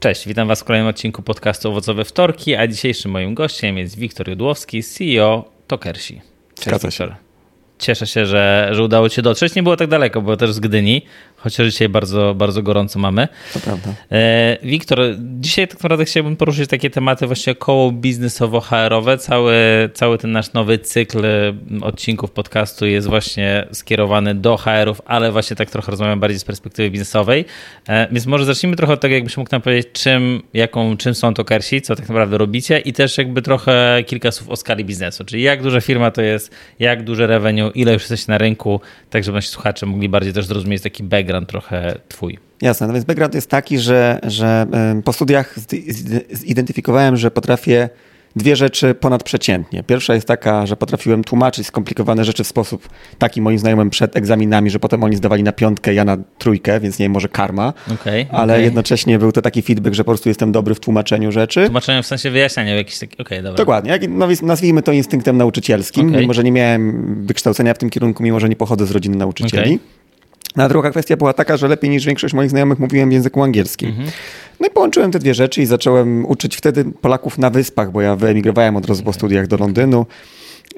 Cześć, 0.00 0.28
witam 0.28 0.48
Was 0.48 0.60
w 0.60 0.64
kolejnym 0.64 0.88
odcinku 0.88 1.22
podcastu 1.22 1.68
Owocowe 1.68 2.04
Wtorki, 2.04 2.54
a 2.54 2.66
dzisiejszym 2.66 3.10
moim 3.10 3.34
gościem 3.34 3.78
jest 3.78 3.98
Wiktor 3.98 4.28
Judłowski, 4.28 4.82
CEO 4.82 5.50
Tokersi. 5.66 6.20
Cześć, 6.54 6.68
Zgadza 6.68 6.90
się. 6.90 7.23
Cieszę 7.84 8.06
się, 8.06 8.26
że, 8.26 8.68
że 8.72 8.82
udało 8.82 9.08
Cię 9.08 9.22
dotrzeć. 9.22 9.54
Nie 9.54 9.62
było 9.62 9.76
tak 9.76 9.88
daleko, 9.88 10.22
było 10.22 10.36
też 10.36 10.52
z 10.52 10.60
Gdyni, 10.60 11.02
chociaż 11.36 11.66
dzisiaj 11.66 11.88
bardzo, 11.88 12.34
bardzo 12.34 12.62
gorąco 12.62 12.98
mamy. 12.98 13.28
To 13.54 13.60
prawda. 13.60 13.90
E, 14.12 14.58
Wiktor, 14.62 14.98
dzisiaj 15.18 15.68
tak 15.68 15.78
naprawdę 15.78 16.04
chciałbym 16.04 16.36
poruszyć 16.36 16.70
takie 16.70 16.90
tematy 16.90 17.26
właśnie 17.26 17.54
koło 17.54 17.92
biznesowo-HR-owe. 17.92 19.18
Cały, 19.18 19.54
cały 19.94 20.18
ten 20.18 20.32
nasz 20.32 20.52
nowy 20.52 20.78
cykl 20.78 21.24
odcinków 21.82 22.30
podcastu 22.30 22.86
jest 22.86 23.08
właśnie 23.08 23.66
skierowany 23.72 24.34
do 24.34 24.56
HR-ów, 24.56 25.02
ale 25.06 25.32
właśnie 25.32 25.56
tak 25.56 25.70
trochę 25.70 25.90
rozmawiam 25.90 26.20
bardziej 26.20 26.40
z 26.40 26.44
perspektywy 26.44 26.90
biznesowej. 26.90 27.44
E, 27.88 28.08
więc 28.12 28.26
może 28.26 28.44
zacznijmy 28.44 28.76
trochę 28.76 28.92
od 28.92 29.00
tego, 29.00 29.14
jakbyś 29.14 29.36
mógł 29.36 29.50
nam 29.52 29.62
powiedzieć, 29.62 29.92
czym, 29.92 30.42
jaką, 30.54 30.96
czym 30.96 31.14
są 31.14 31.34
to 31.34 31.44
Kersi, 31.44 31.82
co 31.82 31.96
tak 31.96 32.08
naprawdę 32.08 32.38
robicie 32.38 32.78
i 32.78 32.92
też 32.92 33.18
jakby 33.18 33.42
trochę 33.42 34.04
kilka 34.06 34.30
słów 34.30 34.50
o 34.50 34.56
skali 34.56 34.84
biznesu, 34.84 35.24
czyli 35.24 35.42
jak 35.42 35.62
duża 35.62 35.80
firma 35.80 36.10
to 36.10 36.22
jest, 36.22 36.54
jak 36.78 37.04
duże 37.04 37.26
revenue, 37.26 37.70
ile 37.74 37.92
już 37.92 38.02
jesteście 38.02 38.32
na 38.32 38.38
rynku, 38.38 38.80
tak 39.10 39.24
żeby 39.24 39.36
nasi 39.36 39.48
słuchacze 39.48 39.86
mogli 39.86 40.08
bardziej 40.08 40.32
też 40.32 40.46
zrozumieć 40.46 40.82
taki 40.82 41.02
background 41.02 41.48
trochę 41.48 41.98
twój. 42.08 42.38
Jasne, 42.62 42.86
no 42.86 42.92
więc 42.92 43.04
background 43.04 43.34
jest 43.34 43.50
taki, 43.50 43.78
że, 43.78 44.20
że 44.22 44.66
po 45.04 45.12
studiach 45.12 45.54
zidentyfikowałem, 46.30 47.16
że 47.16 47.30
potrafię 47.30 47.88
dwie 48.36 48.56
rzeczy 48.56 48.94
ponadprzeciętnie. 48.94 49.82
Pierwsza 49.82 50.14
jest 50.14 50.26
taka, 50.26 50.66
że 50.66 50.76
potrafiłem 50.76 51.24
tłumaczyć 51.24 51.66
skomplikowane 51.66 52.24
rzeczy 52.24 52.44
w 52.44 52.46
sposób 52.46 52.88
taki 53.18 53.42
moim 53.42 53.58
znajomym 53.58 53.90
przed 53.90 54.16
egzaminami, 54.16 54.70
że 54.70 54.78
potem 54.78 55.04
oni 55.04 55.16
zdawali 55.16 55.42
na 55.42 55.52
piątkę, 55.52 55.94
ja 55.94 56.04
na 56.04 56.16
trójkę, 56.38 56.80
więc 56.80 56.98
nie 56.98 57.04
wiem, 57.04 57.12
może 57.12 57.28
karma. 57.28 57.72
Okay, 57.94 58.26
ale 58.30 58.52
okay. 58.52 58.64
jednocześnie 58.64 59.18
był 59.18 59.32
to 59.32 59.42
taki 59.42 59.62
feedback, 59.62 59.94
że 59.94 60.04
po 60.04 60.10
prostu 60.10 60.28
jestem 60.28 60.52
dobry 60.52 60.74
w 60.74 60.80
tłumaczeniu 60.80 61.32
rzeczy. 61.32 61.64
Tłumaczeniu 61.64 62.02
w 62.02 62.06
sensie 62.06 62.30
wyjaśniania 62.30 62.74
jakiś 62.74 62.98
taki, 62.98 63.14
okej, 63.14 63.24
okay, 63.24 63.42
dobra. 63.42 63.56
Dokładnie, 63.56 63.98
no, 64.08 64.28
nazwijmy 64.42 64.82
to 64.82 64.92
instynktem 64.92 65.36
nauczycielskim, 65.36 66.10
mimo 66.10 66.32
że 66.32 66.44
nie 66.44 66.52
miałem 66.52 67.14
wykształcenia 67.26 67.74
w 67.74 67.78
tym 67.78 67.90
kierunku, 67.90 68.22
mimo 68.22 68.40
że 68.40 68.48
nie 68.48 68.56
pochodzę 68.56 68.86
z 68.86 68.90
rodziny 68.90 69.16
nauczycieli. 69.16 69.72
No 69.72 70.03
a 70.56 70.68
druga 70.68 70.90
kwestia 70.90 71.16
była 71.16 71.32
taka, 71.32 71.56
że 71.56 71.68
lepiej 71.68 71.90
niż 71.90 72.06
większość 72.06 72.34
moich 72.34 72.50
znajomych 72.50 72.78
mówiłem 72.78 73.10
w 73.10 73.12
języku 73.12 73.42
angielskim. 73.42 73.88
Mhm. 73.88 74.08
No 74.60 74.66
i 74.66 74.70
połączyłem 74.70 75.12
te 75.12 75.18
dwie 75.18 75.34
rzeczy 75.34 75.62
i 75.62 75.66
zacząłem 75.66 76.26
uczyć 76.26 76.56
wtedy 76.56 76.84
Polaków 76.84 77.38
na 77.38 77.50
wyspach, 77.50 77.92
bo 77.92 78.00
ja 78.00 78.16
wyemigrowałem 78.16 78.76
od 78.76 78.86
razu 78.86 79.02
po 79.02 79.12
studiach 79.12 79.46
do 79.46 79.56
Londynu. 79.56 80.06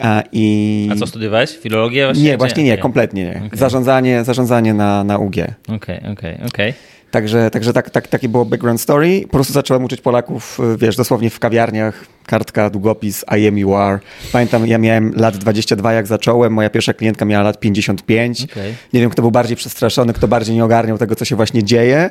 A, 0.00 0.22
i... 0.32 0.88
A 0.92 0.96
co 0.96 1.06
studiowałeś? 1.06 1.58
Filologię 1.58 2.04
właśnie? 2.04 2.24
Nie, 2.24 2.36
właśnie 2.36 2.64
nie, 2.64 2.78
kompletnie 2.78 3.24
nie. 3.24 3.42
Okay. 3.46 3.58
Zarządzanie, 3.58 4.24
zarządzanie 4.24 4.74
na, 4.74 5.04
na 5.04 5.18
UG. 5.18 5.34
Okej, 5.36 5.46
okay, 5.66 5.96
okej, 5.96 6.12
okay, 6.12 6.34
okej. 6.34 6.70
Okay. 6.70 6.74
Także, 7.10 7.50
także 7.50 7.72
tak, 7.72 7.90
tak, 7.90 8.08
takie 8.08 8.28
było 8.28 8.44
background 8.44 8.80
story. 8.80 9.20
Po 9.22 9.28
prostu 9.28 9.52
zacząłem 9.52 9.84
uczyć 9.84 10.00
Polaków, 10.00 10.58
wiesz, 10.78 10.96
dosłownie 10.96 11.30
w 11.30 11.38
kawiarniach, 11.38 12.04
kartka, 12.26 12.70
długopis, 12.70 13.24
I 13.38 13.48
am 13.48 13.58
you 13.58 13.74
are. 13.74 13.98
Pamiętam, 14.32 14.66
ja 14.66 14.78
miałem 14.78 15.12
lat 15.14 15.36
22 15.36 15.92
jak 15.92 16.06
zacząłem, 16.06 16.52
moja 16.52 16.70
pierwsza 16.70 16.94
klientka 16.94 17.24
miała 17.24 17.44
lat 17.44 17.60
55. 17.60 18.44
Okay. 18.44 18.74
Nie 18.92 19.00
wiem, 19.00 19.10
kto 19.10 19.22
był 19.22 19.30
bardziej 19.30 19.56
przestraszony, 19.56 20.12
kto 20.12 20.28
bardziej 20.28 20.54
nie 20.54 20.64
ogarniał 20.64 20.98
tego, 20.98 21.14
co 21.14 21.24
się 21.24 21.36
właśnie 21.36 21.64
dzieje, 21.64 22.10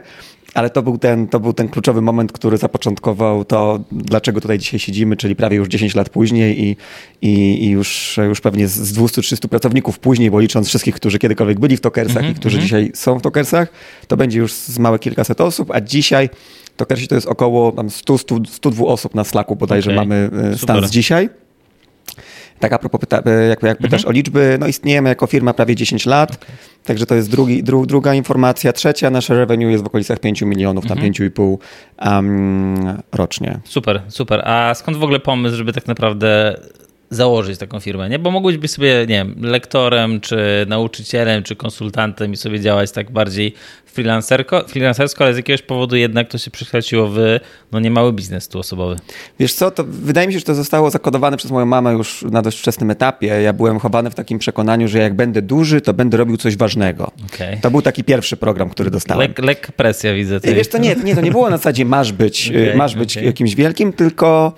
ale 0.56 0.70
to 0.70 0.82
był, 0.82 0.98
ten, 0.98 1.28
to 1.28 1.40
był 1.40 1.54
ten 1.54 1.70
kluczowy 1.70 2.02
moment, 2.02 2.32
który 2.32 2.58
zapoczątkował 2.58 3.46
to, 3.46 3.80
dlaczego 3.92 4.42
tutaj 4.42 4.60
dzisiaj 4.60 4.80
siedzimy, 4.80 5.18
czyli 5.18 5.36
prawie 5.36 5.58
już 5.58 5.68
10 5.68 5.96
lat 5.96 6.10
później 6.10 6.64
i, 6.64 6.78
i, 7.22 7.64
i 7.66 7.70
już, 7.70 8.20
już 8.28 8.42
pewnie 8.42 8.68
z 8.68 8.94
200-300 8.94 9.48
pracowników 9.48 10.00
później, 10.00 10.32
bo 10.32 10.40
licząc 10.40 10.68
wszystkich, 10.68 10.96
którzy 10.96 11.20
kiedykolwiek 11.20 11.60
byli 11.60 11.78
w 11.78 11.82
Tokersach 11.82 12.18
mm 12.18 12.34
-hmm, 12.34 12.38
i 12.38 12.40
którzy 12.40 12.58
mm 12.58 12.62
-hmm. 12.62 12.70
dzisiaj 12.70 12.92
są 12.94 13.20
w 13.20 13.22
Tokersach, 13.22 13.68
to 14.08 14.18
będzie 14.18 14.40
już 14.40 14.54
z 14.54 14.80
małe 14.80 15.00
kilkaset 15.00 15.42
osób, 15.42 15.72
a 15.72 15.82
dzisiaj 15.82 16.30
Tokersi 16.78 17.08
to 17.08 17.16
jest 17.16 17.28
około 17.28 17.72
100-102 17.72 18.86
osób 18.86 19.16
na 19.16 19.24
Slacku 19.24 19.56
bodajże 19.56 19.92
okay. 19.92 20.06
mamy 20.06 20.30
e, 20.54 20.58
stan 20.58 20.88
z 20.88 20.92
dzisiaj. 20.92 21.30
Tak 22.60 22.74
a 22.74 22.80
propos, 22.80 23.00
pyta, 23.00 23.22
jak, 23.50 23.64
jak 23.64 23.78
pytasz 23.78 24.02
mhm. 24.02 24.10
o 24.10 24.12
liczby, 24.12 24.58
no 24.60 24.68
istniejemy 24.68 25.10
jako 25.10 25.28
firma 25.28 25.54
prawie 25.54 25.76
10 25.76 26.06
lat, 26.06 26.36
okay. 26.36 26.56
także 26.84 27.06
to 27.06 27.16
jest 27.16 27.32
drugi, 27.32 27.64
dru, 27.64 27.86
druga 27.86 28.14
informacja. 28.14 28.74
Trzecia, 28.74 29.10
nasze 29.10 29.36
revenue 29.36 29.70
jest 29.70 29.84
w 29.84 29.88
okolicach 29.88 30.20
5 30.20 30.42
milionów, 30.42 30.88
tam 30.88 30.98
mhm. 30.98 31.14
5,5 31.14 31.58
um, 32.06 33.02
rocznie. 33.12 33.60
Super, 33.64 34.02
super. 34.08 34.42
A 34.48 34.74
skąd 34.74 34.98
w 34.98 35.04
ogóle 35.04 35.20
pomysł, 35.20 35.56
żeby 35.56 35.74
tak 35.74 35.88
naprawdę 35.88 36.60
założyć 37.10 37.60
taką 37.60 37.80
firmę, 37.80 38.10
nie? 38.10 38.20
Bo 38.20 38.32
mogłeś 38.32 38.58
być 38.58 38.72
sobie, 38.72 39.00
nie 39.00 39.06
wiem, 39.16 39.36
lektorem, 39.42 40.22
czy 40.22 40.66
nauczycielem, 40.68 41.44
czy 41.44 41.56
konsultantem 41.56 42.34
i 42.34 42.38
sobie 42.38 42.60
działać 42.60 42.92
tak 42.92 43.12
bardziej 43.12 43.54
freelancerko, 43.86 44.64
freelancersko, 44.68 45.24
ale 45.24 45.34
z 45.34 45.38
jakiegoś 45.38 45.62
powodu 45.62 45.96
jednak 45.96 46.30
to 46.30 46.38
się 46.38 46.52
przekształciło 46.52 47.08
w 47.08 47.18
no, 47.72 47.80
niemały 47.80 48.14
biznes 48.14 48.48
tuosobowy. 48.48 48.96
Wiesz 49.40 49.54
co, 49.54 49.72
to 49.72 49.84
wydaje 49.88 50.28
mi 50.28 50.34
się, 50.34 50.40
że 50.40 50.46
to 50.46 50.56
zostało 50.56 50.92
zakodowane 50.92 51.38
przez 51.38 51.52
moją 51.52 51.66
mamę 51.66 51.94
już 51.94 52.22
na 52.32 52.42
dość 52.42 52.60
wczesnym 52.60 52.92
etapie. 52.92 53.28
Ja 53.28 53.54
byłem 53.54 53.80
chowany 53.80 54.10
w 54.10 54.16
takim 54.16 54.40
przekonaniu, 54.40 54.88
że 54.88 55.00
jak 55.00 55.14
będę 55.14 55.42
duży, 55.42 55.82
to 55.82 55.94
będę 55.94 56.18
robił 56.18 56.38
coś 56.38 56.58
ważnego. 56.58 57.12
Okay. 57.34 57.58
To 57.62 57.72
był 57.72 57.82
taki 57.82 58.04
pierwszy 58.04 58.38
program, 58.38 58.70
który 58.70 58.92
dostałem. 58.92 59.28
Lek, 59.28 59.40
lekka 59.40 59.72
presja 59.72 60.14
widzę. 60.14 60.40
Tutaj. 60.40 60.56
Wiesz, 60.56 60.68
to 60.68 60.78
nie, 60.78 60.96
nie, 60.96 61.16
to 61.16 61.22
nie 61.22 61.32
było 61.32 61.50
na 61.50 61.58
zasadzie 61.58 61.86
masz 61.86 62.12
być, 62.12 62.48
okay, 62.50 62.76
masz 62.76 62.96
być 62.96 63.18
okay. 63.18 63.34
kimś 63.34 63.56
wielkim, 63.56 63.94
tylko 63.94 64.54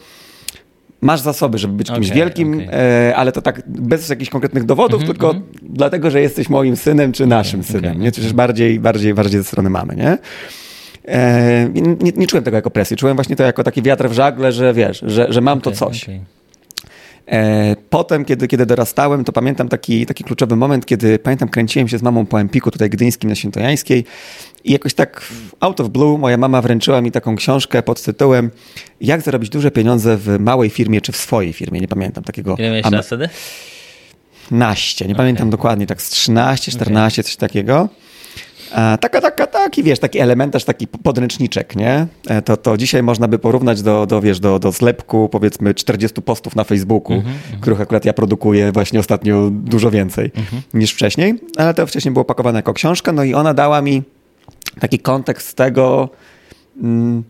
masz 1.02 1.22
zasoby, 1.22 1.58
żeby 1.58 1.74
być 1.74 1.90
okay, 1.90 2.02
kimś 2.02 2.16
wielkim, 2.16 2.54
okay. 2.54 2.74
e, 2.74 3.16
ale 3.16 3.32
to 3.32 3.42
tak 3.42 3.62
bez 3.68 4.10
jakichś 4.10 4.30
konkretnych 4.30 4.64
dowodów, 4.64 5.02
mm 5.02 5.06
-hmm, 5.06 5.12
tylko 5.12 5.32
mm 5.32 5.44
-hmm. 5.44 5.58
dlatego, 5.62 6.12
że 6.12 6.22
jesteś 6.22 6.50
moim 6.50 6.76
synem 6.76 7.12
czy 7.12 7.28
naszym 7.28 7.60
okay, 7.60 7.72
synem, 7.72 8.00
nie? 8.00 8.12
Czy 8.12 8.34
bardziej, 8.34 8.80
bardziej, 8.80 9.14
bardziej 9.14 9.40
ze 9.40 9.44
strony 9.44 9.70
mamy, 9.70 9.96
nie? 9.96 10.18
E, 11.06 11.70
nie, 11.74 12.12
nie, 12.16 12.28
czułem 12.28 12.44
tego 12.44 12.58
jako 12.58 12.70
presji, 12.70 12.98
czułem 12.98 13.16
właśnie 13.16 13.36
to 13.36 13.44
jako 13.44 13.64
taki 13.64 13.82
wiatr 13.82 14.10
w 14.10 14.14
żagle, 14.14 14.52
że 14.52 14.74
wiesz, 14.74 15.04
że, 15.08 15.28
że 15.30 15.42
mam 15.42 15.62
to 15.62 15.72
coś. 15.72 16.06
E, 17.28 17.76
potem, 17.90 18.26
kiedy, 18.26 18.48
kiedy 18.48 18.66
dorastałem, 18.66 19.24
to 19.24 19.32
pamiętam 19.32 19.70
taki, 19.70 20.06
taki 20.06 20.24
kluczowy 20.24 20.56
moment, 20.56 20.86
kiedy 20.86 21.20
pamiętam, 21.20 21.50
kręciłem 21.50 21.88
się 21.88 21.98
z 21.98 22.02
mamą 22.02 22.26
po 22.26 22.42
Empiku 22.42 22.72
tutaj 22.72 22.90
gdyńskim 22.90 23.30
na 23.30 23.36
Świętojańskiej 23.36 24.06
i 24.64 24.72
jakoś 24.72 24.94
tak 24.94 25.22
out 25.60 25.80
of 25.80 25.90
blue 25.90 26.18
moja 26.18 26.38
mama 26.38 26.62
wręczyła 26.62 27.02
mi 27.02 27.12
taką 27.12 27.36
książkę 27.36 27.84
pod 27.84 28.02
tytułem 28.02 28.52
Jak 29.02 29.22
zarobić 29.22 29.50
duże 29.50 29.72
pieniądze 29.72 30.18
w 30.18 30.40
małej 30.40 30.70
firmie 30.70 31.02
czy 31.02 31.12
w 31.12 31.18
swojej 31.18 31.54
firmie. 31.54 31.80
Nie 31.80 31.88
pamiętam 31.88 32.24
takiego. 32.24 32.56
Ile 32.60 32.70
miałeś 32.70 32.92
lat 32.92 33.06
wtedy? 33.06 33.30
Naście, 34.52 35.06
nie 35.06 35.14
okay. 35.14 35.24
pamiętam 35.24 35.50
dokładnie, 35.50 35.88
tak 35.88 36.02
z 36.02 36.10
13, 36.10 36.72
14, 36.72 37.22
okay. 37.22 37.24
coś 37.24 37.36
takiego. 37.36 37.90
Taka, 39.00 39.22
taka, 39.22 39.48
taki, 39.48 39.84
wiesz, 39.84 40.00
taki 40.00 40.20
elementarz, 40.20 40.64
taki 40.64 40.88
podręczniczek, 40.88 41.76
nie? 41.76 42.08
E, 42.28 42.42
to, 42.42 42.58
to 42.58 42.78
dzisiaj 42.78 43.04
można 43.04 43.28
by 43.28 43.40
porównać 43.40 43.82
do, 43.82 44.06
do 44.06 44.22
wiesz, 44.22 44.40
do, 44.40 44.60
do 44.60 44.72
zlepku, 44.72 45.30
powiedzmy, 45.30 45.74
40 45.74 46.22
postów 46.22 46.56
na 46.56 46.64
Facebooku, 46.64 47.14
mm 47.14 47.26
-hmm. 47.26 47.60
których 47.62 47.82
akurat 47.82 48.06
ja 48.06 48.14
produkuję 48.14 48.72
właśnie 48.72 49.00
ostatnio 49.00 49.50
dużo 49.52 49.92
więcej 49.92 50.32
mm 50.36 50.46
-hmm. 50.46 50.78
niż 50.80 50.94
wcześniej, 50.94 51.40
ale 51.58 51.74
to 51.74 51.88
wcześniej 51.88 52.14
było 52.14 52.26
pakowane 52.26 52.60
jako 52.60 52.74
książka, 52.74 53.12
no 53.12 53.24
i 53.24 53.34
ona 53.34 53.54
dała 53.54 53.82
mi 53.82 54.04
taki 54.80 55.00
kontekst 55.00 55.58
tego, 55.58 56.10
mm, 56.82 57.24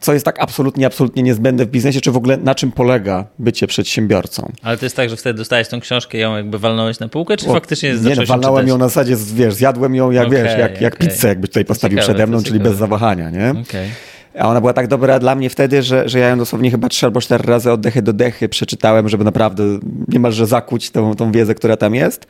co 0.00 0.12
jest 0.12 0.24
tak 0.24 0.36
absolutnie, 0.40 0.86
absolutnie 0.86 1.22
niezbędne 1.22 1.64
w 1.66 1.70
biznesie, 1.70 2.00
czy 2.00 2.12
w 2.12 2.16
ogóle 2.16 2.36
na 2.36 2.54
czym 2.54 2.72
polega 2.72 3.24
bycie 3.38 3.66
przedsiębiorcą. 3.66 4.52
Ale 4.62 4.76
to 4.76 4.86
jest 4.86 4.96
tak, 4.96 5.10
że 5.10 5.16
wtedy 5.16 5.38
dostałeś 5.38 5.68
tą 5.68 5.80
książkę 5.80 6.18
i 6.18 6.20
ją 6.20 6.36
jakby 6.36 6.58
walnąłeś 6.58 6.98
na 6.98 7.08
półkę, 7.08 7.36
czy 7.36 7.50
o, 7.50 7.52
faktycznie 7.52 7.94
Nie, 7.94 8.14
no, 8.16 8.26
walnąłem 8.26 8.68
ją 8.68 8.78
na 8.78 8.88
zasadzie, 8.88 9.16
wiesz, 9.34 9.54
zjadłem 9.54 9.94
ją 9.94 10.10
jak, 10.10 10.26
okay, 10.26 10.42
wiesz, 10.42 10.58
jak, 10.58 10.80
jak 10.80 10.94
okay. 10.94 11.08
pizzę 11.08 11.28
jakby 11.28 11.48
tutaj 11.48 11.64
postawił 11.64 11.98
ciekawe, 11.98 12.14
przede 12.14 12.26
mną, 12.26 12.38
czyli 12.38 12.52
ciekawe. 12.52 12.70
bez 12.70 12.78
zawahania, 12.78 13.30
nie? 13.30 13.50
Okay. 13.50 13.88
A 14.38 14.48
ona 14.48 14.60
była 14.60 14.72
tak 14.72 14.86
dobra 14.86 15.18
dla 15.18 15.34
mnie 15.34 15.50
wtedy, 15.50 15.82
że, 15.82 16.08
że 16.08 16.18
ja 16.18 16.28
ją 16.28 16.38
dosłownie 16.38 16.70
chyba 16.70 16.88
trzy 16.88 17.06
albo 17.06 17.20
cztery 17.20 17.44
razy 17.44 17.72
oddechy 17.72 18.02
do 18.02 18.12
dechy 18.12 18.48
przeczytałem, 18.48 19.08
żeby 19.08 19.24
naprawdę 19.24 19.64
niemalże 20.08 20.46
zakuć 20.46 20.90
tą, 20.90 21.14
tą 21.14 21.32
wiedzę, 21.32 21.54
która 21.54 21.76
tam 21.76 21.94
jest 21.94 22.26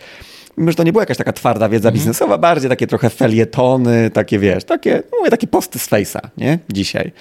mimo 0.59 0.71
że 0.71 0.77
to 0.77 0.83
nie 0.83 0.93
była 0.93 1.03
jakaś 1.03 1.17
taka 1.17 1.33
twarda 1.33 1.69
wiedza 1.69 1.89
mhm. 1.89 1.95
biznesowa, 1.95 2.39
bardziej 2.39 2.71
takie 2.71 2.87
trochę 2.87 3.11
felietony, 3.11 4.11
takie 4.11 4.39
wiesz, 4.39 4.65
takie, 4.65 5.03
no 5.13 5.19
mówię, 5.19 5.31
takie 5.31 5.47
posty 5.47 5.79
z 5.79 5.89
Face'a, 5.89 6.21
nie? 6.37 6.59
Dzisiaj. 6.73 7.13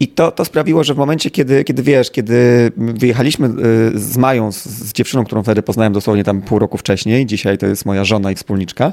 I 0.00 0.08
to, 0.08 0.30
to 0.30 0.44
sprawiło, 0.44 0.84
że 0.84 0.94
w 0.94 0.96
momencie, 0.96 1.30
kiedy, 1.30 1.64
kiedy 1.64 1.82
wiesz, 1.82 2.10
kiedy 2.10 2.70
wyjechaliśmy 2.76 3.46
y, 3.46 3.50
z 3.98 4.16
Mają, 4.16 4.52
z, 4.52 4.64
z 4.64 4.92
dziewczyną, 4.92 5.24
którą 5.24 5.42
wtedy 5.42 5.62
poznałem 5.62 5.92
dosłownie 5.92 6.24
tam 6.24 6.42
pół 6.42 6.58
roku 6.58 6.78
wcześniej, 6.78 7.26
dzisiaj 7.26 7.58
to 7.58 7.66
jest 7.66 7.86
moja 7.86 8.04
żona 8.04 8.30
i 8.30 8.34
wspólniczka, 8.34 8.92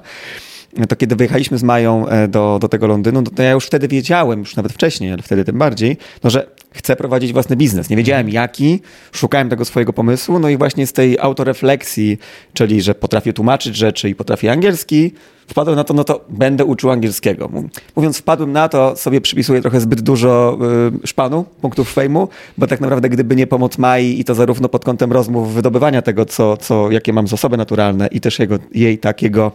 to 0.89 0.95
kiedy 0.95 1.15
wyjechaliśmy 1.15 1.57
z 1.57 1.63
Mają 1.63 2.07
e, 2.07 2.27
do, 2.27 2.57
do 2.61 2.69
tego 2.69 2.87
Londynu, 2.87 3.21
no 3.21 3.31
to 3.31 3.43
ja 3.43 3.51
już 3.51 3.65
wtedy 3.65 3.87
wiedziałem, 3.87 4.39
już 4.39 4.55
nawet 4.55 4.73
wcześniej, 4.73 5.11
ale 5.11 5.21
wtedy 5.21 5.45
tym 5.45 5.57
bardziej, 5.57 5.97
no, 6.23 6.29
że 6.29 6.47
chcę 6.71 6.95
prowadzić 6.95 7.33
własny 7.33 7.55
biznes. 7.55 7.89
Nie 7.89 7.97
wiedziałem 7.97 8.29
jaki, 8.29 8.79
szukałem 9.11 9.49
tego 9.49 9.65
swojego 9.65 9.93
pomysłu, 9.93 10.39
no 10.39 10.49
i 10.49 10.57
właśnie 10.57 10.87
z 10.87 10.93
tej 10.93 11.19
autorefleksji, 11.19 12.17
czyli 12.53 12.81
że 12.81 12.95
potrafię 12.95 13.33
tłumaczyć 13.33 13.75
rzeczy 13.75 14.09
i 14.09 14.15
potrafię 14.15 14.51
angielski, 14.51 15.13
wpadłem 15.47 15.75
na 15.75 15.83
to, 15.83 15.93
no 15.93 16.03
to 16.03 16.25
będę 16.29 16.65
uczył 16.65 16.91
angielskiego. 16.91 17.49
Mówiąc 17.95 18.17
wpadłem 18.17 18.51
na 18.51 18.69
to, 18.69 18.95
sobie 18.95 19.21
przypisuję 19.21 19.61
trochę 19.61 19.81
zbyt 19.81 20.01
dużo 20.01 20.57
y, 21.03 21.07
szpanu, 21.07 21.45
punktów 21.61 21.93
fejmu, 21.93 22.27
bo 22.57 22.67
tak 22.67 22.81
naprawdę 22.81 23.09
gdyby 23.09 23.35
nie 23.35 23.47
pomoc 23.47 23.77
Mai 23.77 24.19
i 24.19 24.23
to 24.23 24.35
zarówno 24.35 24.69
pod 24.69 24.85
kątem 24.85 25.11
rozmów, 25.11 25.53
wydobywania 25.53 26.01
tego, 26.01 26.25
co, 26.25 26.57
co, 26.57 26.91
jakie 26.91 27.13
mam 27.13 27.27
zasoby 27.27 27.57
naturalne 27.57 28.07
i 28.07 28.21
też 28.21 28.39
jego, 28.39 28.59
jej 28.73 28.97
takiego, 28.97 29.51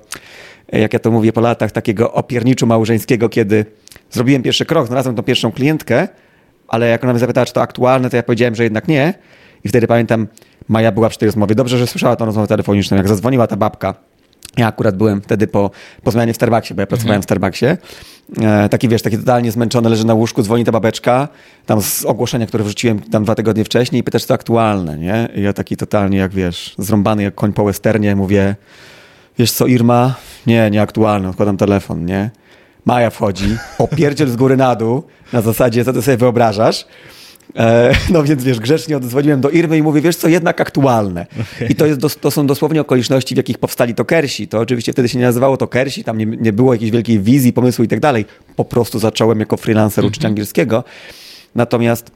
jak 0.73 0.93
ja 0.93 0.99
to 0.99 1.11
mówię 1.11 1.33
po 1.33 1.41
latach, 1.41 1.73
takiego 1.73 2.13
opierniczu 2.13 2.67
małżeńskiego, 2.67 3.29
kiedy 3.29 3.65
zrobiłem 4.11 4.43
pierwszy 4.43 4.65
krok, 4.65 4.87
znalazłem 4.87 5.17
tą 5.17 5.23
pierwszą 5.23 5.53
klientkę, 5.53 6.09
ale 6.69 6.89
jak 6.89 7.05
ona 7.05 7.13
mnie 7.13 7.21
zapytała, 7.21 7.47
czy 7.47 7.53
to 7.53 7.63
aktualne, 7.63 8.11
to 8.11 8.17
ja 8.17 8.23
powiedziałem, 8.23 8.55
że 8.55 8.65
jednak 8.65 8.89
nie. 8.89 9.15
I 9.65 9.69
wtedy 9.69 9.87
pamiętam, 9.87 10.27
Maja 10.69 10.93
była 10.93 11.09
przy 11.09 11.19
tej 11.19 11.27
rozmowie. 11.27 11.55
Dobrze, 11.55 11.79
że 11.79 11.87
słyszała 11.87 12.17
tę 12.17 12.25
rozmowę 12.25 12.49
telefoniczną. 12.49 12.97
Jak 12.97 13.09
zadzwoniła 13.09 13.47
ta 13.47 13.57
babka, 13.57 13.95
ja 14.57 14.67
akurat 14.67 14.97
byłem 14.97 15.23
wtedy 15.23 15.47
po, 15.47 15.71
po 16.03 16.11
zmianie 16.11 16.33
w 16.33 16.37
Starbucksie, 16.37 16.75
bo 16.75 16.83
ja 16.83 16.87
pracowałem 16.87 17.23
w 17.23 17.25
Starbucksie. 17.25 17.67
E, 18.43 18.69
taki, 18.69 18.89
wiesz, 18.89 19.03
taki 19.03 19.19
totalnie 19.19 19.53
zmęczony, 19.53 19.89
leży 19.89 20.07
na 20.07 20.15
łóżku, 20.15 20.43
dzwoni 20.43 20.65
ta 20.65 20.73
babeczka, 20.73 21.29
tam 21.67 21.83
z 21.83 22.05
ogłoszenia, 22.05 22.47
które 22.47 22.65
wrzuciłem 22.65 23.03
tam 23.03 23.25
dwa 23.25 23.35
tygodnie 23.35 23.65
wcześniej 23.65 24.01
i 24.01 24.03
pytasz, 24.03 24.25
co 24.25 24.35
aktualne, 24.35 24.99
nie? 24.99 25.29
I 25.35 25.43
ja 25.43 25.53
taki 25.53 25.77
totalnie, 25.77 26.19
jak 26.19 26.33
wiesz, 26.33 26.75
zrąbany 26.79 27.23
jak 27.23 27.35
koń 27.35 27.53
po 27.53 27.65
westernie, 27.65 28.17
mówię, 28.17 28.57
wiesz 29.39 29.53
co, 29.53 29.67
Irma? 29.67 30.15
Nie, 30.47 30.71
nieaktualne, 30.71 31.29
odkładam 31.29 31.57
telefon, 31.57 32.05
nie? 32.05 32.31
Maja 32.85 33.11
wchodzi, 33.11 33.57
opierdziel 33.79 34.29
z 34.29 34.37
góry 34.37 34.57
na 34.57 34.77
dół, 34.77 35.03
na 35.33 35.41
zasadzie, 35.41 35.85
co 35.85 35.93
ty 35.93 36.03
sobie 36.03 36.17
wyobrażasz? 36.17 36.87
E, 37.57 37.95
no 38.13 38.23
więc 38.23 38.45
wiesz, 38.45 38.61
grzecznie 38.61 38.97
odzwoniłem 38.97 39.41
do 39.41 39.51
Irmy 39.51 39.79
i 39.79 39.83
mówię, 39.83 40.01
wiesz 40.01 40.17
co, 40.17 40.29
jednak 40.29 40.61
aktualne. 40.61 41.27
Okay. 41.57 41.69
I 41.69 41.75
to, 41.75 41.87
jest, 41.87 42.21
to 42.21 42.31
są 42.31 42.47
dosłownie 42.47 42.81
okoliczności, 42.81 43.35
w 43.35 43.37
jakich 43.37 43.59
powstali 43.59 43.95
tokersi. 43.95 44.49
To 44.49 44.59
oczywiście 44.59 44.93
wtedy 44.93 45.09
się 45.09 45.19
nie 45.19 45.25
nazywało 45.25 45.57
tokersi, 45.57 46.05
tam 46.05 46.19
nie, 46.19 46.27
nie 46.27 46.53
było 46.53 46.73
jakiejś 46.73 46.91
wielkiej 46.91 47.21
wizji, 47.21 47.53
pomysłu 47.53 47.85
i 47.85 47.89
tak 47.89 48.01
dalej. 48.01 48.25
Po 48.57 48.65
prostu 48.65 48.99
zacząłem 48.99 49.41
jako 49.41 49.57
freelancer 49.57 50.05
uczyć 50.05 50.19
mm 50.19 50.29
-hmm. 50.29 50.33
angielskiego. 50.33 50.85
Natomiast 51.55 52.11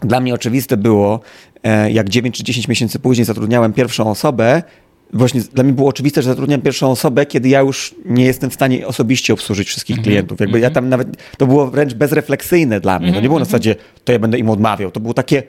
dla 0.00 0.20
mnie 0.20 0.34
oczywiste 0.34 0.76
było, 0.76 1.20
e, 1.62 1.90
jak 1.90 2.08
9 2.08 2.36
czy 2.36 2.44
10 2.44 2.68
miesięcy 2.68 2.98
później 2.98 3.24
zatrudniałem 3.24 3.72
pierwszą 3.72 4.10
osobę, 4.10 4.62
Właśnie 5.12 5.40
dla 5.40 5.64
mnie 5.64 5.72
było 5.72 5.88
oczywiste, 5.88 6.22
że 6.22 6.28
zatrudniam 6.28 6.60
pierwszą 6.60 6.90
osobę, 6.90 7.26
kiedy 7.26 7.48
ja 7.48 7.60
już 7.60 7.94
nie 8.04 8.24
jestem 8.24 8.50
w 8.50 8.54
stanie 8.54 8.86
osobiście 8.86 9.32
obsłużyć 9.32 9.68
wszystkich 9.68 9.96
mm 9.96 10.02
-hmm. 10.02 10.06
klientów. 10.06 10.40
Jakby 10.40 10.60
ja 10.60 10.66
mhm. 10.66 10.74
tam 10.74 10.88
nawet, 10.88 11.08
to 11.38 11.46
było 11.46 11.70
wręcz 11.70 11.94
bezrefleksyjne 11.94 12.80
dla 12.80 12.98
mnie. 12.98 13.12
To 13.12 13.20
nie 13.20 13.28
było 13.28 13.38
na 13.38 13.44
mhm. 13.44 13.50
zasadzie, 13.50 13.76
to 14.04 14.12
ja 14.12 14.18
będę 14.18 14.38
im 14.38 14.50
odmawiał. 14.50 14.90
To 14.90 15.00
było 15.00 15.14
takie, 15.14 15.42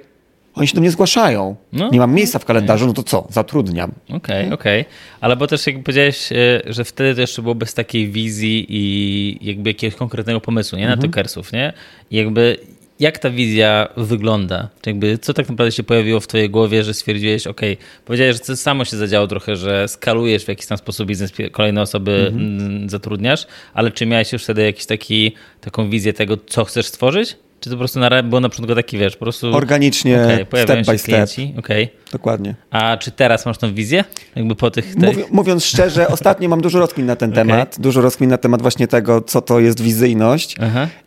oni 0.56 0.68
się 0.68 0.76
do 0.76 0.82
mnie 0.82 0.92
zgłaszają. 0.92 1.56
No, 1.74 1.90
nie 1.92 2.00
mam 2.00 2.14
miejsca 2.14 2.40
w 2.40 2.46
kalendarzu, 2.46 2.88
no 2.88 2.94
to 2.94 3.04
co? 3.04 3.28
Zatrudniam. 3.30 3.92
Okej, 4.04 4.18
okay, 4.18 4.54
okej. 4.54 4.82
Okay. 4.82 4.94
Ale 5.22 5.36
bo 5.36 5.48
też 5.48 5.68
jak 5.68 5.84
powiedziałeś, 5.84 6.32
e, 6.32 6.62
że 6.66 6.84
wtedy 6.84 7.16
to 7.16 7.22
jeszcze 7.22 7.42
było 7.42 7.56
bez 7.56 7.74
takiej 7.74 8.12
wizji 8.12 8.66
i 8.70 9.38
jakby 9.42 9.70
jakiegoś 9.70 9.96
konkretnego 9.96 10.42
pomysłu, 10.42 10.78
nie? 10.78 10.88
Na 10.88 10.96
-hmm. 10.96 11.02
tokersów, 11.02 11.52
nie? 11.52 11.74
I 12.12 12.18
jakby 12.18 12.58
jak 13.00 13.20
ta 13.20 13.30
wizja 13.30 13.88
wygląda? 13.98 14.70
Jakby, 14.86 15.18
co 15.18 15.34
tak 15.34 15.50
naprawdę 15.50 15.72
się 15.72 15.84
pojawiło 15.84 16.20
w 16.20 16.28
twojej 16.28 16.50
głowie, 16.50 16.84
że 16.84 16.94
stwierdziłeś, 16.94 17.48
ok, 17.48 17.62
powiedziałeś, 18.06 18.36
że 18.36 18.40
to 18.40 18.58
samo 18.58 18.86
się 18.86 18.98
zadziało 18.98 19.28
trochę, 19.28 19.56
że 19.56 19.88
skalujesz 19.88 20.46
w 20.46 20.48
jakiś 20.48 20.66
tam 20.66 20.78
sposób 20.78 21.08
biznes, 21.08 21.32
kolejne 21.52 21.82
osoby 21.82 22.32
mm-hmm. 22.34 22.90
zatrudniasz, 22.90 23.48
ale 23.74 23.92
czy 23.92 24.06
miałeś 24.06 24.34
już 24.34 24.44
wtedy 24.44 24.64
jakiś 24.64 24.86
taki, 24.86 25.32
taką 25.62 25.90
wizję 25.90 26.14
tego, 26.14 26.38
co 26.48 26.66
chcesz 26.66 26.86
stworzyć? 26.86 27.38
Czy 27.60 27.70
to 27.70 27.76
po 27.76 27.80
prostu 27.80 28.00
na, 28.00 28.24
było 28.24 28.42
na 28.42 28.50
początku 28.50 28.76
taki, 28.76 28.98
wiesz, 28.98 29.16
po 29.16 29.26
prostu... 29.26 29.56
Organicznie, 29.56 30.24
okay, 30.24 30.64
step 30.64 30.86
by 30.86 30.98
step. 30.98 31.30
Okay. 31.58 31.88
Dokładnie. 32.12 32.56
A 32.70 32.98
czy 32.98 33.12
teraz 33.12 33.46
masz 33.46 33.58
tą 33.58 33.74
wizję? 33.74 34.04
Jakby 34.36 34.56
po 34.56 34.72
tych... 34.72 34.96
tych... 34.96 35.32
mówiąc 35.32 35.66
szczerze, 35.66 36.08
ostatnio 36.18 36.50
mam 36.50 36.62
dużo 36.62 36.80
rozkmin 36.80 37.06
na 37.06 37.16
ten 37.16 37.32
okay. 37.32 37.46
temat. 37.46 37.76
Dużo 37.80 38.02
rozkmin 38.02 38.30
na 38.30 38.38
temat 38.38 38.62
właśnie 38.62 38.88
tego, 38.88 39.22
co 39.22 39.42
to 39.42 39.60
jest 39.60 39.82
wizyjność. 39.82 40.56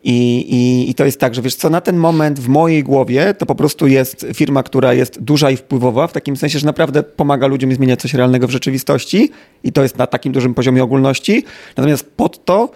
I, 0.04 0.38
i, 0.38 0.90
I 0.90 0.94
to 0.94 1.04
jest 1.04 1.20
tak, 1.20 1.34
że 1.34 1.42
wiesz 1.42 1.54
co, 1.54 1.70
na 1.70 1.80
ten 1.80 1.96
moment 1.96 2.40
w 2.40 2.48
mojej 2.48 2.84
głowie 2.84 3.34
to 3.34 3.46
po 3.46 3.54
prostu 3.54 3.86
jest 3.86 4.26
firma, 4.34 4.62
która 4.62 4.94
jest 4.94 5.22
duża 5.22 5.50
i 5.50 5.56
wpływowa, 5.56 6.06
w 6.06 6.12
takim 6.12 6.36
sensie, 6.36 6.58
że 6.58 6.66
naprawdę 6.66 7.02
pomaga 7.02 7.46
ludziom 7.46 7.74
zmieniać 7.74 8.00
coś 8.00 8.14
realnego 8.14 8.46
w 8.46 8.50
rzeczywistości 8.50 9.30
i 9.64 9.72
to 9.72 9.82
jest 9.82 9.98
na 9.98 10.06
takim 10.06 10.32
dużym 10.32 10.54
poziomie 10.54 10.84
ogólności. 10.84 11.44
Natomiast 11.76 12.10
pod 12.16 12.44
to 12.44 12.70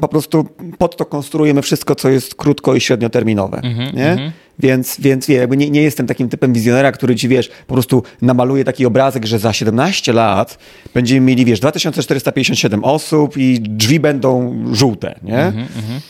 po 0.00 0.08
prostu 0.08 0.46
pod 0.78 0.96
to 0.96 1.04
konstruujemy 1.04 1.62
wszystko, 1.62 1.94
co 1.94 2.08
jest 2.08 2.34
krótko 2.34 2.74
i 2.74 2.80
średnioterminowe. 2.80 3.60
Mm 3.62 3.74
-hmm, 3.74 3.94
nie? 3.94 4.12
Mm 4.12 4.18
-hmm. 4.18 4.30
Więc, 4.58 5.00
więc 5.00 5.26
wie, 5.26 5.36
jakby 5.36 5.56
nie, 5.56 5.70
nie 5.70 5.82
jestem 5.82 6.06
takim 6.06 6.28
typem 6.28 6.52
wizjonera, 6.52 6.92
który 6.92 7.16
ci, 7.16 7.28
wiesz, 7.28 7.50
po 7.66 7.74
prostu 7.74 8.02
namaluje 8.22 8.64
taki 8.64 8.86
obrazek, 8.86 9.26
że 9.26 9.38
za 9.38 9.52
17 9.52 10.12
lat 10.12 10.58
będziemy 10.94 11.20
mieli, 11.20 11.44
wiesz, 11.44 11.60
2457 11.60 12.84
osób 12.84 13.36
i 13.36 13.60
drzwi 13.60 14.00
będą 14.00 14.64
żółte, 14.72 15.14
nie? 15.22 15.38
Mm 15.38 15.64
-hmm, 15.64 16.00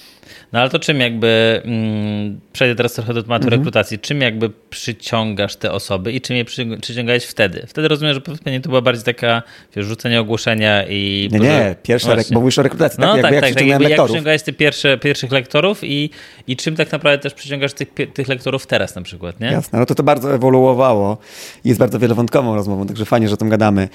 no 0.52 0.60
ale 0.60 0.70
to 0.70 0.78
czym 0.78 1.00
jakby, 1.00 1.62
mm, 1.64 2.40
przejdę 2.52 2.74
teraz 2.74 2.92
trochę 2.92 3.14
do 3.14 3.22
tematu 3.22 3.44
mhm. 3.44 3.60
rekrutacji, 3.60 3.98
czym 3.98 4.20
jakby 4.20 4.50
przyciągasz 4.70 5.56
te 5.56 5.72
osoby 5.72 6.12
i 6.12 6.20
czym 6.20 6.36
je 6.36 6.44
przy, 6.44 6.66
przyciągałeś 6.82 7.24
wtedy? 7.24 7.66
Wtedy 7.66 7.88
rozumiem, 7.88 8.14
że 8.14 8.20
pewnie 8.20 8.60
to 8.60 8.68
była 8.68 8.80
bardziej 8.80 9.04
taka, 9.04 9.42
wiesz, 9.76 9.86
rzucenie 9.86 10.20
ogłoszenia 10.20 10.84
i... 10.88 11.28
Nie, 11.32 11.38
nie, 11.38 11.76
pierwsza, 11.82 12.12
re- 12.12 12.24
bo 12.30 12.40
mówisz 12.40 12.58
o 12.58 12.62
rekrutacji, 12.62 13.00
no, 13.00 13.12
tak? 13.12 13.22
tak, 13.22 13.32
jak, 13.32 13.44
tak, 13.44 13.54
tak 13.54 13.66
jakby 13.66 13.90
jak 13.90 14.04
przyciągałeś 14.04 14.42
te 14.42 14.52
pierwsze, 14.52 14.98
pierwszych 14.98 15.32
lektorów 15.32 15.84
i, 15.84 16.10
i 16.46 16.56
czym 16.56 16.76
tak 16.76 16.92
naprawdę 16.92 17.18
też 17.18 17.34
przyciągasz 17.34 17.72
tych, 17.72 17.88
tych 18.14 18.28
lektorów 18.28 18.66
teraz 18.66 18.94
na 18.94 19.02
przykład, 19.02 19.40
nie? 19.40 19.46
Jasne, 19.46 19.78
no 19.78 19.86
to 19.86 19.94
to 19.94 20.02
bardzo 20.02 20.34
ewoluowało 20.34 21.18
i 21.64 21.68
jest 21.68 21.80
bardzo 21.80 21.98
wielowątkową 21.98 22.54
rozmową, 22.54 22.86
także 22.86 23.04
fajnie, 23.04 23.28
że 23.28 23.34
o 23.34 23.36
tym 23.36 23.48
gadamy. 23.48 23.88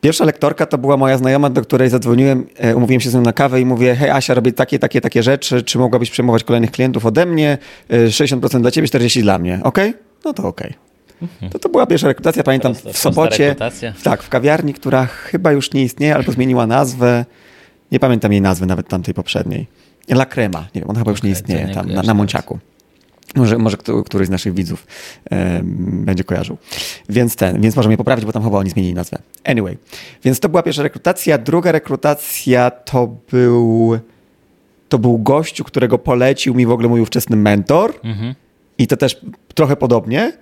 Pierwsza 0.00 0.24
lektorka 0.24 0.66
to 0.66 0.78
była 0.78 0.96
moja 0.96 1.18
znajoma, 1.18 1.50
do 1.50 1.62
której 1.62 1.90
zadzwoniłem, 1.90 2.46
e, 2.56 2.76
umówiłem 2.76 3.00
się 3.00 3.10
z 3.10 3.14
nią 3.14 3.20
na 3.20 3.32
kawę 3.32 3.60
i 3.60 3.66
mówię, 3.66 3.94
hej 3.94 4.10
Asia, 4.10 4.34
robię 4.34 4.52
takie, 4.52 4.78
takie, 4.78 5.00
takie 5.00 5.22
rzeczy, 5.22 5.62
czy 5.62 5.78
mogła 5.78 5.95
mogłabyś 5.96 6.10
przejmować 6.10 6.44
kolejnych 6.44 6.70
klientów 6.70 7.06
ode 7.06 7.26
mnie, 7.26 7.58
60% 7.90 8.56
y, 8.56 8.60
dla 8.60 8.70
ciebie, 8.70 8.88
40% 8.88 9.22
dla 9.22 9.38
mnie. 9.38 9.60
Ok? 9.62 9.78
No 10.24 10.32
to 10.32 10.48
ok. 10.48 10.60
Mhm. 11.22 11.52
To, 11.52 11.58
to 11.58 11.68
była 11.68 11.86
pierwsza 11.86 12.06
rekrutacja, 12.06 12.42
pamiętam 12.42 12.72
Prosto, 12.72 12.92
w 12.92 12.98
Sopocie. 12.98 13.56
Tak, 14.02 14.22
w 14.22 14.28
kawiarni, 14.28 14.74
która 14.74 15.06
chyba 15.06 15.52
już 15.52 15.72
nie 15.72 15.82
istnieje 15.82 16.14
albo 16.14 16.32
zmieniła 16.32 16.66
nazwę. 16.66 17.24
Nie 17.92 18.00
pamiętam 18.00 18.32
jej 18.32 18.40
nazwy, 18.40 18.66
nawet 18.66 18.88
tamtej 18.88 19.14
poprzedniej. 19.14 19.66
La 20.08 20.26
Crema, 20.26 20.68
nie 20.74 20.80
wiem, 20.80 20.90
ona 20.90 20.98
chyba 20.98 21.10
już 21.10 21.22
nie 21.22 21.30
istnieje 21.30 21.68
tam 21.74 21.92
na, 21.92 22.02
na 22.02 22.14
Monciaku. 22.14 22.58
Może, 23.36 23.58
może 23.58 23.76
któryś 24.04 24.26
z 24.26 24.30
naszych 24.30 24.54
widzów 24.54 24.86
e, 25.30 25.60
będzie 26.04 26.24
kojarzył. 26.24 26.56
Więc 27.08 27.36
ten, 27.36 27.60
więc 27.60 27.76
może 27.76 27.88
mnie 27.88 27.96
poprawić, 27.96 28.24
bo 28.24 28.32
tam 28.32 28.42
chyba 28.44 28.58
oni 28.58 28.70
zmienili 28.70 28.94
nazwę. 28.94 29.18
Anyway, 29.44 29.78
więc 30.24 30.40
to 30.40 30.48
była 30.48 30.62
pierwsza 30.62 30.82
rekrutacja. 30.82 31.38
Druga 31.38 31.72
rekrutacja 31.72 32.70
to 32.70 33.16
był 33.32 33.98
to 34.88 34.98
był 34.98 35.18
gościu, 35.18 35.64
którego 35.64 35.98
polecił 35.98 36.54
mi 36.54 36.66
w 36.66 36.70
ogóle 36.70 36.88
mój 36.88 37.00
ówczesny 37.00 37.36
mentor. 37.36 37.94
Mhm. 38.04 38.34
I 38.78 38.86
to 38.86 38.96
też 38.96 39.20
trochę 39.54 39.76
podobnie. 39.76 40.32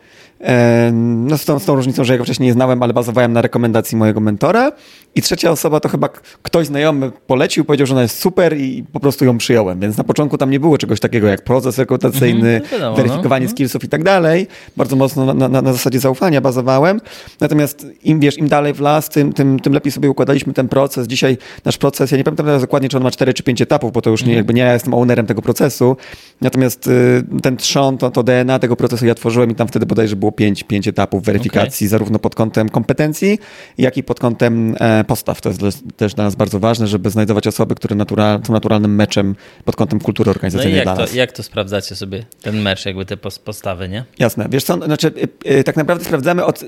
No 0.92 1.38
z 1.38 1.44
tą, 1.44 1.58
z 1.58 1.64
tą 1.64 1.74
różnicą, 1.74 2.04
że 2.04 2.12
ja 2.12 2.18
go 2.18 2.24
wcześniej 2.24 2.46
nie 2.46 2.52
znałem, 2.52 2.82
ale 2.82 2.92
bazowałem 2.92 3.32
na 3.32 3.42
rekomendacji 3.42 3.98
mojego 3.98 4.20
mentora. 4.20 4.72
I 5.14 5.22
trzecia 5.22 5.50
osoba 5.50 5.80
to 5.80 5.88
chyba 5.88 6.08
ktoś 6.42 6.66
znajomy 6.66 7.12
polecił, 7.26 7.64
powiedział, 7.64 7.86
że 7.86 7.94
ona 7.94 8.02
jest 8.02 8.18
super 8.18 8.56
i 8.58 8.84
po 8.92 9.00
prostu 9.00 9.24
ją 9.24 9.38
przyjąłem. 9.38 9.80
Więc 9.80 9.96
na 9.96 10.04
początku 10.04 10.38
tam 10.38 10.50
nie 10.50 10.60
było 10.60 10.78
czegoś 10.78 11.00
takiego 11.00 11.26
jak 11.26 11.44
proces 11.44 11.78
rekrutacyjny, 11.78 12.56
mhm, 12.56 12.80
no 12.80 12.94
weryfikowanie 12.94 13.46
no. 13.46 13.52
skillsów 13.52 13.84
i 13.84 13.88
tak 13.88 14.02
dalej. 14.02 14.46
Bardzo 14.76 14.96
mocno 14.96 15.34
na, 15.34 15.48
na, 15.48 15.62
na, 15.62 15.72
zasadzie 15.72 15.98
zaufania 16.00 16.40
bazowałem. 16.40 17.00
Natomiast 17.40 17.86
im 18.04 18.20
wiesz, 18.20 18.38
im 18.38 18.48
dalej 18.48 18.74
w 18.74 18.80
las, 18.80 19.08
tym, 19.08 19.32
tym, 19.32 19.60
tym 19.60 19.72
lepiej 19.72 19.92
sobie 19.92 20.10
układaliśmy 20.10 20.52
ten 20.52 20.68
proces. 20.68 21.06
Dzisiaj 21.06 21.38
nasz 21.64 21.78
proces, 21.78 22.10
ja 22.10 22.18
nie 22.18 22.24
pamiętam 22.24 22.46
teraz 22.46 22.62
dokładnie, 22.62 22.88
czy 22.88 22.96
on 22.96 23.02
ma 23.02 23.10
4 23.10 23.34
czy 23.34 23.42
5 23.42 23.62
etapów, 23.62 23.92
bo 23.92 24.02
to 24.02 24.10
już 24.10 24.20
nie, 24.20 24.24
mhm. 24.24 24.36
jakby 24.36 24.54
nie 24.54 24.62
ja 24.62 24.72
jestem 24.72 24.94
ownerem 24.94 25.26
tego 25.26 25.42
procesu. 25.42 25.96
Natomiast 26.40 26.86
y, 26.86 27.24
ten 27.42 27.56
trzon, 27.56 27.98
to, 27.98 28.10
to 28.10 28.22
DNA 28.22 28.58
tego 28.58 28.76
procesu 28.76 29.06
ja 29.06 29.14
tworzyłem 29.14 29.50
i 29.50 29.54
tam 29.54 29.68
wtedy 29.68 29.86
bodajże 29.86 30.16
było 30.16 30.23
5, 30.32 30.64
5 30.64 30.88
etapów 30.88 31.22
weryfikacji, 31.22 31.84
okay. 31.84 31.88
zarówno 31.88 32.18
pod 32.18 32.34
kątem 32.34 32.68
kompetencji, 32.68 33.38
jak 33.78 33.96
i 33.96 34.02
pod 34.02 34.20
kątem 34.20 34.76
e, 34.80 35.04
postaw. 35.04 35.40
To 35.40 35.48
jest 35.48 35.82
też 35.96 36.14
dla 36.14 36.24
nas 36.24 36.34
bardzo 36.34 36.60
ważne, 36.60 36.86
żeby 36.86 37.10
znajdować 37.10 37.46
osoby, 37.46 37.74
które 37.74 37.96
natural, 37.96 38.40
są 38.46 38.52
naturalnym 38.52 38.94
meczem 38.94 39.36
pod 39.64 39.76
kątem 39.76 40.00
kultury 40.00 40.30
organizacyjnej 40.30 40.84
no 40.84 40.94
i 40.94 40.98
jak 40.98 41.08
to, 41.08 41.16
jak 41.16 41.32
to 41.32 41.42
sprawdzacie 41.42 41.96
sobie, 41.96 42.24
ten 42.42 42.60
mecz, 42.62 42.86
jakby 42.86 43.04
te 43.04 43.16
postawy, 43.16 43.88
nie? 43.88 44.04
Jasne. 44.18 44.46
Wiesz 44.50 44.64
co, 44.64 44.74
znaczy, 44.74 45.12
yy, 45.44 45.64
tak 45.64 45.76
naprawdę 45.76 46.04
sprawdzamy 46.04 46.44
od 46.44 46.64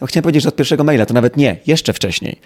no 0.00 0.06
chciałem 0.06 0.22
powiedzieć, 0.22 0.42
że 0.42 0.48
od 0.48 0.56
pierwszego 0.56 0.84
maila, 0.84 1.06
to 1.06 1.14
nawet 1.14 1.36
nie, 1.36 1.56
jeszcze 1.66 1.92
wcześniej. 1.92 2.36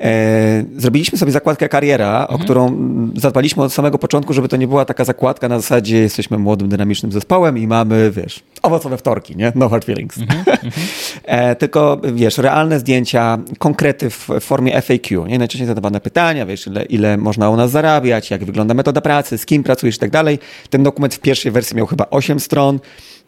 E, 0.00 0.64
zrobiliśmy 0.76 1.18
sobie 1.18 1.32
zakładkę 1.32 1.68
kariera, 1.68 2.20
mhm. 2.20 2.40
o 2.40 2.44
którą 2.44 2.78
zadbaliśmy 3.16 3.62
od 3.62 3.72
samego 3.72 3.98
początku, 3.98 4.32
żeby 4.32 4.48
to 4.48 4.56
nie 4.56 4.68
była 4.68 4.84
taka 4.84 5.04
zakładka 5.04 5.48
na 5.48 5.60
zasadzie 5.60 5.98
jesteśmy 5.98 6.38
młodym, 6.38 6.68
dynamicznym 6.68 7.12
zespołem 7.12 7.58
i 7.58 7.66
mamy, 7.66 8.10
wiesz, 8.10 8.40
owocowe 8.62 8.96
wtorki, 8.96 9.36
nie? 9.36 9.52
No 9.54 9.68
hard 9.68 9.84
feelings. 9.84 10.16
Mm 10.18 10.28
-hmm. 10.28 10.58
e, 11.24 11.56
tylko, 11.56 12.00
wiesz, 12.14 12.38
realne 12.38 12.78
zdjęcia, 12.78 13.38
konkrety 13.58 14.10
w 14.10 14.28
formie 14.40 14.82
FAQ, 14.82 15.26
nie? 15.26 15.38
Najczęściej 15.38 15.66
zadawane 15.66 16.00
pytania, 16.00 16.46
wiesz, 16.46 16.66
ile, 16.66 16.84
ile 16.84 17.16
można 17.16 17.50
u 17.50 17.56
nas 17.56 17.70
zarabiać, 17.70 18.30
jak 18.30 18.44
wygląda 18.44 18.74
metoda 18.74 19.00
pracy, 19.00 19.38
z 19.38 19.46
kim 19.46 19.62
pracujesz 19.62 19.96
i 19.96 19.98
tak 19.98 20.10
dalej. 20.10 20.38
Ten 20.70 20.82
dokument 20.82 21.14
w 21.14 21.20
pierwszej 21.20 21.52
wersji 21.52 21.76
miał 21.76 21.86
chyba 21.86 22.06
8 22.10 22.40
stron, 22.40 22.78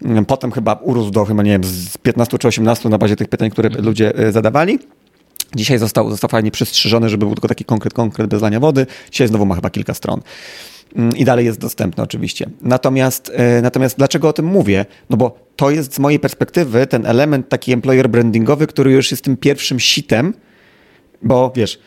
mm, 0.03 0.27
potem 0.27 0.53
chyba 0.53 0.75
urósł 0.75 1.11
do 1.11 1.25
chyba, 1.25 1.43
nie 1.43 1.51
wiem, 1.51 1.65
z 1.65 1.99
15 1.99 2.39
czy 2.39 2.49
18 2.49 2.89
na 2.89 2.99
bazie 2.99 3.17
tych 3.17 3.29
pytań, 3.29 3.51
które 3.51 3.69
mm 3.69 3.81
-hmm. 3.81 3.85
ludzie 3.85 4.19
e, 4.19 4.33
zadawali. 4.33 4.79
Dzisiaj 5.55 5.79
został, 5.79 6.11
został 6.11 6.31
fajnie 6.31 6.51
przystrzyżony, 6.51 7.09
żeby 7.09 7.27
był 7.27 7.35
tylko 7.35 7.49
taki 7.49 7.65
konkret, 7.65 7.95
konkret 7.95 8.31
bez 8.31 8.43
lania 8.43 8.61
wody. 8.61 8.87
Dzisiaj 9.11 9.29
znowu 9.29 9.47
ma 9.47 9.55
chyba 9.55 9.71
kilka 9.71 9.95
stron. 9.95 10.21
Mm, 10.97 11.16
I 11.16 11.25
dalej 11.25 11.47
jest 11.47 11.59
dostępny 11.59 12.02
oczywiście. 12.02 12.50
Natomiast, 12.62 13.32
e, 13.35 13.62
natomiast 13.62 13.99
dlaczego 13.99 14.28
o 14.28 14.32
tym 14.32 14.44
mówię? 14.44 14.87
No 15.11 15.16
bo 15.16 15.38
to 15.56 15.70
jest 15.70 15.94
z 15.94 15.99
mojej 15.99 16.20
perspektywy 16.20 16.87
ten 16.87 17.06
element 17.06 17.49
taki 17.49 17.73
employer 17.73 18.09
brandingowy, 18.09 18.66
który 18.66 18.92
już 18.92 19.11
jest 19.11 19.25
tym 19.25 19.37
pierwszym 19.37 19.80
sitem, 19.80 20.35
bo 21.23 21.52
wiesz, 21.56 21.78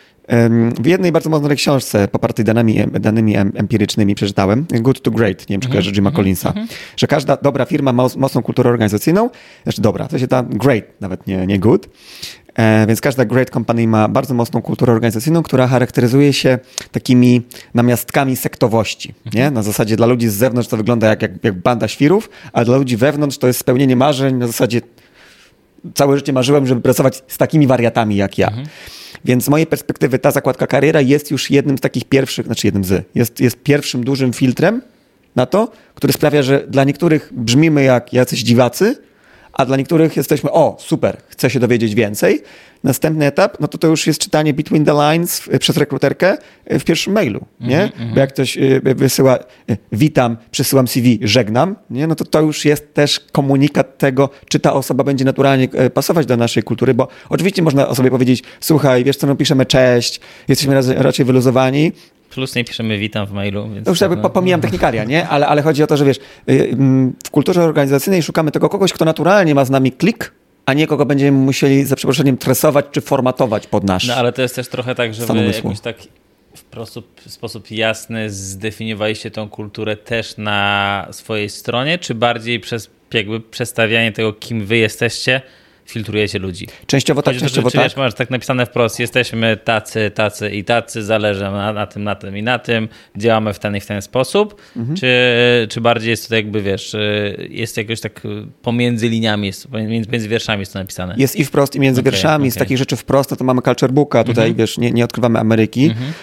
w 0.81 0.85
jednej 0.85 1.11
bardzo 1.11 1.29
mocnej 1.29 1.57
książce 1.57 2.07
popartej 2.07 2.45
danymi, 2.45 2.85
danymi 2.99 3.37
empirycznymi 3.37 4.15
przeczytałem, 4.15 4.65
Good 4.81 5.01
to 5.01 5.11
Great, 5.11 5.49
nie 5.49 5.53
wiem 5.53 5.61
czy 5.61 5.69
kojarzy 5.69 5.91
Jima 5.91 6.09
mhm, 6.09 6.15
Collinsa, 6.15 6.49
mhm. 6.49 6.67
że 6.97 7.07
każda 7.07 7.37
dobra 7.37 7.65
firma 7.65 7.93
ma 7.93 8.07
mocną 8.17 8.41
kulturę 8.41 8.69
organizacyjną, 8.69 9.29
znaczy 9.63 9.81
dobra, 9.81 10.07
to 10.07 10.19
się 10.19 10.27
da 10.27 10.43
great, 10.43 10.83
nawet 11.01 11.27
nie, 11.27 11.47
nie 11.47 11.59
good, 11.59 11.89
E, 12.55 12.87
więc 12.87 13.01
każda 13.01 13.25
great 13.25 13.49
company 13.49 13.87
ma 13.87 14.07
bardzo 14.07 14.33
mocną 14.33 14.61
kulturę 14.61 14.93
organizacyjną, 14.93 15.43
która 15.43 15.67
charakteryzuje 15.67 16.33
się 16.33 16.59
takimi 16.91 17.41
namiastkami 17.73 18.35
sektowości. 18.35 19.13
Nie? 19.33 19.41
Mhm. 19.41 19.53
Na 19.53 19.63
zasadzie 19.63 19.95
dla 19.95 20.07
ludzi 20.07 20.29
z 20.29 20.33
zewnątrz 20.33 20.69
to 20.69 20.77
wygląda 20.77 21.07
jak, 21.07 21.21
jak, 21.21 21.31
jak 21.43 21.53
banda 21.53 21.87
świrów, 21.87 22.29
a 22.53 22.65
dla 22.65 22.77
ludzi 22.77 22.97
wewnątrz 22.97 23.37
to 23.37 23.47
jest 23.47 23.59
spełnienie 23.59 23.95
marzeń. 23.95 24.35
Na 24.35 24.47
zasadzie 24.47 24.81
całe 25.93 26.17
życie 26.17 26.33
marzyłem, 26.33 26.67
żeby 26.67 26.81
pracować 26.81 27.23
z 27.27 27.37
takimi 27.37 27.67
wariatami 27.67 28.15
jak 28.15 28.37
ja. 28.37 28.47
Mhm. 28.47 28.67
Więc 29.25 29.43
z 29.43 29.49
mojej 29.49 29.67
perspektywy 29.67 30.19
ta 30.19 30.31
zakładka 30.31 30.67
kariera 30.67 31.01
jest 31.01 31.31
już 31.31 31.51
jednym 31.51 31.77
z 31.77 31.81
takich 31.81 32.05
pierwszych, 32.05 32.45
znaczy 32.45 32.67
jednym 32.67 32.83
z, 32.83 33.05
jest, 33.15 33.39
jest 33.39 33.55
pierwszym 33.63 34.03
dużym 34.03 34.33
filtrem 34.33 34.81
na 35.35 35.45
to, 35.45 35.71
który 35.95 36.13
sprawia, 36.13 36.43
że 36.43 36.67
dla 36.67 36.83
niektórych 36.83 37.29
brzmimy 37.33 37.83
jak 37.83 38.13
jacyś 38.13 38.43
dziwacy, 38.43 38.95
a 39.53 39.65
dla 39.65 39.77
niektórych 39.77 40.17
jesteśmy, 40.17 40.51
o, 40.51 40.77
super, 40.79 41.17
chcę 41.29 41.49
się 41.49 41.59
dowiedzieć 41.59 41.95
więcej. 41.95 42.41
Następny 42.83 43.25
etap, 43.25 43.57
no 43.59 43.67
to 43.67 43.77
to 43.77 43.87
już 43.87 44.07
jest 44.07 44.19
czytanie 44.19 44.53
between 44.53 44.85
the 44.85 44.93
lines 44.93 45.49
przez 45.59 45.77
rekruterkę 45.77 46.37
e, 46.65 46.79
w 46.79 46.83
pierwszym 46.83 47.13
mailu, 47.13 47.45
nie? 47.59 47.77
Mm 47.77 47.89
-hmm. 47.89 48.13
Bo 48.13 48.19
jak 48.19 48.33
ktoś 48.33 48.57
e, 48.57 48.61
wysyła, 48.95 49.39
witam, 49.91 50.37
przesyłam 50.51 50.87
CV, 50.87 51.19
żegnam, 51.21 51.75
nie? 51.89 52.07
No 52.07 52.15
to 52.15 52.25
to 52.25 52.41
już 52.41 52.65
jest 52.65 52.93
też 52.93 53.19
komunikat 53.31 53.97
tego, 53.97 54.29
czy 54.49 54.59
ta 54.59 54.73
osoba 54.73 55.03
będzie 55.03 55.25
naturalnie 55.25 55.67
pasować 55.93 56.25
do 56.25 56.37
naszej 56.37 56.63
kultury, 56.63 56.93
bo 56.93 57.07
oczywiście 57.29 57.61
można 57.61 57.87
osobie 57.87 58.09
powiedzieć, 58.09 58.43
słuchaj, 58.59 59.03
wiesz 59.03 59.17
co, 59.17 59.27
no 59.27 59.35
piszemy 59.35 59.65
cześć, 59.65 60.19
jesteśmy 60.47 60.81
raczej 60.95 61.25
wyluzowani, 61.25 61.91
Plus 62.33 62.55
nie 62.55 62.63
piszemy 62.63 62.97
witam 62.97 63.25
w 63.25 63.31
mailu. 63.31 63.69
Więc 63.69 63.87
już 63.87 64.01
jakby 64.01 64.29
pomijam 64.29 64.61
technikaria, 64.61 65.03
nie? 65.03 65.27
Ale, 65.27 65.47
ale 65.47 65.61
chodzi 65.61 65.83
o 65.83 65.87
to, 65.87 65.97
że 65.97 66.05
wiesz, 66.05 66.17
y, 66.17 66.69
mm, 66.71 67.13
w 67.25 67.29
kulturze 67.29 67.63
organizacyjnej 67.63 68.23
szukamy 68.23 68.51
tego 68.51 68.69
kogoś, 68.69 68.93
kto 68.93 69.05
naturalnie 69.05 69.55
ma 69.55 69.65
z 69.65 69.69
nami 69.69 69.91
klik, 69.91 70.33
a 70.65 70.73
nie 70.73 70.87
kogo 70.87 71.05
będziemy 71.05 71.37
musieli 71.37 71.85
za 71.85 71.95
przeproszeniem 71.95 72.37
tresować 72.37 72.85
czy 72.91 73.01
formatować 73.01 73.67
pod 73.67 73.83
nasz 73.83 74.07
No 74.07 74.15
ale 74.15 74.33
to 74.33 74.41
jest 74.41 74.55
też 74.55 74.67
trochę 74.67 74.95
tak, 74.95 75.13
że 75.13 75.25
wy 75.25 75.45
jakoś 75.45 75.79
tak 75.79 75.95
w 76.55 76.59
sposób, 76.59 77.21
w 77.21 77.31
sposób 77.31 77.71
jasny 77.71 78.29
zdefiniowaliście 78.29 79.31
tą 79.31 79.49
kulturę 79.49 79.97
też 79.97 80.37
na 80.37 81.07
swojej 81.11 81.49
stronie, 81.49 81.97
czy 81.97 82.15
bardziej 82.15 82.59
przez 82.59 82.89
jakby 83.13 83.39
przestawianie 83.39 84.11
tego, 84.11 84.33
kim 84.33 84.65
wy 84.65 84.77
jesteście, 84.77 85.41
filtrujecie 85.85 86.39
ludzi. 86.39 86.67
Częściowo 86.87 87.21
tak, 87.21 87.33
Chodzi 87.33 87.45
częściowo 87.45 87.71
to, 87.71 87.77
tak. 87.77 87.83
Wiesz, 87.83 87.95
masz 87.95 88.13
tak 88.13 88.29
napisane 88.29 88.65
wprost, 88.65 88.99
jesteśmy 88.99 89.57
tacy, 89.57 90.11
tacy 90.11 90.49
i 90.49 90.63
tacy, 90.63 91.03
zależy 91.03 91.41
na, 91.41 91.73
na, 91.73 91.87
tym, 91.87 92.03
na 92.03 92.15
tym 92.15 92.37
i 92.37 92.43
na 92.43 92.59
tym, 92.59 92.87
działamy 93.17 93.53
w 93.53 93.59
ten 93.59 93.75
i 93.75 93.79
w 93.79 93.85
ten 93.85 94.01
sposób, 94.01 94.61
mhm. 94.75 94.97
czy, 94.97 95.07
czy 95.69 95.81
bardziej 95.81 96.09
jest 96.09 96.29
to 96.29 96.35
jakby, 96.35 96.61
wiesz, 96.61 96.95
jest 97.49 97.77
jakoś 97.77 98.01
tak 98.01 98.21
pomiędzy 98.61 99.09
liniami, 99.09 99.47
jest, 99.47 99.71
między, 99.71 100.11
między 100.11 100.29
wierszami 100.29 100.59
jest 100.59 100.73
to 100.73 100.79
napisane? 100.79 101.15
Jest 101.17 101.35
i 101.35 101.45
wprost, 101.45 101.75
i 101.75 101.79
między 101.79 102.01
okay, 102.01 102.11
wierszami. 102.11 102.43
Okay. 102.43 102.51
Z 102.51 102.55
takich 102.55 102.77
rzeczy 102.77 102.95
wprost, 102.95 103.31
no 103.31 103.37
to 103.37 103.43
mamy 103.43 103.61
culture 103.61 103.91
booka, 103.91 104.23
tutaj, 104.23 104.49
mhm. 104.49 104.55
wiesz, 104.55 104.77
nie, 104.77 104.91
nie 104.91 105.05
odkrywamy 105.05 105.39
Ameryki. 105.39 105.85
Mhm. 105.85 106.13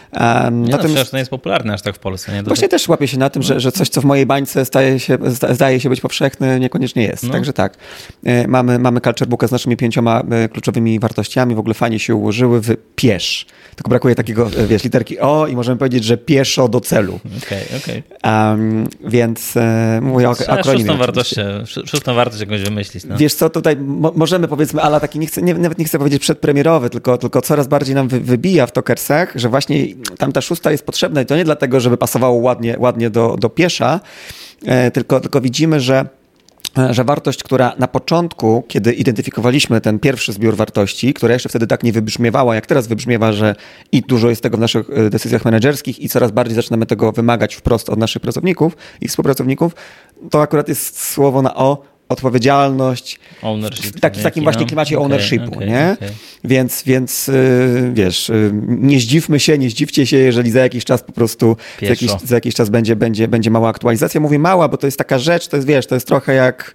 Um, 0.44 0.62
nie, 0.64 0.70
natomiast... 0.70 0.96
no, 0.96 1.04
to 1.04 1.16
nie 1.16 1.20
jest 1.20 1.30
popularne 1.30 1.74
aż 1.74 1.82
tak 1.82 1.96
w 1.96 1.98
Polsce. 1.98 2.32
Nie? 2.32 2.42
Właśnie 2.42 2.68
też 2.68 2.88
łapię 2.88 3.08
się 3.08 3.18
na 3.18 3.30
tym, 3.30 3.42
że, 3.42 3.60
że 3.60 3.72
coś, 3.72 3.88
co 3.88 4.00
w 4.00 4.04
mojej 4.04 4.26
bańce 4.26 4.64
staje 4.64 5.00
się, 5.00 5.18
zdaje 5.50 5.80
się 5.80 5.88
być 5.88 6.00
powszechne, 6.00 6.60
niekoniecznie 6.60 7.02
jest. 7.02 7.22
No. 7.22 7.32
Także 7.32 7.52
tak. 7.52 7.76
E, 8.24 8.48
mamy, 8.48 8.78
mamy 8.78 9.00
culture 9.00 9.28
booka 9.28 9.46
z 9.50 9.52
naszymi 9.52 9.76
pięcioma 9.76 10.22
E, 10.30 10.48
kluczowymi 10.48 11.00
wartościami, 11.00 11.54
w 11.54 11.58
ogóle 11.58 11.74
fajnie 11.74 11.98
się 11.98 12.14
ułożyły 12.14 12.60
w 12.60 12.76
piesz. 12.96 13.46
Tylko 13.76 13.88
brakuje 13.88 14.14
takiego, 14.14 14.50
e, 14.56 14.66
wiesz, 14.66 14.84
literki 14.84 15.18
O 15.18 15.46
i 15.46 15.56
możemy 15.56 15.78
powiedzieć, 15.78 16.04
że 16.04 16.16
pieszo 16.16 16.68
do 16.68 16.80
celu. 16.80 17.20
Okej, 17.44 17.62
okay, 17.66 17.78
okej. 17.78 18.02
Okay. 18.18 18.50
Um, 18.50 18.88
więc 19.04 19.56
e, 19.56 20.00
mówię 20.02 20.28
o 20.28 20.34
akronimie. 20.48 20.86
Szóstą 20.86 20.98
wartość, 20.98 21.34
szóstą 21.86 22.14
wartość 22.14 22.40
jakąś 22.40 22.62
wymyślić. 22.62 23.04
No. 23.04 23.16
Wiesz 23.16 23.34
co, 23.34 23.50
tutaj 23.50 23.76
mo 23.76 24.12
możemy 24.16 24.48
powiedzmy, 24.48 24.82
ale 24.82 25.00
taki 25.00 25.18
nie 25.18 25.26
chcę, 25.26 25.42
nie, 25.42 25.54
nawet 25.54 25.78
nie 25.78 25.84
chcę 25.84 25.98
powiedzieć 25.98 26.22
przedpremierowy, 26.22 26.90
tylko, 26.90 27.18
tylko 27.18 27.42
coraz 27.42 27.68
bardziej 27.68 27.94
nam 27.94 28.08
wy 28.08 28.20
wybija 28.20 28.66
w 28.66 28.72
tokersach, 28.72 29.32
że 29.34 29.48
właśnie 29.48 29.86
tam 30.18 30.32
ta 30.32 30.40
szósta 30.40 30.70
jest 30.70 30.86
potrzebna 30.86 31.22
i 31.22 31.26
to 31.26 31.36
nie 31.36 31.44
dlatego, 31.44 31.80
żeby 31.80 31.96
pasowało 31.96 32.34
ładnie, 32.34 32.76
ładnie 32.78 33.10
do, 33.10 33.36
do 33.36 33.50
piesza, 33.50 34.00
e, 34.66 34.90
tylko, 34.90 35.20
tylko 35.20 35.40
widzimy, 35.40 35.80
że 35.80 36.19
że 36.90 37.04
wartość, 37.04 37.42
która 37.42 37.72
na 37.78 37.88
początku, 37.88 38.64
kiedy 38.68 38.92
identyfikowaliśmy 38.92 39.80
ten 39.80 39.98
pierwszy 39.98 40.32
zbiór 40.32 40.56
wartości, 40.56 41.14
która 41.14 41.32
jeszcze 41.32 41.48
wtedy 41.48 41.66
tak 41.66 41.82
nie 41.82 41.92
wybrzmiewała, 41.92 42.54
jak 42.54 42.66
teraz 42.66 42.86
wybrzmiewa, 42.86 43.32
że 43.32 43.54
i 43.92 44.02
dużo 44.02 44.28
jest 44.30 44.42
tego 44.42 44.56
w 44.56 44.60
naszych 44.60 44.90
e, 44.90 45.10
decyzjach 45.10 45.44
menedżerskich 45.44 45.98
i 45.98 46.08
coraz 46.08 46.30
bardziej 46.30 46.54
zaczynamy 46.54 46.86
tego 46.86 47.12
wymagać 47.12 47.54
wprost 47.54 47.90
od 47.90 47.98
naszych 47.98 48.22
pracowników 48.22 48.76
i 49.00 49.08
współpracowników, 49.08 49.74
to 50.30 50.42
akurat 50.42 50.68
jest 50.68 51.02
słowo 51.02 51.42
na 51.42 51.54
o, 51.54 51.82
odpowiedzialność. 52.10 53.18
Ownership. 53.42 53.96
w 53.96 54.22
takim 54.22 54.42
właśnie 54.42 54.62
no. 54.62 54.66
klimacie 54.66 54.96
okay, 54.96 55.04
ownershipu, 55.04 55.54
okay, 55.54 55.66
nie? 55.66 55.96
Okay. 55.98 56.10
Więc, 56.44 56.82
więc 56.82 57.28
yy, 57.28 57.90
wiesz, 57.94 58.28
yy, 58.28 58.50
nie 58.66 59.00
zdziwmy 59.00 59.40
się, 59.40 59.58
nie 59.58 59.70
zdziwcie 59.70 60.06
się, 60.06 60.16
jeżeli 60.16 60.50
za 60.50 60.60
jakiś 60.60 60.84
czas 60.84 61.02
po 61.02 61.12
prostu, 61.12 61.56
za 61.82 61.86
jakiś, 61.86 62.10
za 62.24 62.34
jakiś, 62.34 62.54
czas 62.54 62.70
będzie, 62.70 62.96
będzie, 62.96 63.28
będzie 63.28 63.50
mała 63.50 63.68
aktualizacja. 63.68 64.20
Mówię 64.20 64.38
mała, 64.38 64.68
bo 64.68 64.76
to 64.76 64.86
jest 64.86 64.98
taka 64.98 65.18
rzecz, 65.18 65.48
to 65.48 65.56
jest, 65.56 65.68
wiesz, 65.68 65.86
to 65.86 65.94
jest 65.94 66.06
trochę 66.06 66.34
jak 66.34 66.74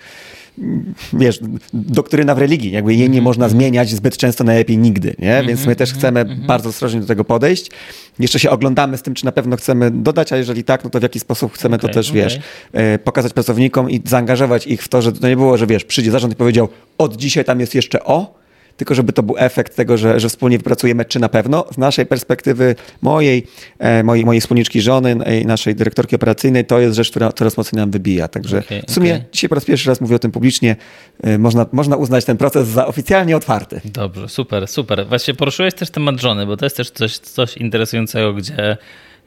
wiesz, 1.14 1.40
doktryna 1.74 2.36
w 2.36 2.38
religii, 2.38 2.72
jakby 2.72 2.94
jej 2.94 3.00
nie 3.00 3.06
mhm. 3.06 3.24
można 3.24 3.50
zmieniać 3.50 3.90
zbyt 3.90 4.18
często, 4.18 4.44
najlepiej 4.44 4.78
nigdy, 4.78 5.16
nie? 5.20 5.44
Więc 5.48 5.60
my 5.60 5.72
mhm, 5.72 5.76
też 5.76 5.94
chcemy 5.94 6.20
mhm, 6.20 6.48
bardzo 6.48 6.70
ostrożnie 6.70 7.02
do 7.02 7.08
tego 7.08 7.26
podejść. 7.26 7.72
Jeszcze 8.20 8.40
się 8.40 8.50
oglądamy 8.50 8.98
z 8.98 9.02
tym, 9.02 9.14
czy 9.14 9.26
na 9.26 9.32
pewno 9.32 9.56
chcemy 9.56 9.92
dodać, 9.92 10.34
a 10.34 10.38
jeżeli 10.38 10.64
tak, 10.64 10.84
no 10.84 10.90
to 10.90 11.00
w 11.00 11.04
jaki 11.04 11.20
sposób 11.20 11.54
chcemy 11.54 11.76
okay, 11.76 11.90
to 11.90 11.94
też, 11.94 12.10
okay. 12.10 12.22
wiesz, 12.22 12.40
e, 12.74 13.00
pokazać 13.00 13.34
pracownikom 13.34 13.90
i 13.90 14.02
zaangażować 14.06 14.68
ich 14.68 14.84
w 14.84 14.88
to, 14.88 15.02
że 15.02 15.12
to 15.12 15.28
nie 15.28 15.36
było, 15.36 15.58
że 15.58 15.68
wiesz, 15.68 15.86
przyjdzie 15.86 16.12
zarząd 16.12 16.34
i 16.34 16.36
powiedział, 16.36 16.68
od 16.98 17.16
dzisiaj 17.16 17.46
tam 17.46 17.60
jest 17.60 17.76
jeszcze 17.76 18.04
o, 18.04 18.45
tylko 18.78 18.96
żeby 18.96 19.14
to 19.14 19.24
był 19.24 19.36
efekt 19.38 19.76
tego, 19.76 19.98
że, 19.98 20.20
że 20.20 20.30
wspólnie 20.30 20.58
wypracujemy, 20.58 21.06
czy 21.06 21.20
na 21.20 21.30
pewno. 21.30 21.66
Z 21.72 21.78
naszej 21.78 22.06
perspektywy, 22.06 22.76
mojej, 23.02 23.48
e, 23.80 24.04
mojej, 24.04 24.26
mojej 24.26 24.42
wspólniczki 24.42 24.82
żony 24.82 25.16
i 25.42 25.46
naszej 25.46 25.76
dyrektorki 25.76 26.16
operacyjnej, 26.16 26.66
to 26.66 26.80
jest 26.80 26.96
rzecz, 26.96 27.10
która 27.10 27.32
coraz 27.32 27.58
mocniej 27.58 27.78
nam 27.80 27.92
wybija. 27.92 28.28
Także 28.28 28.60
okay, 28.60 28.82
w 28.88 28.92
sumie 28.92 29.14
okay. 29.14 29.26
dzisiaj 29.32 29.50
po 29.50 29.56
raz 29.56 29.66
pierwszy 29.66 29.90
raz 29.90 30.02
mówię 30.02 30.16
o 30.16 30.20
tym 30.20 30.32
publicznie. 30.32 30.76
E, 31.24 31.38
można, 31.38 31.66
można 31.72 31.96
uznać 31.96 32.26
ten 32.26 32.38
proces 32.38 32.68
za 32.68 32.88
oficjalnie 32.88 33.38
otwarty. 33.38 33.82
Dobrze, 33.86 34.30
super, 34.30 34.68
super. 34.68 35.08
Właśnie 35.08 35.34
poruszyłeś 35.34 35.74
też 35.74 35.90
temat 35.90 36.22
żony, 36.22 36.46
bo 36.46 36.58
to 36.58 36.66
jest 36.66 36.78
też 36.78 36.90
coś, 36.90 37.18
coś 37.18 37.58
interesującego, 37.58 38.34
gdzie 38.34 38.78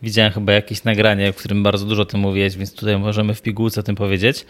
widziałem 0.02 0.33
chyba 0.33 0.52
jakieś 0.52 0.85
nagranie, 0.85 1.33
w 1.33 1.37
którym 1.37 1.62
bardzo 1.62 1.87
dużo 1.87 2.02
o 2.02 2.05
tym 2.05 2.21
mówiłeś, 2.21 2.57
więc 2.57 2.75
tutaj 2.75 2.99
możemy 2.99 3.35
w 3.35 3.43
pigułce 3.43 3.81
o 3.81 3.83
tym 3.83 3.95
powiedzieć 3.97 4.47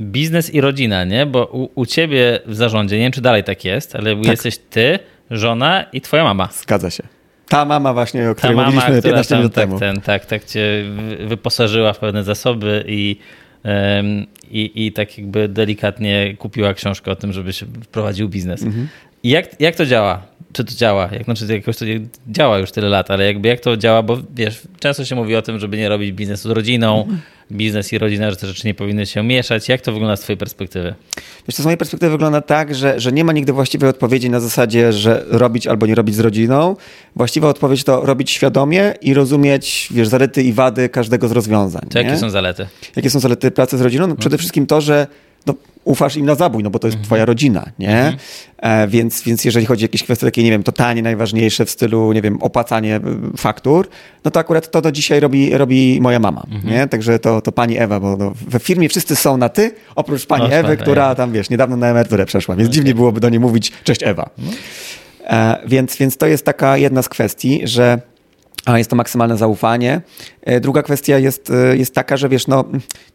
biznes 0.00 0.54
i 0.54 0.60
rodzina, 0.60 1.04
nie? 1.04 1.26
Bo 1.26 1.46
u, 1.46 1.68
u, 1.74 1.86
ciebie 1.86 2.40
w 2.46 2.54
zarządzie, 2.54 2.96
nie 2.96 3.02
wiem 3.02 3.12
czy 3.12 3.20
dalej 3.20 3.44
tak 3.44 3.64
jest, 3.64 3.96
ale 3.96 4.16
tak. 4.16 4.26
jesteś 4.26 4.58
ty, 4.58 4.98
żona 5.30 5.84
i 5.92 6.00
twoja 6.00 6.24
mama. 6.24 6.48
Zgadza 6.52 6.90
się. 6.90 7.02
Ta 7.48 7.64
mama 7.64 7.92
właśnie, 7.92 8.30
o 8.30 8.34
której 8.34 8.56
Ta 8.56 8.62
mama, 8.62 8.76
mówiliśmy 8.76 9.02
15 9.02 9.36
minut 9.36 9.54
tak, 9.54 9.64
temu. 9.64 9.78
Ten, 9.78 10.00
tak, 10.00 10.26
tak 10.26 10.44
cię 10.44 10.84
wyposażyła 11.26 11.92
w 11.92 11.98
pewne 11.98 12.24
zasoby 12.24 12.84
i, 12.86 13.16
um, 13.64 14.26
i, 14.50 14.86
i 14.86 14.92
tak 14.92 15.18
jakby 15.18 15.48
delikatnie 15.48 16.36
kupiła 16.38 16.74
książkę 16.74 17.10
o 17.10 17.16
tym, 17.16 17.32
żeby 17.32 17.52
się 17.52 17.66
wprowadził 17.66 18.28
biznes. 18.28 18.62
Mhm. 18.62 18.88
I 19.22 19.30
jak, 19.30 19.60
jak 19.60 19.76
to 19.76 19.86
działa? 19.86 20.22
Czy 20.52 20.64
to 20.64 20.74
działa? 20.74 21.08
Jak, 21.12 21.24
znaczy, 21.24 21.46
jakoś 21.54 21.76
to 21.76 21.84
działa 22.28 22.58
już 22.58 22.72
tyle 22.72 22.88
lat, 22.88 23.10
ale 23.10 23.26
jakby 23.26 23.48
jak 23.48 23.60
to 23.60 23.76
działa, 23.76 24.02
bo 24.02 24.18
wiesz, 24.34 24.62
często 24.80 25.04
się 25.04 25.14
mówi 25.14 25.36
o 25.36 25.42
tym, 25.42 25.58
żeby 25.58 25.76
nie 25.76 25.88
robić 25.88 26.12
biznesu 26.12 26.48
z 26.48 26.52
rodziną, 26.52 27.02
mhm 27.02 27.20
biznes 27.52 27.92
i 27.92 27.98
rodzina, 27.98 28.30
że 28.30 28.36
te 28.36 28.46
rzeczy 28.46 28.66
nie 28.66 28.74
powinny 28.74 29.06
się 29.06 29.22
mieszać. 29.22 29.68
Jak 29.68 29.80
to 29.80 29.92
wygląda 29.92 30.16
z 30.16 30.20
twojej 30.20 30.36
perspektywy? 30.36 30.94
Wiesz, 31.48 31.56
to 31.56 31.62
z 31.62 31.64
mojej 31.64 31.78
perspektywy 31.78 32.12
wygląda 32.12 32.40
tak, 32.40 32.74
że, 32.74 33.00
że 33.00 33.12
nie 33.12 33.24
ma 33.24 33.32
nigdy 33.32 33.52
właściwej 33.52 33.90
odpowiedzi 33.90 34.30
na 34.30 34.40
zasadzie, 34.40 34.92
że 34.92 35.24
robić 35.28 35.66
albo 35.66 35.86
nie 35.86 35.94
robić 35.94 36.14
z 36.14 36.20
rodziną. 36.20 36.76
Właściwa 37.16 37.48
odpowiedź 37.48 37.84
to 37.84 38.00
robić 38.06 38.30
świadomie 38.30 38.94
i 39.00 39.14
rozumieć, 39.14 39.88
wiesz, 39.90 40.08
zalety 40.08 40.42
i 40.42 40.52
wady 40.52 40.88
każdego 40.88 41.28
z 41.28 41.32
rozwiązań. 41.32 41.82
To 41.90 41.98
jakie 41.98 42.18
są 42.18 42.30
zalety? 42.30 42.66
Jakie 42.96 43.10
są 43.10 43.20
zalety 43.20 43.50
pracy 43.50 43.78
z 43.78 43.80
rodziną? 43.80 44.06
No, 44.06 44.14
przede 44.14 44.34
mhm. 44.34 44.38
wszystkim 44.38 44.66
to, 44.66 44.80
że 44.80 45.06
no, 45.46 45.54
ufasz 45.84 46.16
im 46.16 46.26
na 46.26 46.34
zabój, 46.34 46.62
no 46.62 46.70
bo 46.70 46.78
to 46.78 46.86
jest 46.86 47.02
twoja 47.02 47.24
rodzina, 47.24 47.66
nie? 47.78 48.16
E, 48.58 48.88
więc, 48.88 49.22
więc 49.22 49.44
jeżeli 49.44 49.66
chodzi 49.66 49.84
o 49.84 49.86
jakieś 49.86 50.02
kwestie 50.02 50.26
takie, 50.26 50.42
nie 50.42 50.50
wiem, 50.50 50.62
totalnie 50.62 51.02
najważniejsze 51.02 51.64
w 51.64 51.70
stylu, 51.70 52.12
nie 52.12 52.22
wiem, 52.22 52.42
opłacanie 52.42 52.96
y, 53.34 53.36
faktur, 53.36 53.88
no 54.24 54.30
to 54.30 54.40
akurat 54.40 54.70
to 54.70 54.82
do 54.82 54.92
dzisiaj 54.92 55.20
robi, 55.20 55.58
robi 55.58 56.00
moja 56.00 56.18
mama, 56.18 56.46
nie? 56.64 56.88
Także 56.88 57.18
to, 57.18 57.40
to 57.40 57.52
pani 57.52 57.78
Ewa, 57.78 58.00
bo 58.00 58.16
no, 58.16 58.32
we 58.48 58.58
firmie 58.58 58.88
wszyscy 58.88 59.16
są 59.16 59.36
na 59.36 59.48
ty, 59.48 59.74
oprócz 59.94 60.26
pani 60.26 60.42
No, 60.42 60.54
Ewy, 60.54 60.68
tak, 60.68 60.78
która 60.80 61.08
tak. 61.08 61.16
tam, 61.16 61.32
wiesz, 61.32 61.50
niedawno 61.50 61.76
na 61.76 61.88
emeryturę 61.88 62.26
przeszła, 62.26 62.56
więc 62.56 62.70
dziwnie 62.70 62.94
byłoby 62.94 63.20
do 63.20 63.28
niej 63.28 63.40
mówić 63.40 63.72
cześć 63.84 64.02
Ewa. 64.02 64.30
E, 65.24 65.56
więc, 65.66 65.96
więc 65.96 66.16
to 66.16 66.26
jest 66.26 66.44
taka 66.44 66.76
jedna 66.76 67.02
z 67.02 67.08
kwestii, 67.08 67.60
że 67.64 68.00
a 68.66 68.78
jest 68.78 68.90
to 68.90 68.96
maksymalne 68.96 69.36
zaufanie. 69.36 70.00
E, 70.42 70.60
Druga 70.60 70.82
kwestia 70.82 71.18
jest, 71.18 71.50
e, 71.50 71.76
jest 71.76 71.94
taka, 71.94 72.16
że 72.16 72.28
wiesz, 72.28 72.46
no, 72.46 72.64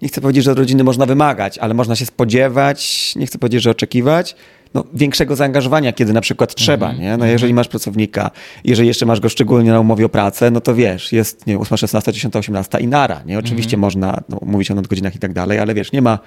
nie 0.01 0.07
chcę 0.07 0.21
powiedzieć, 0.21 0.43
że 0.43 0.51
od 0.51 0.59
rodziny 0.59 0.83
można 0.83 1.05
wymagać, 1.05 1.57
ale 1.57 1.73
można 1.73 1.95
się 1.95 2.05
spodziewać, 2.05 3.13
nie 3.15 3.27
chcę 3.27 3.37
powiedzieć, 3.37 3.61
że 3.61 3.71
oczekiwać, 3.71 4.35
no, 4.75 4.83
większego 4.93 5.35
zaangażowania, 5.35 5.93
kiedy 5.93 6.13
na 6.13 6.21
przykład 6.21 6.55
trzeba, 6.55 6.93
nie? 6.93 7.17
No, 7.17 7.25
jeżeli 7.25 7.53
masz 7.53 7.67
pracownika, 7.67 8.31
jeżeli 8.63 8.87
jeszcze 8.87 9.05
masz 9.05 9.19
go 9.19 9.29
szczególnie 9.29 9.71
na 9.71 9.79
umowie 9.79 10.05
o 10.05 10.09
pracę, 10.09 10.51
no 10.51 10.61
to 10.61 10.75
wiesz, 10.75 11.11
jest 11.11 11.47
nie, 11.47 11.59
8, 11.59 11.77
16, 11.77 12.13
10, 12.13 12.35
18 12.35 12.79
i 12.79 12.87
nara, 12.87 13.21
nie? 13.25 13.39
Oczywiście 13.39 13.77
można 13.77 14.23
no, 14.29 14.39
mówić 14.41 14.71
o 14.71 14.75
nadgodzinach 14.75 15.15
i 15.15 15.19
tak 15.19 15.33
dalej, 15.33 15.59
ale 15.59 15.73
wiesz, 15.73 15.91
nie 15.91 16.01
ma, 16.01 16.19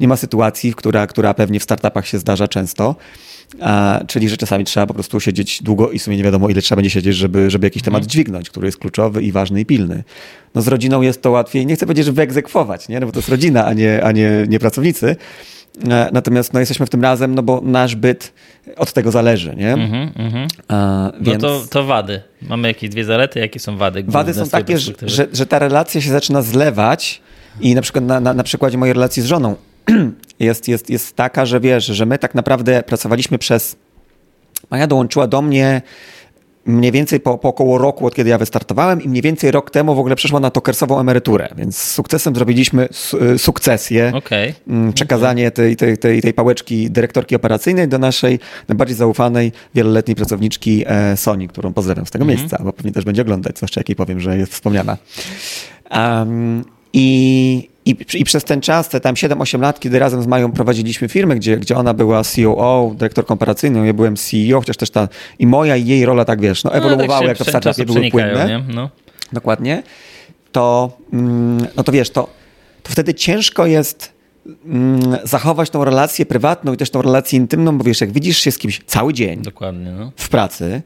nie 0.00 0.08
ma 0.08 0.16
sytuacji, 0.16 0.74
która, 0.74 1.06
która 1.06 1.34
pewnie 1.34 1.60
w 1.60 1.62
startupach 1.62 2.06
się 2.06 2.18
zdarza 2.18 2.48
często, 2.48 2.96
a, 3.60 4.00
czyli, 4.06 4.28
że 4.28 4.36
czasami 4.36 4.64
trzeba 4.64 4.86
po 4.86 4.94
prostu 4.94 5.20
siedzieć 5.20 5.62
długo 5.62 5.90
i 5.90 5.98
w 5.98 6.02
sumie 6.02 6.16
nie 6.16 6.22
wiadomo, 6.24 6.48
ile 6.48 6.62
trzeba 6.62 6.76
będzie 6.76 6.90
siedzieć, 6.90 7.16
żeby, 7.16 7.50
żeby 7.50 7.66
jakiś 7.66 7.82
temat 7.82 8.06
dźwignąć, 8.06 8.50
który 8.50 8.66
jest 8.66 8.78
kluczowy 8.78 9.22
i 9.22 9.32
ważny 9.32 9.60
i 9.60 9.66
pilny. 9.66 10.04
No 10.54 10.62
z 10.62 10.68
rodziną 10.68 11.02
jest 11.02 11.22
to 11.22 11.30
łatwiej, 11.30 11.66
nie 11.66 11.76
chcę 11.76 11.86
powiedzieć, 11.86 12.06
że 12.06 12.12
wyegzekwować, 12.12 12.88
nie? 12.88 13.00
No 13.00 13.06
bo 13.06 13.12
to 13.12 13.18
jest 13.18 13.28
rodzina, 13.28 13.66
a 13.66 13.72
nie, 13.72 14.04
a 14.04 14.12
nie, 14.12 14.44
nie 14.48 14.58
pracownicy. 14.58 15.16
E, 15.90 16.10
Natomiast 16.12 16.52
no, 16.52 16.60
jesteśmy 16.60 16.86
w 16.86 16.90
tym 16.90 17.02
razem, 17.02 17.34
no 17.34 17.42
bo 17.42 17.60
nasz 17.64 17.96
byt 17.96 18.32
od 18.76 18.92
tego 18.92 19.10
zależy, 19.10 19.54
nie? 19.56 19.72
Mhm, 19.72 20.12
mhm. 20.16 20.48
A, 20.68 21.10
No 21.20 21.30
więc 21.30 21.42
to, 21.42 21.64
to 21.70 21.84
wady. 21.84 22.20
Mamy 22.42 22.68
jakieś 22.68 22.90
dwie 22.90 23.04
zalety, 23.04 23.40
jakie 23.40 23.60
są 23.60 23.76
wady? 23.76 24.04
wady 24.08 24.34
są 24.34 24.48
takie, 24.48 24.78
że, 25.02 25.26
że 25.32 25.46
ta 25.46 25.58
relacja 25.58 26.00
się 26.00 26.10
zaczyna 26.10 26.42
zlewać 26.42 27.22
i 27.60 27.74
na 27.74 27.82
przykład 27.82 28.04
na, 28.04 28.20
na, 28.20 28.34
na 28.34 28.42
przykładzie 28.42 28.78
mojej 28.78 28.92
relacji 28.92 29.22
z 29.22 29.26
żoną 29.26 29.56
jest, 30.40 30.68
jest, 30.68 30.90
jest 30.90 31.16
taka, 31.16 31.46
że 31.46 31.60
wiesz, 31.60 31.86
że 31.86 32.06
my 32.06 32.18
tak 32.18 32.34
naprawdę 32.34 32.82
pracowaliśmy 32.82 33.38
przez 33.38 33.76
Maja 34.70 34.86
dołączyła 34.86 35.26
do 35.26 35.42
mnie 35.42 35.82
mniej 36.66 36.92
więcej 36.92 37.20
po, 37.20 37.38
po 37.38 37.48
około 37.48 37.78
roku, 37.78 38.06
od 38.06 38.14
kiedy 38.14 38.30
ja 38.30 38.38
wystartowałem 38.38 39.02
i 39.02 39.08
mniej 39.08 39.22
więcej 39.22 39.50
rok 39.50 39.70
temu 39.70 39.94
w 39.94 39.98
ogóle 39.98 40.16
przeszła 40.16 40.40
na 40.40 40.50
tokersową 40.50 41.00
emeryturę, 41.00 41.48
więc 41.56 41.76
z 41.76 41.90
sukcesem 41.90 42.34
zrobiliśmy 42.34 42.88
su- 42.90 43.24
y, 43.24 43.38
sukcesję. 43.38 44.12
Okej. 44.14 44.54
Mm, 44.68 44.92
Przekazanie 44.92 45.50
tej, 45.50 45.76
tej, 45.76 45.98
tej, 45.98 46.22
tej 46.22 46.34
pałeczki 46.34 46.90
dyrektorki 46.90 47.36
operacyjnej 47.36 47.88
do 47.88 47.98
naszej 47.98 48.38
najbardziej 48.68 48.96
zaufanej, 48.96 49.52
wieloletniej 49.74 50.14
pracowniczki 50.14 50.84
e, 50.86 51.16
Soni, 51.16 51.48
którą 51.48 51.72
pozdrawiam 51.72 52.06
z 52.06 52.10
tego 52.10 52.24
miejsca, 52.24 52.58
bo 52.64 52.72
pewnie 52.72 52.92
też 52.92 53.04
będzie 53.04 53.22
oglądać, 53.22 53.56
zwłaszcza 53.56 53.80
jak 53.80 53.88
jej 53.88 53.96
powiem, 53.96 54.20
że 54.20 54.38
jest 54.38 54.52
wspomniana. 54.52 54.96
Um, 55.90 56.64
i, 56.92 57.68
i, 57.86 57.96
I 58.14 58.24
przez 58.24 58.44
ten 58.44 58.60
czas, 58.60 58.88
te 58.88 59.00
tam 59.00 59.14
7-8 59.14 59.60
lat, 59.60 59.80
kiedy 59.80 59.98
razem 59.98 60.22
z 60.22 60.26
Mają 60.26 60.52
prowadziliśmy 60.52 61.08
firmę, 61.08 61.36
gdzie, 61.36 61.56
gdzie 61.56 61.76
ona 61.76 61.94
była 61.94 62.22
COO, 62.24 62.92
dyrektorką 62.94 63.34
operacyjną, 63.34 63.84
ja 63.84 63.92
byłem 63.92 64.16
CEO, 64.16 64.60
chociaż 64.60 64.76
też 64.76 64.90
ta 64.90 65.08
i 65.38 65.46
moja 65.46 65.76
i 65.76 65.86
jej 65.86 66.04
rola 66.04 66.24
tak 66.24 66.40
wiesz, 66.40 66.64
no 66.64 66.70
No, 66.70 66.76
ewoluowały, 66.76 67.08
tak 67.08 67.20
się 67.20 67.28
jak 67.28 67.38
to 67.38 67.44
w 67.44 67.48
startupie 67.48 67.84
były 67.84 68.10
płynne? 68.10 68.64
No. 68.68 68.90
dokładnie, 69.32 69.82
to, 70.52 70.90
mm, 71.12 71.66
no 71.76 71.84
to 71.84 71.92
wiesz, 71.92 72.10
to, 72.10 72.28
to 72.82 72.92
wtedy 72.92 73.14
ciężko 73.14 73.66
jest 73.66 74.12
mm, 74.66 75.18
zachować 75.24 75.70
tą 75.70 75.84
relację 75.84 76.26
prywatną 76.26 76.72
i 76.72 76.76
też 76.76 76.90
tą 76.90 77.02
relację 77.02 77.38
intymną, 77.38 77.78
bo 77.78 77.84
wiesz, 77.84 78.00
jak 78.00 78.12
widzisz 78.12 78.38
się 78.38 78.50
z 78.50 78.58
kimś 78.58 78.80
cały 78.86 79.12
dzień 79.12 79.42
Dokładnie. 79.42 79.92
No. 79.92 80.12
w 80.16 80.28
pracy, 80.28 80.82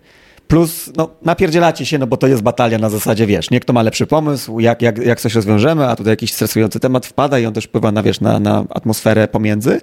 plus 0.49 0.91
no, 0.97 1.11
napierdzielacie 1.23 1.87
się, 1.87 1.99
no 1.99 2.07
bo 2.07 2.17
to 2.17 2.27
jest 2.27 2.43
batalia 2.43 2.79
na 2.79 2.91
zasadzie, 2.91 3.27
wiesz, 3.27 3.51
nie 3.51 3.61
kto 3.61 3.73
ma 3.73 3.83
lepszy 3.83 4.07
pomysł, 4.07 4.61
jak, 4.61 4.83
jak, 4.83 4.99
jak 4.99 5.21
coś 5.21 5.35
rozwiążemy, 5.35 5.89
a 5.89 5.97
tutaj 5.97 6.13
jakiś 6.13 6.33
stresujący 6.33 6.81
temat 6.81 7.07
wpada 7.07 7.39
i 7.39 7.47
on 7.47 7.53
też 7.53 7.65
wpływa 7.65 7.93
na, 7.93 8.03
wiesz, 8.03 8.21
na, 8.21 8.41
na 8.41 8.65
atmosferę 8.71 9.29
pomiędzy 9.29 9.81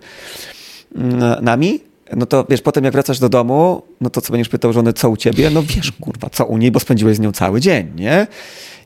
mm, 0.95 1.43
nami, 1.43 1.79
no 2.15 2.25
to 2.25 2.45
wiesz, 2.49 2.61
potem 2.61 2.83
jak 2.83 2.93
wracasz 2.93 3.19
do 3.19 3.29
domu, 3.29 3.81
no 4.01 4.09
to 4.09 4.21
co 4.21 4.31
będziesz 4.31 4.49
pytał 4.49 4.73
żony, 4.73 4.93
co 4.93 5.09
u 5.09 5.17
ciebie? 5.17 5.49
No 5.49 5.63
wiesz, 5.63 5.91
kurwa, 5.91 6.29
co 6.29 6.45
u 6.45 6.57
niej, 6.57 6.71
bo 6.71 6.79
spędziłeś 6.79 7.17
z 7.17 7.19
nią 7.19 7.31
cały 7.31 7.61
dzień, 7.61 7.91
nie? 7.95 8.27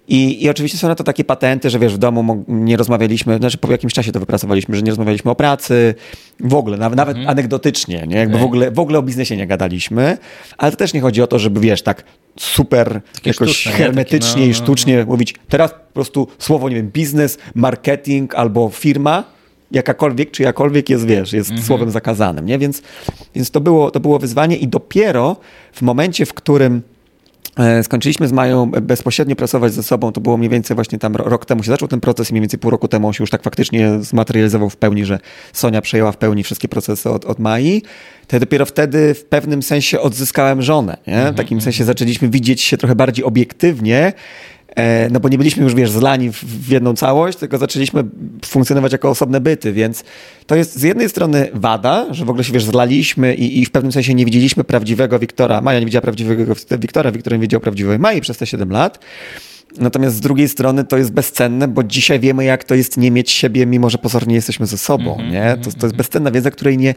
I, 0.08 0.44
I 0.44 0.50
oczywiście 0.50 0.78
są 0.78 0.88
na 0.88 0.96
to 0.96 1.04
takie 1.04 1.24
patenty, 1.24 1.70
że 1.70 1.80
wiesz, 1.80 1.94
w 1.94 1.98
domu 1.98 2.44
nie 2.48 2.78
rozmawialiśmy, 2.78 3.38
znaczy 3.38 3.58
po 3.58 3.72
jakimś 3.72 3.94
czasie 3.94 4.12
to 4.12 4.20
wypracowaliśmy, 4.20 4.76
że 4.76 4.82
nie 4.82 4.92
rozmawialiśmy 4.92 5.32
o 5.32 5.36
pracy, 5.36 5.96
w 6.40 6.54
ogóle, 6.54 6.78
nawet, 6.78 6.98
nawet 6.98 7.18
anegdotycznie, 7.28 8.08
nie? 8.08 8.18
Jakby 8.18 8.34
w, 8.34 8.36
Okej. 8.36 8.48
ogóle, 8.48 8.72
w 8.72 8.80
ogóle 8.80 9.00
o 9.00 9.04
biznesie 9.04 9.38
nie 9.38 9.48
gadaliśmy, 9.48 10.18
ale 10.58 10.72
to 10.72 10.78
też 10.78 10.94
nie 10.94 11.02
chodzi 11.02 11.22
o 11.22 11.28
to, 11.28 11.40
żeby 11.40 11.60
wiesz, 11.60 11.82
tak 11.82 12.04
super 12.40 13.02
jakoś 13.26 13.50
sztuczne, 13.50 13.72
nie? 13.72 13.78
hermetycznie 13.78 14.20
Takie, 14.20 14.40
no, 14.40 14.46
i 14.46 14.50
no, 14.50 14.54
sztucznie 14.54 15.06
mówić, 15.06 15.36
teraz 15.50 15.72
po 15.72 15.94
prostu 15.94 16.28
słowo, 16.40 16.70
nie 16.70 16.76
wiem, 16.76 16.90
biznes, 16.92 17.38
marketing 17.56 18.36
albo 18.36 18.70
firma, 18.70 19.24
jakakolwiek, 19.72 20.32
czy 20.32 20.44
jakolwiek 20.44 20.90
jest, 20.90 21.06
wiesz, 21.06 21.34
jest 21.34 21.66
słowem 21.66 21.92
zakazanym, 21.92 22.46
nie? 22.46 22.58
Więc, 22.58 22.82
więc 23.36 23.52
to, 23.52 23.62
było, 23.62 23.92
to 23.92 24.00
było 24.00 24.20
wyzwanie 24.20 24.58
i 24.58 24.68
dopiero 24.68 25.38
w 25.74 25.82
momencie, 25.82 26.26
w 26.26 26.34
którym 26.34 26.82
skończyliśmy 27.84 28.28
z 28.28 28.32
Mają 28.32 28.72
bezpośrednio 28.72 29.36
pracować 29.36 29.74
ze 29.74 29.84
sobą, 29.84 30.12
to 30.12 30.22
było 30.22 30.38
mniej 30.38 30.50
więcej 30.50 30.76
właśnie 30.76 31.00
tam 31.00 31.16
ro- 31.16 31.30
rok 31.30 31.46
temu 31.46 31.64
się 31.64 31.72
zaczął 31.72 31.88
ten 31.88 32.00
proces 32.00 32.30
i 32.30 32.34
mniej 32.34 32.42
więcej 32.42 32.60
pół 32.60 32.72
roku 32.72 32.88
temu 32.88 33.08
on 33.08 33.14
się 33.14 33.24
już 33.24 33.30
tak 33.30 33.44
faktycznie 33.44 33.92
zmaterializował 34.02 34.70
w 34.70 34.78
pełni, 34.78 35.06
że 35.06 35.20
Sonia 35.54 35.82
przejęła 35.82 36.12
w 36.12 36.18
pełni 36.18 36.44
wszystkie 36.44 36.68
procesy 36.68 37.10
od, 37.10 37.26
od 37.26 37.40
Mai, 37.40 37.82
to 38.28 38.40
dopiero 38.40 38.66
wtedy 38.66 39.14
w 39.14 39.26
pewnym 39.26 39.64
sensie 39.64 40.00
odzyskałem 40.00 40.62
żonę, 40.62 40.98
nie? 41.08 41.32
W 41.32 41.36
takim 41.36 41.62
sensie 41.62 41.86
zaczęliśmy 41.86 42.30
widzieć 42.30 42.62
się 42.62 42.78
trochę 42.78 42.96
bardziej 42.96 43.26
obiektywnie, 43.26 44.14
E, 44.14 44.57
no 45.12 45.20
bo 45.20 45.30
nie 45.30 45.38
byliśmy 45.38 45.64
już, 45.64 45.76
wiesz, 45.76 45.92
zlani 45.92 46.32
w, 46.32 46.70
jedną 46.70 46.96
całość, 46.96 47.38
tylko 47.38 47.58
zaczęliśmy 47.58 48.04
funkcjonować 48.46 48.92
jako 48.92 49.10
osobne 49.10 49.42
byty, 49.42 49.74
więc 49.74 50.04
to 50.46 50.56
jest 50.56 50.76
z 50.76 50.84
jednej 50.84 51.10
strony 51.10 51.50
wada, 51.54 52.14
że 52.14 52.26
w 52.26 52.30
ogóle 52.30 52.44
się, 52.44 52.54
wiesz, 52.54 52.64
zlaliśmy 52.64 53.36
i, 53.36 53.62
i 53.62 53.66
w 53.66 53.72
pewnym 53.72 53.92
sensie 53.92 54.14
nie 54.14 54.26
widzieliśmy 54.26 54.64
prawdziwego 54.64 55.20
Wiktora. 55.20 55.62
Maja 55.62 55.80
nie 55.80 55.86
widziała 55.86 56.02
prawdziwego 56.02 56.56
Wiktora, 56.80 57.12
Wiktor 57.12 57.34
nie 57.34 57.40
widział 57.40 57.60
prawdziwej 57.60 58.00
Mai 58.00 58.22
przez 58.22 58.38
te 58.38 58.48
7 58.48 58.72
lat. 58.72 59.00
Natomiast 59.80 60.16
z 60.16 60.20
drugiej 60.20 60.50
strony 60.50 60.84
to 60.84 60.98
jest 60.98 61.12
bezcenne, 61.12 61.68
bo 61.68 61.84
dzisiaj 61.84 62.20
wiemy, 62.20 62.44
jak 62.46 62.64
to 62.64 62.76
jest 62.76 62.98
nie 62.98 63.12
mieć 63.12 63.32
siebie, 63.32 63.66
mimo 63.66 63.90
że 63.90 63.98
pozornie 63.98 64.36
jesteśmy 64.36 64.66
ze 64.66 64.78
sobą, 64.78 65.18
nie? 65.32 65.58
To, 65.64 65.72
to 65.80 65.86
jest 65.86 65.96
bezcenna 65.96 66.32
wiedza, 66.32 66.52
której 66.52 66.78
nie, 66.78 66.96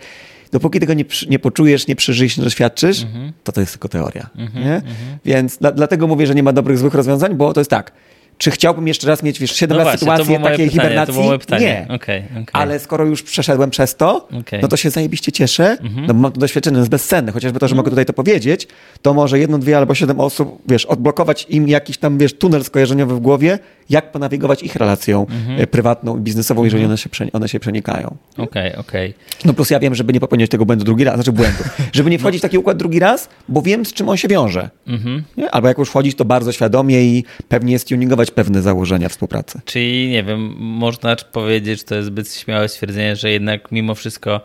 dopóki 0.53 0.81
tego 0.81 0.95
nie, 0.95 1.05
nie 1.29 1.39
poczujesz, 1.39 1.87
nie 1.87 1.97
przeżyjesz, 1.97 2.37
nie 2.39 2.45
doświadczysz, 2.45 3.07
to 3.45 3.53
to 3.53 3.61
jest 3.61 3.73
tylko 3.73 3.89
teoria, 3.89 4.31
nie? 4.55 4.83
Więc 5.25 5.59
dla, 5.59 5.73
dlatego 5.73 6.07
mówię, 6.07 6.27
że 6.27 6.35
nie 6.35 6.43
ma 6.43 6.53
dobrych, 6.53 6.79
złych 6.79 6.95
rozwiązań, 6.95 7.35
bo 7.35 7.53
to 7.53 7.61
jest 7.61 7.71
tak, 7.71 7.93
czy 8.41 8.51
chciałbym 8.51 8.89
jeszcze 8.89 9.07
raz 9.07 9.23
mieć, 9.23 9.39
wiesz, 9.39 9.57
7 9.57 9.79
No 9.79 9.85
lat 9.85 10.01
to 10.01 10.07
moje 10.07 10.17
takiej 10.19 10.41
pytanie, 10.41 10.67
to 10.67 10.73
hibernacji? 10.73 11.15
było 11.15 11.27
moje 11.27 11.39
pytanie. 11.39 11.87
Nie. 11.89 11.95
Okej, 11.95 12.23
okej. 12.31 12.45
Ale 12.53 12.79
skoro 12.79 13.05
już 13.05 13.23
przeszedłem 13.23 13.71
przez 13.71 13.97
to. 13.97 14.29
Mhm. 14.33 14.63
no 14.63 14.69
to 14.69 14.77
się 14.77 14.91
zajebiście 14.91 15.33
cieszę, 15.33 15.77
no 16.07 16.15
bo 16.15 16.21
mam 16.21 16.33
to 16.33 16.41
doświadczenie, 16.41 16.75
to 16.75 16.79
jest 16.79 16.91
bezcenne, 16.91 17.33
chociażby 17.33 17.59
to, 17.61 17.69
że 17.69 17.75
mogę 17.75 17.91
tutaj 17.91 18.07
to 18.07 18.13
powiedzieć, 18.13 18.69
to 19.03 19.15
może 19.15 19.39
jedno, 19.39 19.59
dwie 19.59 19.79
albo 19.79 19.95
siedem 19.95 20.21
osób, 20.21 20.63
wiesz, 20.69 20.87
odblokować 20.87 21.47
im 21.49 21.69
jakiś 21.69 21.99
tam, 21.99 22.19
wiesz, 22.19 22.35
tunel 22.35 22.65
skojarzeniowy 22.65 23.15
w 23.15 23.21
głowie, 23.21 23.59
jak 23.91 24.13
ponawigować 24.13 24.63
ich 24.63 24.77
relacją 24.77 25.27
Mhm. 25.31 25.61
e, 25.61 25.67
prywatną 25.67 26.19
i 26.19 26.21
biznesową, 26.21 26.65
jeżeli 26.65 26.85
one 26.85 26.99
się, 26.99 27.11
one 27.33 27.49
się 27.49 27.61
przenikają. 27.61 28.17
Okej, 28.37 28.77
okej. 28.77 29.15
No 29.45 29.53
plus 29.55 29.71
ja 29.71 29.81
wiem, 29.81 29.95
żeby 29.95 30.13
nie 30.13 30.21
popełniać 30.21 30.51
tego 30.51 30.67
błędu 30.67 30.85
drugi 30.85 31.05
raz, 31.05 31.15
znaczy 31.15 31.33
błędu, 31.33 31.65
żeby 31.93 32.11
nie 32.11 32.17
No. 32.17 32.21
wchodzić 32.21 32.41
w 32.41 32.43
taki 32.43 32.59
układ 32.59 32.77
drugi 32.77 32.99
raz, 32.99 33.29
bo 33.49 33.63
wiem, 33.63 33.85
z 33.87 33.93
czym 33.93 34.09
on 34.09 34.17
się 34.17 34.29
wiąże. 34.29 34.71
Mhm. 34.87 35.25
Albo 35.51 35.69
jak 35.69 35.79
już 35.79 35.89
wchodzić, 35.89 36.17
to 36.17 36.25
bardzo 36.25 36.53
świadomie 36.53 37.03
i 37.03 37.25
pewnie 37.49 37.73
jest 37.73 37.89
tuningować 37.89 38.31
pewne 38.31 38.63
założenia 38.63 39.09
współpracy. 39.09 39.61
Czyli 39.65 40.09
nie 40.11 40.23
wiem, 40.25 40.55
można 40.59 41.17
powiedzieć, 41.17 41.79
że 41.79 41.85
to 41.85 41.95
jest 41.95 42.07
zbyt 42.07 42.35
śmiałe 42.35 42.69
stwierdzenie, 42.69 43.17
że 43.17 43.31
jednak 43.31 43.73
mimo 43.73 43.95
wszystko 43.95 44.41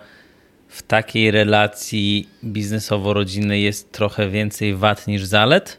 w 0.67 0.83
takiej 0.83 1.31
relacji 1.31 2.29
biznesowo-rodzinnej 2.43 3.63
jest 3.63 3.91
trochę 3.91 4.29
więcej 4.29 4.75
wad 4.75 5.07
niż 5.07 5.23
zalet? 5.25 5.77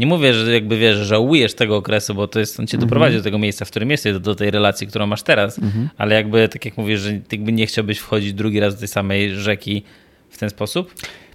Nie 0.00 0.06
mówię, 0.06 0.34
że 0.34 0.52
jakby 0.54 0.78
wiesz, 0.78 0.96
że 0.96 1.04
żałujesz 1.04 1.54
tego 1.54 1.76
okresu, 1.76 2.14
bo 2.14 2.28
to 2.28 2.40
jest, 2.40 2.60
on 2.60 2.66
cię 2.66 2.78
doprowadzi 2.78 3.16
do 3.16 3.22
tego 3.22 3.38
miejsca, 3.38 3.64
w 3.64 3.70
którym 3.70 3.90
jesteś, 3.90 4.12
do, 4.12 4.20
do 4.20 4.34
tej 4.34 4.50
relacji, 4.50 4.86
którą 4.86 5.06
masz 5.06 5.22
teraz, 5.22 5.60
ale 5.98 6.14
jakby, 6.14 6.48
tak 6.48 6.64
jak 6.64 6.76
mówisz, 6.76 7.00
że 7.00 7.12
jakby 7.32 7.52
nie 7.52 7.66
chciałbyś 7.66 7.98
wchodzić 7.98 8.32
drugi 8.32 8.60
raz 8.60 8.74
do 8.74 8.78
tej 8.78 8.88
samej 8.88 9.34
rzeki 9.34 9.82
w 10.30 10.38
ten 10.38 10.50
sposób? 10.50 10.94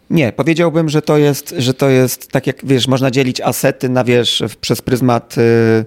Nie, 0.10 0.32
powiedziałbym, 0.32 0.90
że 0.90 1.02
to 1.02 1.18
jest, 1.18 1.56
że 1.58 1.74
to 1.74 1.90
jest 1.90 2.32
tak 2.32 2.48
jak 2.48 2.66
wiesz, 2.66 2.88
można 2.88 3.12
dzielić 3.12 3.42
asety 3.42 3.90
na 3.90 4.04
wiesz, 4.04 4.44
przez 4.62 4.82
pryzmat 4.82 5.36
y, 5.38 5.86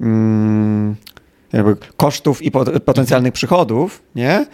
mm, 0.00 0.96
jakby 1.52 1.76
kosztów 1.96 2.42
i 2.42 2.50
pot- 2.50 2.80
potencjalnych 2.84 3.32
przychodów, 3.32 4.02
nie? 4.14 4.46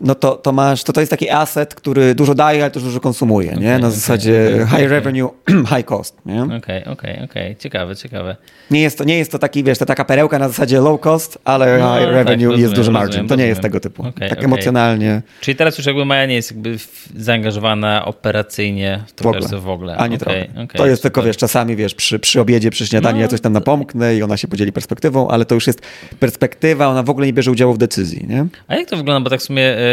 No 0.00 0.14
to, 0.14 0.36
to 0.36 0.52
masz, 0.52 0.84
to, 0.84 0.92
to 0.92 1.00
jest 1.00 1.10
taki 1.10 1.30
asset, 1.30 1.74
który 1.74 2.14
dużo 2.14 2.34
daje, 2.34 2.62
ale 2.62 2.70
też 2.70 2.82
dużo 2.82 3.00
konsumuje, 3.00 3.48
nie? 3.48 3.56
Okay, 3.56 3.68
Na 3.68 3.76
okay, 3.76 3.90
zasadzie 3.90 4.50
okay, 4.54 4.80
high 4.80 4.90
revenue, 4.90 5.28
high 5.76 5.84
cost, 5.84 6.16
nie? 6.26 6.42
Okej, 6.42 6.84
okej, 6.84 7.24
okej. 7.24 7.56
Ciekawe, 7.56 7.96
ciekawe. 7.96 8.36
Nie 8.70 8.80
jest, 8.80 8.98
to, 8.98 9.04
nie 9.04 9.18
jest 9.18 9.32
to 9.32 9.38
taki, 9.38 9.64
wiesz, 9.64 9.78
to 9.78 9.86
taka 9.86 10.04
perełka 10.04 10.38
na 10.38 10.48
zasadzie 10.48 10.80
low 10.80 11.00
cost, 11.00 11.38
ale 11.44 11.78
no, 11.78 11.94
high 11.94 12.04
tak, 12.04 12.14
revenue 12.14 12.24
tak, 12.24 12.42
rozumiem, 12.42 12.60
jest 12.60 12.74
duży 12.74 12.90
margin. 12.90 13.08
Rozumiem, 13.08 13.28
to 13.28 13.36
nie 13.36 13.46
jest 13.46 13.60
tego 13.60 13.80
typu. 13.80 14.04
tak 14.28 14.44
emocjonalnie. 14.44 15.22
Czyli 15.40 15.56
teraz 15.56 15.78
już 15.78 15.86
jakby 15.86 16.04
Maja 16.04 16.26
nie 16.26 16.34
jest 16.34 16.50
jakby 16.50 16.76
zaangażowana 17.16 18.04
operacyjnie 18.04 19.04
w, 19.16 19.22
w 19.22 19.26
ogóle. 19.26 19.60
w 19.60 19.68
ogóle. 19.68 19.96
Ani 19.96 20.18
trochę. 20.18 20.46
to 20.74 20.86
jest 20.86 21.02
super. 21.02 21.12
tylko, 21.12 21.22
wiesz, 21.22 21.36
czasami, 21.36 21.76
wiesz, 21.76 21.94
przy, 21.94 22.18
przy 22.18 22.40
obiedzie, 22.40 22.70
przy 22.70 22.86
śniadaniu 22.86 23.16
no, 23.16 23.22
ja 23.22 23.28
coś 23.28 23.40
tam 23.40 23.52
napomknę 23.52 24.16
i 24.16 24.22
ona 24.22 24.36
się 24.36 24.48
podzieli 24.48 24.72
perspektywą, 24.72 25.28
ale 25.28 25.44
to 25.44 25.54
już 25.54 25.66
jest 25.66 25.80
perspektywa, 26.20 26.88
ona 26.88 27.02
w 27.02 27.10
ogóle 27.10 27.26
nie 27.26 27.32
bierze 27.32 27.50
udziału 27.50 27.74
w 27.74 27.78
decyzji, 27.78 28.26
nie? 28.28 28.46
A 28.68 28.76
jak 28.76 28.88
to 28.88 28.96
wygląda? 28.96 29.24
Bo 29.24 29.30
tak 29.30 29.40
w 29.40 29.42
sumie 29.42 29.62
yy, 29.62 29.85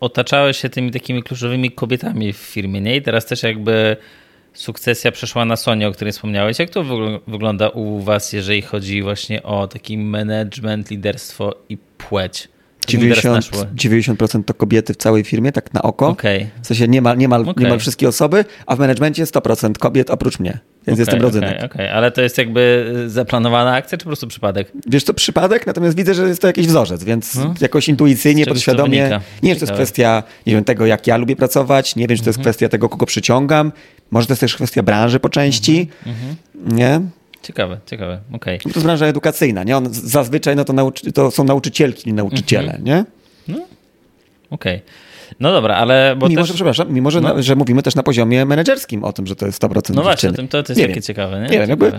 otaczałeś 0.00 0.56
się 0.56 0.68
tymi 0.68 0.90
takimi 0.90 1.22
kluczowymi 1.22 1.70
kobietami 1.70 2.32
w 2.32 2.36
firmie, 2.36 2.80
nie? 2.80 2.96
I 2.96 3.02
teraz 3.02 3.26
też 3.26 3.42
jakby 3.42 3.96
sukcesja 4.54 5.12
przeszła 5.12 5.44
na 5.44 5.56
Sonię, 5.56 5.88
o 5.88 5.92
której 5.92 6.12
wspomniałeś. 6.12 6.58
Jak 6.58 6.70
to 6.70 6.84
wygląda 7.26 7.68
u 7.68 8.00
was, 8.00 8.32
jeżeli 8.32 8.62
chodzi 8.62 9.02
właśnie 9.02 9.42
o 9.42 9.68
taki 9.68 9.98
management, 9.98 10.90
liderstwo 10.90 11.54
i 11.68 11.76
płeć? 11.98 12.48
90, 12.86 13.50
90% 13.74 14.44
to 14.44 14.54
kobiety 14.54 14.94
w 14.94 14.96
całej 14.96 15.24
firmie, 15.24 15.52
tak 15.52 15.74
na 15.74 15.82
oko. 15.82 16.08
Okay. 16.08 16.46
W 16.62 16.66
sensie 16.66 16.88
niemal, 16.88 17.18
niemal, 17.18 17.40
okay. 17.40 17.64
niemal 17.64 17.78
wszystkie 17.78 18.08
osoby, 18.08 18.44
a 18.66 18.76
w 18.76 18.78
managemencie 18.78 19.24
100% 19.24 19.78
kobiet 19.78 20.10
oprócz 20.10 20.38
mnie. 20.38 20.58
Więc 20.86 20.96
okay, 20.96 21.02
jestem 21.02 21.22
rodzynek. 21.22 21.64
Okay, 21.64 21.92
ale 21.92 22.10
to 22.10 22.22
jest 22.22 22.38
jakby 22.38 22.94
zaplanowana 23.06 23.74
akcja, 23.74 23.98
czy 23.98 24.04
po 24.04 24.08
prostu 24.08 24.26
przypadek? 24.26 24.72
Wiesz, 24.86 25.04
to 25.04 25.14
przypadek, 25.14 25.66
natomiast 25.66 25.96
widzę, 25.96 26.14
że 26.14 26.28
jest 26.28 26.40
to 26.40 26.46
jakiś 26.46 26.66
wzorzec, 26.66 27.04
więc 27.04 27.32
hmm? 27.32 27.54
jakoś 27.60 27.88
intuicyjnie, 27.88 28.46
podświadomie. 28.46 29.20
Nie 29.42 29.50
wiem, 29.50 29.54
czy 29.54 29.66
to 29.66 29.72
jest 29.72 29.72
kwestia 29.72 30.22
nie 30.46 30.54
wiem, 30.54 30.64
tego, 30.64 30.86
jak 30.86 31.06
ja 31.06 31.16
lubię 31.16 31.36
pracować, 31.36 31.96
nie 31.96 32.06
wiem, 32.06 32.16
czy 32.16 32.24
to 32.24 32.28
jest 32.28 32.38
mhm. 32.38 32.52
kwestia 32.52 32.68
tego, 32.68 32.88
kogo 32.88 33.06
przyciągam. 33.06 33.72
Może 34.10 34.26
to 34.26 34.32
jest 34.32 34.40
też 34.40 34.54
kwestia 34.54 34.82
branży 34.82 35.20
po 35.20 35.28
części. 35.28 35.88
Mhm. 36.06 36.36
Nie? 36.54 37.00
Ciekawe, 37.42 37.78
ciekawe, 37.86 38.20
okej. 38.32 38.58
Okay. 38.58 38.72
To 38.72 38.78
jest 38.78 38.86
branża 38.86 39.06
edukacyjna, 39.06 39.64
nie? 39.64 39.76
On 39.76 39.88
zazwyczaj 39.90 40.56
no 40.56 40.64
to, 40.64 40.72
nauczy, 40.72 41.12
to 41.12 41.30
są 41.30 41.44
nauczycielki, 41.44 42.12
nauczyciele, 42.12 42.76
mhm. 42.76 42.84
nie? 42.84 43.04
No, 43.48 43.58
okej. 44.50 44.76
Okay. 44.76 44.80
No 45.40 45.52
dobra, 45.52 45.76
ale... 45.76 46.16
Bo 46.18 46.28
mimo, 46.28 46.40
też... 46.40 46.48
że, 46.48 46.54
przepraszam, 46.54 46.92
mimo, 46.92 47.10
że, 47.10 47.20
no. 47.20 47.42
że 47.42 47.56
mówimy 47.56 47.82
też 47.82 47.94
na 47.94 48.02
poziomie 48.02 48.44
menedżerskim 48.44 49.04
o 49.04 49.12
tym, 49.12 49.26
że 49.26 49.36
to 49.36 49.46
jest 49.46 49.62
100% 49.62 49.94
No 49.94 50.02
właśnie, 50.02 50.32
to, 50.32 50.46
to 50.48 50.58
jest 50.58 50.68
nie 50.68 50.74
takie 50.74 50.94
wiem. 50.94 51.02
ciekawe, 51.02 51.40
nie? 51.40 51.48
Nie 51.48 51.58
wiem, 51.58 51.70
jakby 51.70 51.92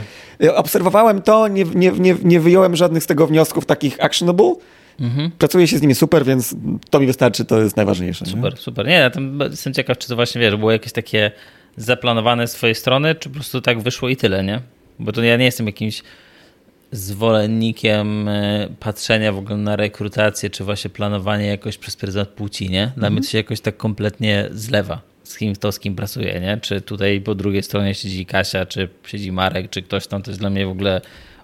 obserwowałem 0.56 1.22
to, 1.22 1.48
nie, 1.48 1.64
nie, 1.64 1.92
nie, 1.92 2.16
nie 2.24 2.40
wyjąłem 2.40 2.76
żadnych 2.76 3.04
z 3.04 3.08
tego 3.08 3.28
wniosków 3.28 3.66
takich 3.66 4.04
actionable, 4.04 4.56
Mhm. 5.00 5.32
Pracuję 5.32 5.68
się 5.68 5.78
z 5.78 5.82
nimi 5.82 5.96
super, 5.96 6.26
więc 6.26 6.56
to 6.90 7.00
mi 7.00 7.08
wystarczy, 7.08 7.46
to 7.46 7.62
jest 7.62 7.78
najważniejsze. 7.78 8.26
Super, 8.26 8.54
nie? 8.54 8.60
super. 8.60 8.88
Nie, 8.88 8.94
ja 8.94 9.12
jestem 9.50 9.74
ciekaw, 9.74 9.98
czy 9.98 10.08
to 10.08 10.16
właśnie, 10.16 10.42
wiesz, 10.42 10.56
było 10.56 10.72
jakieś 10.72 10.92
takie 10.92 11.32
zaplanowane 11.76 12.48
z 12.48 12.54
twojej 12.54 12.76
strony, 12.76 13.16
czy 13.16 13.30
po 13.30 13.36
prostu 13.36 13.62
tak 13.62 13.82
wyszło 13.82 14.10
i 14.10 14.16
tyle, 14.16 14.44
nie? 14.44 14.62
Bo 15.00 15.12
to 15.12 15.24
ja 15.24 15.38
nie 15.38 15.46
jestem 15.46 15.66
jakimś 15.66 16.04
zwolennikiem 16.92 18.28
e, 18.28 18.68
patrzenia 18.80 19.32
w 19.32 19.38
ogóle 19.38 19.58
na 19.58 19.76
rekrutację, 19.76 20.50
czy 20.50 20.64
właśnie 20.64 20.90
planowanie 20.90 21.46
jakoś 21.46 21.78
przez 21.78 21.96
pryzmat 21.96 22.30
płci, 22.30 22.70
nie? 22.70 22.92
Dla 22.98 23.10
mnie 23.10 23.22
to 23.22 23.28
się 23.28 23.38
jakoś 23.38 23.62
tak 23.62 23.78
kompletnie 23.78 24.50
zlewa 24.52 25.02
z 25.24 25.38
kim 25.38 25.56
to 25.56 25.72
z 25.72 25.80
kim 25.80 25.96
pracuje, 25.96 26.40
nie? 26.40 26.58
Czy 26.62 26.82
tutaj 26.82 27.22
po 27.22 27.36
drugiej 27.36 27.64
stronie 27.64 27.96
siedzi 27.96 28.26
Kasia, 28.26 28.66
czy 28.66 28.90
siedzi 29.06 29.32
Marek, 29.32 29.70
czy 29.70 29.82
ktoś 29.82 30.08
tam, 30.08 30.22
to 30.22 30.32
jest 30.32 30.40
dla 30.40 30.50
mnie 30.50 30.66
w 30.66 30.70
ogóle 30.70 31.02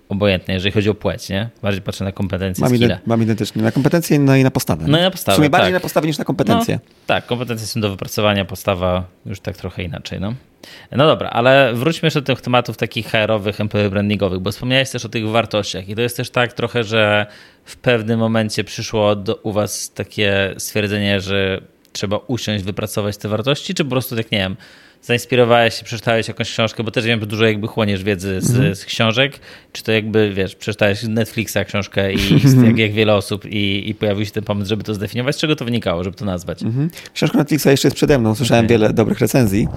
obojętne, 0.09 0.53
jeżeli 0.53 0.71
chodzi 0.71 0.89
o 0.89 0.95
płeć, 0.95 1.29
nie? 1.29 1.49
Bardziej 1.61 1.81
patrzę 1.81 2.03
na 2.03 2.11
kompetencje, 2.11 2.63
mam, 2.63 2.75
ident, 2.75 3.07
mam 3.07 3.23
identycznie 3.23 3.61
na 3.61 3.71
kompetencje 3.71 4.19
no 4.19 4.35
i 4.35 4.43
na 4.43 4.51
postawę. 4.51 4.85
No 4.87 4.99
i 4.99 5.01
na 5.01 5.11
postawę, 5.11 5.35
W 5.35 5.37
sumie 5.37 5.49
bardziej 5.49 5.67
tak. 5.67 5.73
na 5.73 5.79
postawę 5.79 6.07
niż 6.07 6.17
na 6.17 6.25
kompetencje. 6.25 6.79
No, 6.83 6.91
tak, 7.07 7.25
kompetencje 7.25 7.67
są 7.67 7.81
do 7.81 7.89
wypracowania, 7.89 8.45
postawa 8.45 9.03
już 9.25 9.39
tak 9.39 9.57
trochę 9.57 9.83
inaczej, 9.83 10.19
no. 10.19 10.33
No 10.91 11.07
dobra, 11.07 11.29
ale 11.29 11.73
wróćmy 11.73 12.07
jeszcze 12.07 12.21
do 12.21 12.35
tych 12.35 12.41
tematów 12.41 12.77
takich 12.77 13.07
HR-owych, 13.07 13.61
employee 13.61 13.89
brandingowych, 13.89 14.39
bo 14.39 14.51
wspomniałeś 14.51 14.89
też 14.89 15.05
o 15.05 15.09
tych 15.09 15.27
wartościach 15.27 15.89
i 15.89 15.95
to 15.95 16.01
jest 16.01 16.17
też 16.17 16.29
tak 16.29 16.53
trochę, 16.53 16.83
że 16.83 17.25
w 17.65 17.77
pewnym 17.77 18.19
momencie 18.19 18.63
przyszło 18.63 19.15
do, 19.15 19.35
u 19.35 19.51
was 19.51 19.93
takie 19.93 20.55
stwierdzenie, 20.57 21.21
że 21.21 21.61
trzeba 21.91 22.17
usiąść, 22.27 22.63
wypracować 22.63 23.17
te 23.17 23.29
wartości, 23.29 23.73
czy 23.73 23.83
po 23.83 23.89
prostu 23.89 24.15
tak, 24.15 24.31
nie 24.31 24.37
wiem, 24.37 24.55
zainspirowałeś 25.03 25.73
się, 25.73 25.83
przeczytałeś 25.83 26.27
jakąś 26.27 26.51
książkę, 26.51 26.83
bo 26.83 26.91
też 26.91 27.05
wiem, 27.05 27.19
że 27.19 27.25
dużo 27.25 27.45
jakby 27.45 27.67
chłoniesz 27.67 28.03
wiedzy 28.03 28.41
z, 28.41 28.55
mm. 28.55 28.75
z 28.75 28.85
książek, 28.85 29.39
czy 29.71 29.83
to 29.83 29.91
jakby, 29.91 30.33
wiesz, 30.33 30.55
przeczytałeś 30.55 31.03
Netflixa 31.03 31.57
książkę 31.67 32.13
i 32.13 32.17
jak, 32.67 32.77
jak 32.77 32.93
wiele 32.93 33.15
osób 33.15 33.45
i, 33.45 33.89
i 33.89 33.95
pojawił 33.95 34.25
się 34.25 34.31
ten 34.31 34.43
pomysł, 34.43 34.69
żeby 34.69 34.83
to 34.83 34.93
zdefiniować, 34.93 35.35
z 35.35 35.39
czego 35.39 35.55
to 35.55 35.65
wynikało, 35.65 36.03
żeby 36.03 36.17
to 36.17 36.25
nazwać? 36.25 36.63
Mm 36.63 36.73
-hmm. 36.73 37.11
Książka 37.13 37.37
Netflixa 37.37 37.65
jeszcze 37.65 37.87
jest 37.87 37.95
przede 37.95 38.19
mną, 38.19 38.35
słyszałem 38.35 38.65
okay. 38.65 38.77
wiele 38.77 38.93
dobrych 38.93 39.19
recenzji, 39.19 39.67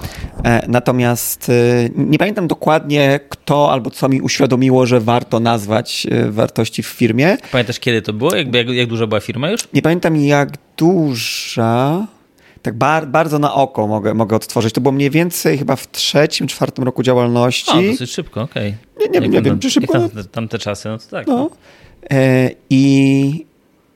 e, 0.45 0.69
natomiast 0.69 1.49
e, 1.49 1.53
nie 1.97 2.19
pamiętam 2.19 2.49
dokładnie 2.49 3.21
kto 3.29 3.73
albo 3.73 3.91
co 3.91 4.09
mi 4.09 4.21
uświadomiło, 4.21 4.87
że 4.87 5.01
warto 5.01 5.41
nazwać 5.41 6.07
e, 6.11 6.31
wartości 6.31 6.83
w 6.83 6.87
firmie. 6.87 7.37
Pamiętasz 7.53 7.81
kiedy 7.81 8.03
to 8.03 8.13
było? 8.13 8.35
Jakby, 8.35 8.59
jak, 8.59 8.69
jak 8.69 8.89
duża 8.89 9.07
była 9.07 9.21
firma 9.21 9.51
już? 9.51 9.61
Nie 9.73 9.83
pamiętam 9.83 10.17
jak 10.17 10.49
duża 10.77 12.07
tak 12.63 12.75
bar, 12.75 13.09
bardzo 13.09 13.39
na 13.39 13.55
oko 13.55 13.87
mogę, 13.87 14.15
mogę 14.15 14.37
odtworzyć. 14.37 14.75
To 14.75 14.81
było 14.81 14.93
mniej 14.93 15.11
więcej 15.11 15.59
chyba 15.59 15.77
w 15.77 15.91
trzecim, 15.91 16.47
czwartym 16.47 16.85
roku 16.85 17.03
działalności. 17.03 17.71
O, 17.71 17.83
dosyć 17.83 18.11
szybko, 18.11 18.43
okej. 18.43 18.75
Okay. 18.97 19.09
Nie, 19.09 19.21
nie, 19.21 19.29
nie, 19.29 19.43
wiem, 19.43 19.59
czy 19.59 19.71
szybko. 19.71 19.93
Tam, 19.93 20.11
tamte 20.33 20.59
czasy, 20.59 20.89
no 20.89 20.99
to 20.99 21.05
tak. 21.11 21.27
No. 21.27 21.37
no. 21.37 21.51
E, 22.11 22.51
i, 22.71 23.47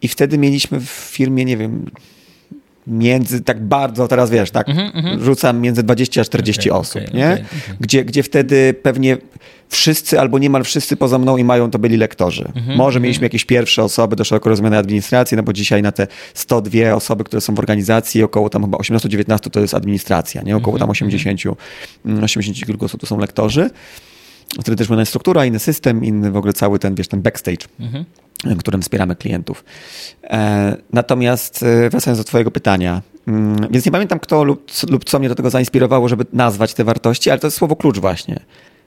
I 0.02 0.08
wtedy 0.08 0.38
mieliśmy 0.38 0.80
w 0.80 0.88
firmie, 0.88 1.44
nie 1.44 1.56
wiem, 1.56 1.90
między, 2.86 3.40
tak 3.40 3.64
bardzo, 3.64 4.08
teraz 4.08 4.30
wiesz, 4.30 4.50
tak, 4.50 4.68
mm 4.68 4.90
-hmm. 4.90 5.22
rzucam 5.22 5.60
między 5.60 5.82
20 5.82 6.20
a 6.20 6.24
40 6.24 6.70
okay, 6.70 6.80
osób, 6.80 7.02
okay, 7.02 7.14
nie? 7.14 7.32
Okay, 7.32 7.44
gdzie, 7.80 8.04
gdzie 8.04 8.22
wtedy 8.22 8.74
pewnie 8.82 9.16
wszyscy 9.70 10.20
albo 10.20 10.38
niemal 10.38 10.64
wszyscy 10.64 10.96
poza 10.96 11.18
mną 11.18 11.36
i 11.36 11.44
mają 11.44 11.70
to 11.70 11.78
byli 11.78 11.96
lektorzy. 11.96 12.44
Mm 12.54 12.68
-hmm, 12.68 12.76
Może 12.76 12.96
mm 12.96 13.00
-hmm. 13.00 13.02
mieliśmy 13.02 13.24
jakieś 13.24 13.44
pierwsze 13.44 13.84
osoby 13.84 14.16
do 14.16 14.24
szeroko 14.24 14.48
rozumianej 14.48 14.78
administracji, 14.78 15.36
no 15.36 15.42
bo 15.42 15.52
dzisiaj 15.52 15.82
na 15.82 15.92
te 15.92 16.06
102 16.34 16.94
osoby, 16.94 17.24
które 17.24 17.40
są 17.40 17.54
w 17.54 17.58
organizacji, 17.58 18.22
około 18.22 18.50
tam 18.50 18.62
chyba 18.62 18.78
18-19 18.78 19.50
to 19.50 19.60
jest 19.60 19.74
administracja, 19.74 20.42
nie? 20.42 20.56
Około 20.56 20.78
tam 20.78 20.90
80, 20.90 21.40
80 22.22 22.66
kilku 22.66 22.84
osób 22.84 23.00
to 23.00 23.06
są 23.06 23.18
lektorzy. 23.18 23.70
Wtedy 24.60 24.76
też 24.76 24.88
inna 24.88 25.04
struktura, 25.04 25.44
inny 25.44 25.58
system, 25.58 26.04
inny 26.04 26.30
w 26.30 26.36
ogóle 26.36 26.52
cały 26.52 26.78
ten, 26.78 26.94
wiesz, 26.94 27.08
ten 27.08 27.22
backstage 27.22 27.66
którym 28.58 28.82
wspieramy 28.82 29.16
klientów. 29.16 29.64
E, 30.24 30.76
natomiast 30.92 31.62
e, 31.62 31.90
wracając 31.90 32.18
do 32.18 32.24
Twojego 32.24 32.50
pytania, 32.50 33.02
mm, 33.28 33.56
więc 33.70 33.86
nie 33.86 33.92
pamiętam 33.92 34.18
kto 34.18 34.44
lub, 34.44 34.70
lub 34.90 35.04
co 35.04 35.18
mnie 35.18 35.28
do 35.28 35.34
tego 35.34 35.50
zainspirowało, 35.50 36.08
żeby 36.08 36.26
nazwać 36.32 36.74
te 36.74 36.84
wartości, 36.84 37.30
ale 37.30 37.40
to 37.40 37.46
jest 37.46 37.56
słowo 37.56 37.76
klucz 37.76 37.98
właśnie. 37.98 38.40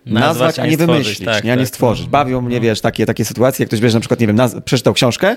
Nazwać, 0.06 0.28
nazwać 0.28 0.60
a 0.60 0.68
nie, 0.68 0.78
wymyślić, 0.78 1.26
tak, 1.26 1.44
nie, 1.44 1.52
a 1.52 1.56
nie 1.56 1.62
tak, 1.62 1.68
stworzyć. 1.68 2.06
No. 2.06 2.12
Bawią 2.12 2.42
mnie, 2.42 2.56
no. 2.56 2.62
wiesz, 2.62 2.82
takie, 2.82 3.06
takie 3.06 3.26
sytuacje, 3.26 3.64
jak 3.64 3.70
ktoś 3.70 3.80
bierze 3.80 3.98
na 3.98 4.00
przykład, 4.00 4.20
nie 4.20 4.28
wiem, 4.28 4.36
naz- 4.36 4.62
przeczytał 4.62 4.94
książkę, 4.94 5.36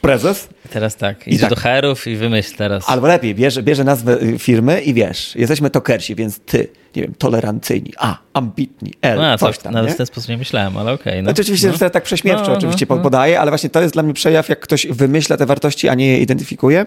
prezes. 0.00 0.48
Teraz 0.70 0.96
tak, 0.96 1.28
idzie 1.28 1.40
tak. 1.40 1.50
do 1.50 1.56
HR-ów 1.56 2.06
i 2.06 2.16
wymyśl 2.16 2.56
teraz. 2.56 2.84
Albo 2.88 3.06
lepiej, 3.06 3.34
bierze, 3.34 3.62
bierze 3.62 3.84
nazwę 3.84 4.22
y, 4.22 4.38
firmy 4.38 4.80
i 4.80 4.94
wiesz, 4.94 5.36
jesteśmy 5.36 5.70
tokersi, 5.70 6.14
więc 6.14 6.38
ty, 6.38 6.68
nie 6.96 7.02
wiem, 7.02 7.14
tolerancyjni, 7.18 7.92
a, 7.98 8.18
ambitni, 8.32 8.92
L, 9.02 9.18
no, 9.18 9.38
coś 9.38 9.58
tam, 9.58 9.74
Nawet 9.74 9.92
w 9.92 9.96
ten 9.96 10.06
sposób 10.06 10.30
nie 10.30 10.38
myślałem, 10.38 10.76
ale 10.76 10.92
okej. 10.92 11.12
Okay, 11.12 11.22
no. 11.22 11.28
Znaczy, 11.30 11.42
oczywiście 11.42 11.72
no. 11.80 11.90
tak 11.90 12.04
prześmiewczo 12.04 12.46
no, 12.46 12.52
oczywiście 12.52 12.86
no, 12.88 12.98
podaję, 12.98 13.40
ale 13.40 13.50
właśnie 13.50 13.70
to 13.70 13.82
jest 13.82 13.94
dla 13.94 14.02
mnie 14.02 14.14
przejaw, 14.14 14.48
jak 14.48 14.60
ktoś 14.60 14.86
wymyśla 14.86 15.36
te 15.36 15.46
wartości, 15.46 15.88
a 15.88 15.94
nie 15.94 16.06
je 16.06 16.18
identyfikuje. 16.18 16.86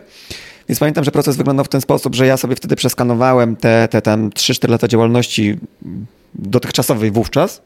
Więc 0.70 0.80
pamiętam, 0.80 1.04
że 1.04 1.12
proces 1.12 1.38
wyglądał 1.38 1.66
w 1.66 1.70
ten 1.70 1.82
sposób, 1.82 2.16
że 2.16 2.28
ja 2.28 2.38
sobie 2.38 2.56
wtedy 2.56 2.76
przeskanowałem 2.76 3.56
te, 3.56 3.88
te 3.88 4.02
tam 4.02 4.30
3-4 4.30 4.70
lata 4.70 4.88
działalności 4.88 5.58
dotychczasowej 6.50 7.12
wówczas 7.12 7.62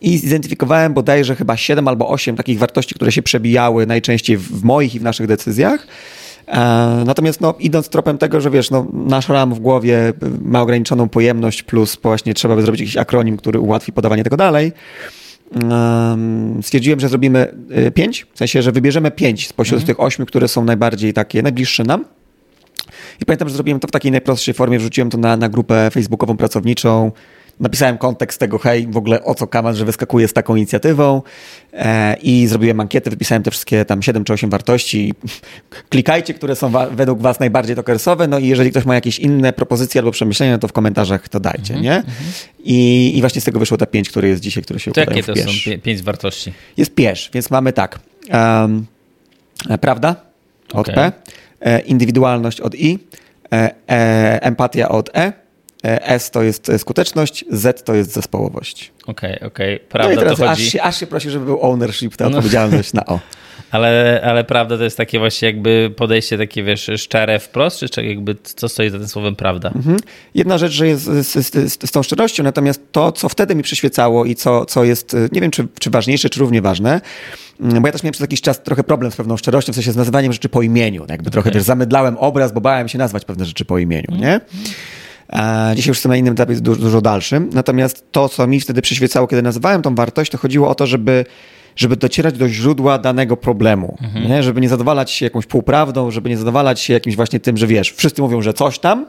i 0.00 0.18
zidentyfikowałem 0.18 0.94
bodajże 0.94 1.36
chyba 1.36 1.56
7 1.56 1.88
albo 1.88 2.08
8 2.08 2.36
takich 2.36 2.58
wartości, 2.58 2.94
które 2.94 3.12
się 3.12 3.22
przebijały 3.22 3.86
najczęściej 3.86 4.36
w 4.36 4.64
moich 4.64 4.94
i 4.94 5.00
w 5.00 5.02
naszych 5.02 5.26
decyzjach. 5.26 5.86
E, 6.46 6.58
natomiast 7.06 7.40
no, 7.40 7.54
idąc 7.58 7.88
tropem 7.88 8.18
tego, 8.18 8.40
że 8.40 8.50
wiesz, 8.50 8.70
no, 8.70 8.86
nasz 8.92 9.28
RAM 9.28 9.54
w 9.54 9.60
głowie 9.60 10.12
ma 10.42 10.62
ograniczoną 10.62 11.08
pojemność, 11.08 11.62
plus 11.62 11.98
właśnie 12.02 12.34
trzeba 12.34 12.56
by 12.56 12.62
zrobić 12.62 12.80
jakiś 12.80 12.96
akronim, 12.96 13.36
który 13.36 13.60
ułatwi 13.60 13.92
podawanie 13.92 14.24
tego 14.24 14.36
dalej, 14.36 14.72
stwierdziłem, 16.62 17.00
że 17.00 17.08
zrobimy 17.08 17.54
5, 17.94 18.22
e, 18.22 18.34
w 18.34 18.38
sensie, 18.38 18.62
że 18.62 18.72
wybierzemy 18.72 19.10
5 19.10 19.48
spośród 19.48 19.80
mhm. 19.80 19.86
tych 19.86 20.04
8, 20.04 20.26
które 20.26 20.48
są 20.48 20.64
najbardziej 20.64 21.12
takie, 21.12 21.42
najbliższe 21.42 21.84
nam. 21.84 22.04
I 23.20 23.24
pamiętam, 23.24 23.48
że 23.48 23.54
zrobiłem 23.54 23.80
to 23.80 23.88
w 23.88 23.90
takiej 23.90 24.12
najprostszej 24.12 24.54
formie, 24.54 24.78
wrzuciłem 24.78 25.10
to 25.10 25.18
na, 25.18 25.36
na 25.36 25.48
grupę 25.48 25.90
facebookową 25.90 26.36
pracowniczą, 26.36 27.12
napisałem 27.60 27.98
kontekst 27.98 28.40
tego, 28.40 28.58
hej, 28.58 28.86
w 28.86 28.96
ogóle 28.96 29.24
o 29.24 29.34
co 29.34 29.46
Kaman, 29.46 29.76
że 29.76 29.84
wyskakuje 29.84 30.28
z 30.28 30.32
taką 30.32 30.56
inicjatywą 30.56 31.22
e, 31.72 32.16
i 32.22 32.46
zrobiłem 32.46 32.80
ankietę, 32.80 33.10
wypisałem 33.10 33.42
te 33.42 33.50
wszystkie 33.50 33.84
tam 33.84 34.02
7 34.02 34.24
czy 34.24 34.32
8 34.32 34.50
wartości. 34.50 35.14
Klikajcie, 35.90 36.34
które 36.34 36.56
są 36.56 36.70
wa 36.70 36.86
według 36.86 37.20
was 37.20 37.40
najbardziej 37.40 37.76
tokersowe, 37.76 38.28
no 38.28 38.38
i 38.38 38.46
jeżeli 38.46 38.70
ktoś 38.70 38.84
ma 38.84 38.94
jakieś 38.94 39.18
inne 39.18 39.52
propozycje 39.52 40.00
albo 40.00 40.10
przemyślenia, 40.10 40.58
to 40.58 40.68
w 40.68 40.72
komentarzach 40.72 41.28
to 41.28 41.40
dajcie, 41.40 41.74
mm 41.74 41.80
-hmm, 41.80 41.84
nie? 41.84 41.92
Mm 41.92 42.06
-hmm. 42.06 42.48
I, 42.64 43.12
I 43.16 43.20
właśnie 43.20 43.40
z 43.40 43.44
tego 43.44 43.58
wyszło 43.58 43.76
te 43.76 43.86
5, 43.86 44.08
które 44.08 44.28
jest 44.28 44.42
dzisiaj, 44.42 44.62
które 44.62 44.80
się 44.80 44.92
to 44.92 45.00
jakie 45.00 45.22
to 45.22 45.36
są 45.36 45.50
5 45.82 46.02
wartości? 46.02 46.52
Jest 46.76 46.94
piesz, 46.94 47.30
więc 47.34 47.50
mamy 47.50 47.72
tak. 47.72 47.98
Um, 48.32 48.86
prawda? 49.80 50.30
od 50.72 50.88
Okej. 50.88 50.94
P, 50.94 51.12
e, 51.60 51.80
indywidualność 51.80 52.60
od 52.60 52.74
I, 52.74 52.98
e, 53.52 54.42
empatia 54.42 54.88
od 54.88 55.16
e, 55.16 55.32
S 55.82 56.30
to 56.30 56.42
jest 56.42 56.68
e, 56.68 56.78
skuteczność, 56.78 57.44
Z 57.50 57.84
to 57.84 57.94
jest 57.94 58.12
zespołowość. 58.12 58.92
Okej, 59.06 59.40
okej, 59.40 59.70
No 59.72 59.84
i 59.84 59.88
prawda 59.88 60.16
teraz 60.16 60.38
to 60.38 60.50
aż 60.50 60.58
chodzi. 60.58 60.70
się, 60.70 60.82
aż 60.82 61.00
się 61.00 61.06
prosi, 61.06 61.30
żeby 61.30 61.44
był 61.44 61.62
ownership, 61.62 62.16
ta 62.16 62.24
No. 62.24 62.30
odpowiedzialność 62.30 62.92
na 62.92 63.06
O. 63.06 63.20
Ale, 63.70 64.20
ale 64.24 64.44
prawda 64.44 64.78
to 64.78 64.84
jest 64.84 64.96
takie 64.96 65.18
właśnie 65.18 65.46
jakby 65.48 65.94
podejście 65.96 66.38
takie, 66.38 66.62
wiesz, 66.62 66.90
szczere 66.96 67.38
wprost, 67.38 67.80
czy 67.90 68.04
jakby 68.04 68.36
co 68.42 68.68
stoi 68.68 68.90
za 68.90 68.98
tym 68.98 69.08
słowem 69.08 69.36
prawda? 69.36 69.70
Mhm. 69.76 69.96
Jedna 70.34 70.58
rzecz, 70.58 70.72
że 70.72 70.86
jest 70.88 71.04
z, 71.04 71.26
z, 71.46 71.82
z, 71.88 71.90
tą 71.90 72.02
szczerością, 72.02 72.42
natomiast 72.42 72.92
to, 72.92 73.12
co 73.12 73.28
wtedy 73.28 73.54
mi 73.54 73.62
przyświecało 73.62 74.24
i 74.24 74.34
co, 74.34 74.64
co 74.66 74.84
jest, 74.84 75.14
y, 75.14 75.28
nie 75.32 75.40
wiem, 75.40 75.50
czy, 75.50 75.66
czy 75.80 75.90
ważniejsze, 75.90 76.30
czy 76.30 76.40
równie 76.40 76.62
ważne, 76.62 77.00
mm, 77.60 77.82
bo 77.82 77.88
ja 77.88 77.92
też 77.92 78.02
miałem 78.02 78.12
przez 78.12 78.20
jakiś 78.20 78.40
czas 78.40 78.62
trochę 78.62 78.84
problem 78.84 79.12
z 79.12 79.16
pewną 79.16 79.36
szczerością, 79.36 79.72
w 79.72 79.74
sensie 79.74 79.92
z 79.92 79.96
nazywaniem 79.96 80.32
rzeczy 80.32 80.48
po 80.48 80.62
imieniu. 80.62 81.06
Jakby 81.08 81.30
trochę 81.30 81.48
Okej. 81.48 81.58
też 81.58 81.66
zamydlałem 81.66 82.16
obraz, 82.18 82.52
bo 82.52 82.60
bałem 82.60 82.88
się 82.88 82.98
nazwać 82.98 83.24
pewne 83.24 83.44
rzeczy 83.44 83.64
po 83.64 83.78
imieniu, 83.78 84.16
nie? 84.16 84.40
Dzisiaj 85.74 85.88
już 85.88 85.96
jestem 85.96 86.10
na 86.10 86.16
innym 86.16 86.32
etapie, 86.32 86.52
jest 86.52 86.62
dużo, 86.62 86.80
dużo 86.80 87.00
dalszym. 87.00 87.50
Natomiast 87.52 88.12
to, 88.12 88.28
co 88.28 88.46
mi 88.46 88.60
wtedy 88.60 88.82
przyświecało, 88.82 89.26
kiedy 89.26 89.42
nazywałem 89.42 89.82
tą 89.82 89.94
wartość, 89.94 90.30
to 90.30 90.38
chodziło 90.38 90.68
o 90.68 90.74
to, 90.74 90.86
żeby 90.86 91.24
żeby 91.76 91.96
docierać 91.96 92.38
do 92.38 92.48
źródła 92.48 92.98
danego 92.98 93.36
problemu, 93.36 93.98
nie? 94.28 94.42
żeby 94.42 94.60
nie 94.60 94.68
zadowalać 94.68 95.10
się 95.10 95.26
jakąś 95.26 95.46
półprawdą, 95.46 96.10
żeby 96.10 96.28
nie 96.30 96.36
zadowalać 96.36 96.80
się 96.80 96.92
jakimś 96.92 97.16
właśnie 97.16 97.40
tym, 97.40 97.56
że 97.56 97.66
wiesz, 97.66 97.92
wszyscy 97.92 98.22
mówią, 98.22 98.42
że 98.42 98.54
coś 98.54 98.78
tam, 98.78 99.06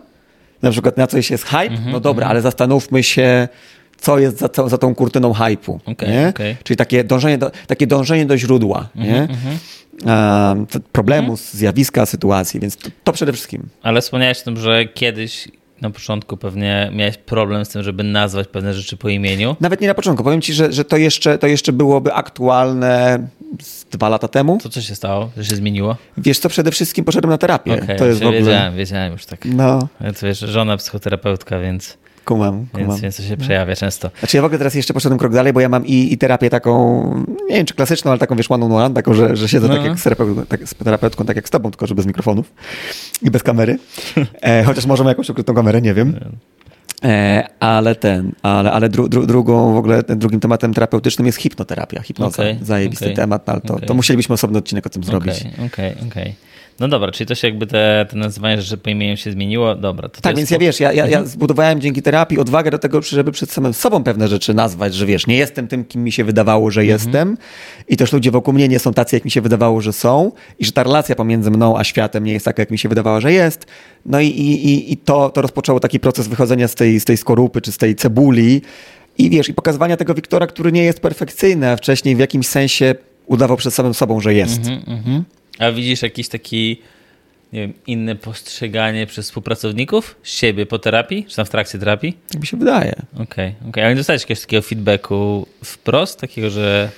na 0.62 0.72
przykład 0.72 0.98
na 0.98 1.08
coś 1.08 1.32
jest 1.32 1.44
hype, 1.46 1.78
no 1.92 2.00
dobra, 2.00 2.28
ale 2.28 2.42
zastanówmy 2.42 3.04
się, 3.04 3.48
co 3.98 4.20
jest 4.20 4.40
za, 4.40 4.70
za 4.70 4.78
tą 4.78 4.96
kurtyną 4.96 5.34
hype'u. 5.34 5.80
Okej, 5.86 6.10
nie? 6.10 6.28
okej. 6.28 6.56
Czyli 6.64 6.78
takie 6.78 7.04
dążenie 7.04 7.38
do, 7.38 7.52
takie 7.68 7.88
dążenie 7.88 8.26
do 8.26 8.38
źródła? 8.38 8.90
A, 10.06 10.56
to 10.70 10.80
problemu, 10.92 11.38
zjawiska, 11.38 12.06
sytuacji, 12.06 12.60
więc 12.60 12.78
to, 12.78 12.90
to 13.04 13.14
przede 13.14 13.34
wszystkim. 13.34 13.70
Ale 13.82 14.02
wspomniałeś 14.02 14.42
o 14.42 14.44
tym, 14.44 14.58
że 14.58 14.86
kiedyś 14.86 15.48
na 15.82 15.90
początku 15.90 16.38
pewnie 16.38 16.92
miałeś 16.94 17.18
problem 17.18 17.66
z 17.66 17.70
tym, 17.70 17.84
żeby 17.84 18.04
nazwać 18.04 18.48
pewne 18.48 18.74
rzeczy 18.74 18.98
po 18.98 19.10
imieniu. 19.10 19.56
Nawet 19.60 19.82
nie 19.82 19.88
na 19.88 19.94
początku. 19.94 20.24
Powiem 20.24 20.42
ci, 20.42 20.54
że, 20.54 20.72
że 20.72 20.86
to, 20.86 20.98
jeszcze, 20.98 21.38
to 21.38 21.48
jeszcze 21.48 21.74
byłoby 21.74 22.14
aktualne 22.14 23.28
dwa 23.92 24.10
lata 24.10 24.28
temu. 24.28 24.58
To 24.64 24.70
co 24.70 24.82
się 24.82 24.96
stało? 24.96 25.32
Że 25.38 25.46
się 25.46 25.56
zmieniło? 25.56 25.96
Wiesz 26.18 26.40
co, 26.40 26.50
przede 26.50 26.72
wszystkim 26.72 27.06
poszedłem 27.06 27.30
na 27.32 27.38
terapię. 27.38 27.84
Okej, 27.84 27.98
to 27.98 28.06
jest 28.06 28.20
w 28.20 28.24
ogóle... 28.24 28.40
wiedziałem, 28.40 28.76
wiedziałem 28.76 29.14
już 29.14 29.26
tak. 29.26 29.46
No, 29.46 29.88
Ja 30.02 30.14
to 30.14 30.26
wiesz, 30.26 30.40
żona 30.40 30.78
psychoterapeutka, 30.78 31.60
więc, 31.60 31.98
kumam, 32.26 32.66
kumam. 32.72 32.88
więc, 32.88 33.02
więc 33.02 33.18
to 33.18 33.24
się 33.24 33.38
przejawia 33.38 33.76
często. 33.76 34.12
Znaczy 34.20 34.38
ja 34.38 34.42
w 34.42 34.46
ogóle 34.46 34.58
teraz 34.58 34.76
jeszcze 34.76 34.94
poszedłem 34.94 35.20
krok 35.20 35.34
dalej, 35.34 35.54
bo 35.54 35.60
ja 35.60 35.70
mam 35.70 35.86
i, 35.86 36.14
i 36.14 36.18
terapię 36.18 36.50
taką, 36.50 37.04
nie 37.50 37.56
wiem 37.56 37.66
czy 37.66 37.74
klasyczną, 37.74 38.12
ale 38.12 38.20
taką 38.20 38.36
wiesz 38.36 38.52
one 38.52 38.66
on 38.66 38.72
one, 38.72 38.96
taką, 38.96 39.14
że, 39.14 39.36
że 39.36 39.48
siedzę 39.48 39.68
No. 39.68 39.76
tak 39.76 39.86
jak 39.86 40.00
z 40.00 40.04
terapeutką, 40.04 40.46
tak, 40.46 40.68
z 40.68 40.76
terapeutką, 40.76 41.26
tak 41.26 41.36
jak 41.36 41.48
z 41.48 41.52
tobą, 41.52 41.72
tylko 41.72 41.88
że 41.88 41.96
bez 41.96 42.06
mikrofonów 42.06 42.54
i 43.22 43.32
bez 43.32 43.44
kamery. 43.44 43.78
E, 44.42 44.64
chociaż 44.64 44.86
może 44.86 45.04
ma 45.04 45.10
jakąś 45.10 45.30
ukrytą 45.30 45.54
kamerę, 45.54 45.82
nie 45.82 45.94
wiem. 45.94 46.20
E, 47.04 47.48
ale 47.60 47.96
ten, 47.96 48.32
ale, 48.42 48.72
ale 48.72 48.90
dru, 48.90 49.10
dru, 49.10 49.26
drugą 49.26 49.74
w 49.74 49.78
ogóle, 49.78 50.04
drugim 50.04 50.40
tematem 50.40 50.74
terapeutycznym 50.74 51.26
jest 51.26 51.38
hipnoterapia, 51.38 52.02
hipnoza. 52.02 52.44
Okej, 52.44 52.60
Zajebisty 52.62 53.06
okej, 53.06 53.16
temat, 53.16 53.48
no, 53.48 53.54
ale 53.54 53.62
to, 53.62 53.74
okej. 53.74 53.88
to 53.88 53.94
musielibyśmy 53.94 54.34
osobny 54.34 54.58
odcinek 54.58 54.86
o 54.86 54.90
tym 54.90 55.04
zrobić. 55.04 55.42
Okej, 55.42 55.68
okej, 55.68 55.96
okej. 56.08 56.36
No 56.80 56.88
dobra, 56.88 57.12
czyli 57.12 57.28
to 57.28 57.36
się 57.36 57.48
jakby 57.48 57.68
te, 57.68 58.06
te 58.10 58.18
nazywanie 58.18 58.62
rzeczy 58.62 58.78
po 58.78 58.90
imieniu 58.90 59.18
się 59.18 59.32
zmieniło. 59.32 59.76
Dobra, 59.76 60.10
to, 60.10 60.16
to 60.16 60.22
Tak, 60.22 60.32
jest 60.38 60.38
więc 60.38 60.52
ja 60.52 60.58
wiesz, 60.68 60.80
ja, 60.80 60.94
ja, 60.94 61.04
Mhm. 61.04 61.24
ja 61.24 61.30
zbudowałem 61.30 61.82
dzięki 61.82 62.02
terapii 62.02 62.40
odwagę 62.40 62.72
do 62.72 62.80
tego, 62.80 63.02
żeby 63.02 63.32
przed 63.32 63.52
samym 63.52 63.74
sobą 63.74 64.04
pewne 64.04 64.28
rzeczy 64.28 64.54
nazwać, 64.54 64.94
że 64.96 65.06
wiesz, 65.06 65.28
nie 65.28 65.36
jestem 65.38 65.68
tym, 65.68 65.86
kim 65.86 66.04
mi 66.04 66.12
się 66.12 66.24
wydawało, 66.24 66.72
że 66.72 66.82
Mhm. 66.82 67.00
jestem 67.00 67.38
i 67.88 67.98
też 67.98 68.14
ludzie 68.14 68.32
wokół 68.32 68.54
mnie 68.54 68.68
nie 68.68 68.80
są 68.80 68.94
tacy, 68.94 69.16
jak 69.16 69.26
mi 69.26 69.32
się 69.32 69.42
wydawało, 69.42 69.82
że 69.82 69.94
są 69.94 70.32
i 70.60 70.66
że 70.66 70.72
ta 70.72 70.84
relacja 70.84 71.16
pomiędzy 71.16 71.52
mną 71.52 71.78
a 71.78 71.84
światem 71.84 72.24
nie 72.24 72.34
jest 72.34 72.46
taka, 72.46 72.62
jak 72.62 72.72
mi 72.72 72.78
się 72.78 72.90
wydawało, 72.90 73.22
że 73.22 73.34
jest. 73.34 73.66
No 74.06 74.20
i, 74.20 74.28
i, 74.28 74.66
i- 74.70 74.94
i 74.94 74.98
to, 74.98 75.30
to 75.30 75.42
rozpoczęło 75.42 75.80
taki 75.80 76.00
proces 76.00 76.28
wychodzenia 76.28 76.68
z 76.68 76.76
tej, 76.76 77.00
z 77.00 77.06
tej 77.06 77.18
skorupy 77.18 77.62
czy 77.62 77.72
z 77.72 77.78
tej 77.78 77.96
cebuli 77.96 78.62
i 79.18 79.30
wiesz, 79.30 79.50
i 79.50 79.54
pokazywania 79.54 79.98
tego 79.98 80.14
Wiktora, 80.14 80.48
który 80.48 80.72
nie 80.72 80.84
jest 80.84 81.00
perfekcyjny, 81.00 81.70
a 81.70 81.76
wcześniej 81.76 82.16
w 82.16 82.20
jakimś 82.20 82.48
sensie 82.48 82.96
udawał 83.26 83.58
przed 83.58 83.74
samym 83.74 83.94
sobą, 83.94 84.20
że 84.22 84.34
jest. 84.34 84.58
Mhm, 84.60 84.82
mhm. 84.88 85.24
A 85.60 85.72
widzisz 85.72 86.02
jakiś 86.02 86.28
taki, 86.28 86.82
nie 87.54 87.60
wiem, 87.62 87.74
inne 87.88 88.16
postrzeganie 88.16 89.08
przez 89.08 89.26
współpracowników 89.26 90.16
siebie 90.24 90.66
po 90.66 90.80
terapii, 90.80 91.26
czy 91.30 91.36
tam 91.36 91.46
w 91.46 91.50
trakcie 91.50 91.80
terapii? 91.80 92.18
Tak 92.32 92.42
mi 92.42 92.48
się 92.48 92.58
wydaje. 92.58 92.94
Okej, 93.20 93.56
okej. 93.70 93.84
Ale 93.84 93.94
nie 93.94 93.98
dostałeś 93.98 94.22
jakiegoś 94.22 94.42
takiego 94.42 94.62
feedbacku 94.62 95.48
wprost, 95.64 96.20
takiego, 96.20 96.50
że 96.50 96.90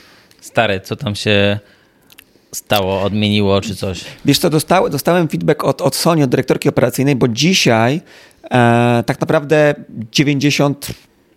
stary, 0.42 0.80
co 0.80 0.96
tam 0.96 1.16
się 1.16 1.60
stało, 2.52 3.02
odmieniło, 3.02 3.62
czy 3.62 3.76
coś? 3.76 4.06
Wiesz 4.26 4.40
co, 4.40 4.50
dostał, 4.50 4.90
dostałem 4.90 5.28
feedback 5.28 5.64
od, 5.64 5.82
od 5.82 5.96
Sony, 5.96 6.24
od 6.24 6.30
dyrektorki 6.30 6.70
operacyjnej, 6.70 7.16
bo 7.16 7.28
dzisiaj 7.28 8.02
e, 8.52 9.04
tak 9.06 9.22
naprawdę 9.22 9.76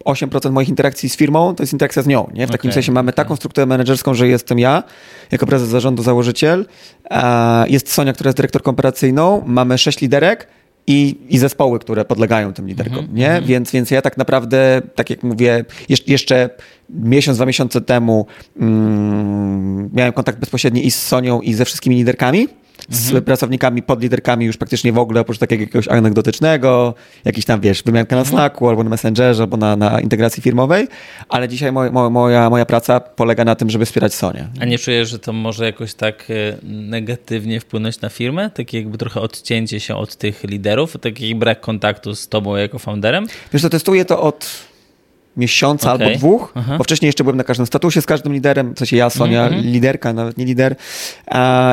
98% 0.07 0.53
moich 0.53 0.69
interakcji 0.69 1.09
z 1.09 1.17
firmą 1.17 1.55
to 1.55 1.63
jest 1.63 1.73
interakcja 1.73 2.03
z 2.03 2.07
nią. 2.07 2.31
Nie? 2.35 2.47
W 2.47 2.51
takim 2.51 2.71
Okej, 2.71 2.73
sensie 2.73 2.93
mamy 2.93 3.13
taką 3.13 3.37
strukturę 3.37 3.67
menedżerską, 3.67 4.15
że 4.15 4.29
jestem 4.29 4.59
ja, 4.59 4.83
jako 5.31 5.47
prezes 5.47 5.69
zarządu, 5.69 6.03
założyciel, 6.03 6.67
jest 7.69 7.93
Sonia, 7.93 8.13
która 8.13 8.29
jest 8.29 8.37
dyrektorką 8.37 8.71
operacyjną, 8.71 9.43
mamy 9.47 9.79
sześć 9.79 10.01
liderek 10.01 10.49
i, 10.87 11.17
i 11.29 11.39
zespoły, 11.39 11.79
które 11.79 12.05
podlegają 12.05 12.53
tym 12.53 12.69
liderkom, 12.69 13.09
nie? 13.13 13.43
Więc, 13.45 13.71
więc 13.71 13.91
ja 13.91 14.03
tak 14.03 14.17
naprawdę, 14.17 14.83
tak 14.95 15.11
jak 15.11 15.23
mówię, 15.23 15.65
jeszcze, 15.89 16.13
jeszcze 16.13 16.51
miesiąc, 16.91 17.39
dwa 17.39 17.47
miesiące 17.47 17.81
temu 17.81 18.27
mm, 18.61 19.91
miałem 19.93 20.13
kontakt 20.13 20.39
bezpośredni 20.39 20.87
i 20.87 20.91
z 20.91 21.03
Sonią, 21.03 21.41
i 21.41 21.55
ze 21.55 21.65
wszystkimi 21.65 21.97
liderkami, 21.97 22.49
z 22.89 23.25
pracownikami, 23.25 23.83
podliderkami 23.83 24.47
już 24.47 24.57
praktycznie 24.57 24.93
w 24.93 24.99
ogóle, 24.99 25.21
oprócz 25.21 25.39
takiego 25.39 25.61
jakiegoś 25.61 25.89
anegdotycznego, 25.89 26.95
jakiś 27.25 27.45
tam, 27.45 27.61
wiesz, 27.61 27.83
wymianka 27.83 28.17
na 28.17 28.25
Slacku 28.25 28.69
albo 28.69 28.85
na 28.85 28.91
Messengerze, 28.91 29.43
albo 29.43 29.57
na, 29.57 29.77
na 29.77 30.01
integracji 30.01 30.43
firmowej, 30.43 30.89
ale 31.29 31.49
dzisiaj 31.49 31.73
moj, 31.73 31.91
mo, 31.91 32.11
moja, 32.11 32.51
moja 32.51 32.67
praca 32.67 33.01
polega 33.01 33.45
na 33.45 33.55
tym, 33.55 33.71
żeby 33.71 33.87
wspierać 33.87 34.15
Sonię. 34.15 34.49
A 34.61 34.65
nie 34.65 34.79
czujesz, 34.79 35.09
że 35.09 35.19
to 35.19 35.33
może 35.33 35.65
jakoś 35.65 35.95
tak 35.95 36.31
e, 36.31 36.57
negatywnie 36.63 37.61
wpłynąć 37.61 38.01
na 38.01 38.09
firmę? 38.09 38.51
Takie 38.51 38.79
jakby 38.79 38.99
trochę 38.99 39.21
odcięcie 39.21 39.81
się 39.81 39.97
od 39.97 40.17
tych 40.17 40.45
liderów, 40.45 40.97
taki 41.01 41.35
brak 41.35 41.61
kontaktu 41.61 42.15
z 42.15 42.29
tobą 42.29 42.57
jako 42.57 42.79
founderem? 42.79 43.27
Wiesz 43.53 43.63
co, 43.63 43.69
testuję 43.69 44.05
to 44.05 44.23
od 44.23 44.67
miesiąca 45.37 45.95
Okej. 45.95 46.07
albo 46.07 46.19
dwóch, 46.19 46.53
Aha. 46.55 46.75
bo 46.79 46.85
wcześniej 46.85 47.07
jeszcze 47.09 47.25
byłem 47.25 47.37
na 47.37 47.45
każdym 47.45 47.67
statusie 47.67 48.03
z 48.03 48.07
każdym 48.07 48.33
liderem, 48.33 48.75
w 48.75 48.79
sensie 48.79 48.97
ja, 48.97 49.11
Sonia, 49.11 49.45
Mhm. 49.47 49.63
liderka, 49.65 50.13
nawet 50.13 50.39
nie 50.39 50.45
lider. 50.45 50.77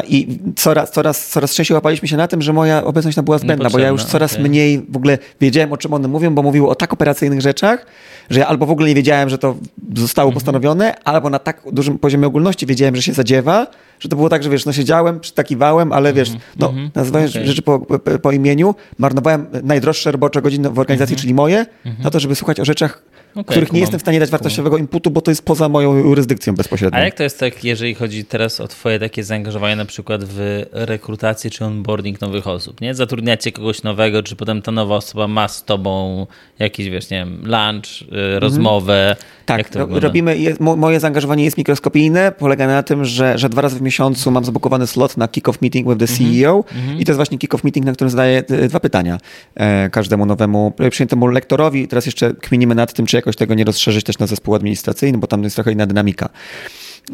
I 0.08 0.40
coraz, 0.56 0.92
coraz, 0.92 1.28
coraz 1.30 1.54
częściej 1.56 1.76
łapaliśmy 1.76 2.08
się 2.08 2.18
na 2.18 2.28
tym, 2.28 2.42
że 2.42 2.54
moja 2.54 2.84
obecność 2.84 3.16
tam 3.16 3.26
była 3.26 3.38
zbędna, 3.38 3.70
bo 3.70 3.80
ja 3.80 3.88
już 3.88 4.04
coraz 4.04 4.34
okej. 4.34 4.46
mniej 4.46 4.86
w 4.90 4.98
ogóle 4.98 5.18
wiedziałem, 5.42 5.74
o 5.74 5.78
czym 5.78 5.94
one 5.94 6.08
mówią, 6.08 6.36
bo 6.36 6.44
mówiły 6.44 6.68
o 6.70 6.76
tak 6.76 6.94
operacyjnych 6.94 7.42
rzeczach, 7.42 7.86
że 8.30 8.40
ja 8.40 8.48
albo 8.48 8.66
w 8.66 8.72
ogóle 8.72 8.88
nie 8.90 8.96
wiedziałem, 8.96 9.30
że 9.30 9.38
to 9.38 9.56
zostało 9.96 10.28
Mhm. 10.30 10.34
postanowione, 10.34 10.96
albo 11.04 11.30
na 11.30 11.40
tak 11.40 11.62
dużym 11.72 12.00
poziomie 12.00 12.28
ogólności 12.28 12.66
wiedziałem, 12.66 12.96
że 12.96 13.02
się 13.02 13.14
zadziewa, 13.14 13.68
że 14.00 14.10
to 14.10 14.16
było 14.16 14.30
tak, 14.30 14.44
że 14.44 14.50
wiesz, 14.50 14.66
no 14.66 14.74
siedziałem, 14.74 15.20
przytakiwałem, 15.20 15.92
ale 15.92 16.14
wiesz, 16.14 16.32
no, 16.60 16.70
mhm. 16.70 16.90
nazywając 16.96 17.32
Okej. 17.32 17.48
rzeczy 17.48 17.62
po, 17.62 17.80
po, 17.80 18.00
po 18.20 18.32
imieniu, 18.32 18.76
marnowałem 18.98 19.46
najdroższe 19.64 20.12
robocze 20.12 20.42
godziny 20.42 20.70
w 20.70 20.80
organizacji, 20.80 21.16
czyli 21.16 21.34
moje, 21.34 21.66
na 22.04 22.10
to, 22.10 22.20
żeby 22.20 22.36
słuchać 22.36 22.60
o 22.60 22.66
rzeczach, 22.66 23.04
Okej, 23.36 23.44
których 23.44 23.62
nie 23.62 23.68
kumam. 23.68 23.82
jestem 23.82 24.00
w 24.00 24.02
stanie 24.02 24.20
dać 24.20 24.30
wartościowego 24.30 24.78
inputu, 24.78 25.12
bo 25.12 25.22
to 25.22 25.32
jest 25.32 25.46
poza 25.46 25.70
moją 25.70 25.96
jurysdykcją 25.96 26.56
bezpośrednio. 26.56 27.00
A 27.00 27.02
jak 27.02 27.14
to 27.16 27.24
jest 27.24 27.40
tak, 27.40 27.64
jeżeli 27.64 27.96
chodzi 27.96 28.26
teraz 28.26 28.60
o 28.62 28.68
twoje 28.68 29.00
takie 29.00 29.24
zaangażowanie 29.24 29.76
na 29.76 29.86
przykład 29.86 30.24
w 30.24 30.66
rekrutację 30.72 31.50
czy 31.50 31.66
onboarding 31.66 32.22
nowych 32.22 32.48
osób, 32.48 32.82
nie? 32.82 32.96
Zatrudniacie 32.96 33.52
kogoś 33.52 33.84
nowego, 33.84 34.24
czy 34.24 34.36
potem 34.36 34.62
ta 34.62 34.72
nowa 34.72 34.96
osoba 34.96 35.28
ma 35.28 35.48
z 35.48 35.64
tobą 35.64 36.28
jakiś, 36.60 36.90
wiesz, 36.90 37.10
nie 37.10 37.18
wiem, 37.18 37.42
lunch, 37.44 38.02
y, 38.02 38.40
rozmowę? 38.40 39.16
Tak, 39.46 39.58
jak 39.58 39.90
robimy, 40.04 40.38
je, 40.38 40.56
mo, 40.60 40.76
moje 40.76 41.00
zaangażowanie 41.00 41.44
jest 41.44 41.58
mikroskopijne, 41.58 42.32
polega 42.32 42.68
na 42.68 42.84
tym, 42.84 43.06
że, 43.06 43.38
że 43.38 43.50
dwa 43.50 43.62
razy 43.62 43.80
w 43.80 43.82
miesiącu 43.82 44.32
mam 44.32 44.46
zabukowany 44.46 44.88
slot 44.88 45.18
na 45.18 45.28
kick-off 45.28 45.62
meeting 45.62 45.88
with 45.88 46.00
the 46.00 46.14
Mhm. 46.14 46.32
CEO 46.42 46.64
i 47.00 47.06
to 47.06 47.12
jest 47.12 47.18
właśnie 47.18 47.38
kick-off 47.38 47.64
meeting, 47.64 47.86
na 47.86 47.94
którym 47.94 48.10
zadaję 48.10 48.44
e, 48.50 48.68
dwa 48.68 48.80
pytania 48.80 49.18
e, 49.56 49.90
każdemu 49.90 50.26
nowemu 50.26 50.74
przyjętemu 50.90 51.28
lektorowi. 51.28 51.88
Teraz 51.88 52.06
jeszcze 52.06 52.34
kminimy 52.34 52.76
nad 52.76 52.94
tym, 52.94 53.06
czy 53.06 53.18
jakoś 53.24 53.36
tego 53.36 53.54
nie 53.54 53.64
rozszerzyć 53.64 54.06
też 54.06 54.20
na 54.20 54.28
zespół 54.28 54.56
administracyjny, 54.56 55.18
bo 55.18 55.28
tam 55.28 55.44
jest 55.44 55.56
trochę 55.56 55.72
inna 55.72 55.86
dynamika 55.86 56.30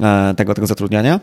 e, 0.02 0.34
tego, 0.38 0.54
tego 0.54 0.68
zatrudniania. 0.68 1.20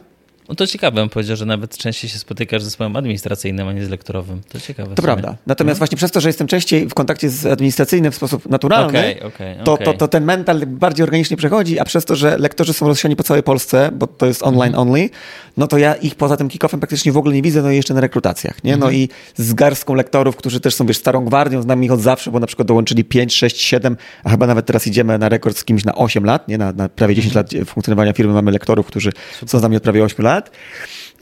No 0.48 0.54
to 0.54 0.66
ciekawe, 0.66 0.94
bym 1.00 1.08
powiedział, 1.08 1.36
że 1.36 1.46
nawet 1.46 1.76
częściej 1.78 2.10
się 2.10 2.18
spotykasz 2.18 2.62
z 2.62 2.64
zespołem 2.64 2.96
administracyjnym, 2.96 3.68
a 3.68 3.72
nie 3.72 3.84
z 3.84 3.88
lektorowym. 3.88 4.40
To 4.48 4.60
ciekawe. 4.60 4.94
To 4.94 5.02
prawda. 5.02 5.36
Natomiast 5.46 5.78
właśnie 5.78 5.96
przez 5.96 6.10
to, 6.10 6.20
że 6.20 6.28
jestem 6.28 6.46
częściej 6.46 6.88
w 6.88 6.94
kontakcie 6.94 7.30
z 7.30 7.46
administracyjnym 7.46 8.12
w 8.12 8.14
sposób 8.14 8.48
naturalny, 8.48 8.98
Okej, 8.98 9.22
okej, 9.22 9.56
to, 9.64 9.72
okej. 9.72 9.86
to, 9.86 9.92
to 9.94 10.08
ten 10.08 10.24
mental 10.24 10.66
bardziej 10.66 11.04
organicznie 11.04 11.36
przechodzi, 11.36 11.78
a 11.78 11.84
przez 11.84 12.04
to, 12.04 12.16
że 12.16 12.38
lektorzy 12.38 12.72
są 12.72 12.86
rozsiani 12.88 13.16
po 13.16 13.22
całej 13.22 13.42
Polsce, 13.42 13.90
bo 13.92 14.06
to 14.06 14.26
jest 14.26 14.42
online 14.42 14.74
Mhm. 14.74 14.88
only, 14.88 15.10
no 15.56 15.66
to 15.66 15.78
ja 15.78 15.94
ich 15.94 16.14
poza 16.14 16.36
tym 16.36 16.48
kick-offem 16.48 16.78
praktycznie 16.78 17.12
w 17.12 17.16
ogóle 17.16 17.34
nie 17.34 17.42
widzę, 17.42 17.62
no 17.62 17.70
i 17.70 17.76
jeszcze 17.76 17.94
na 17.94 18.00
rekrutacjach, 18.00 18.64
nie? 18.64 18.74
Mhm. 18.74 18.92
No 18.92 18.98
i 18.98 19.08
z 19.36 19.54
garstką 19.54 19.94
lektorów, 19.94 20.36
którzy 20.36 20.60
też 20.60 20.74
są, 20.74 20.86
wiesz, 20.86 20.96
starą 20.96 21.24
gwardią, 21.24 21.62
znam 21.62 21.84
ich 21.84 21.92
od 21.92 22.00
zawsze, 22.00 22.30
bo 22.30 22.40
na 22.40 22.46
przykład 22.46 22.68
dołączyli 22.68 23.04
5, 23.04 23.34
6, 23.34 23.60
7, 23.60 23.96
a 24.24 24.30
chyba 24.30 24.46
nawet 24.46 24.66
teraz 24.66 24.86
idziemy 24.86 25.18
na 25.18 25.28
rekord 25.28 25.56
z 25.58 25.64
kimś 25.64 25.84
na 25.84 25.94
8 25.94 26.24
lat, 26.24 26.48
nie? 26.48 26.58
Na, 26.58 26.72
na 26.72 26.88
prawie 26.88 27.14
10 27.14 27.36
Mhm. 27.36 27.58
lat 27.60 27.68
funkcjonowania 27.68 28.12
firmy 28.12 28.32
mamy 28.32 28.50
lektorów, 28.50 28.86
którzy 28.86 29.12
są 29.46 29.58
z 29.58 29.62
nami 29.62 29.76
od 29.76 29.82
prawie 29.82 30.04
8 30.04 30.24
lat. 30.24 30.35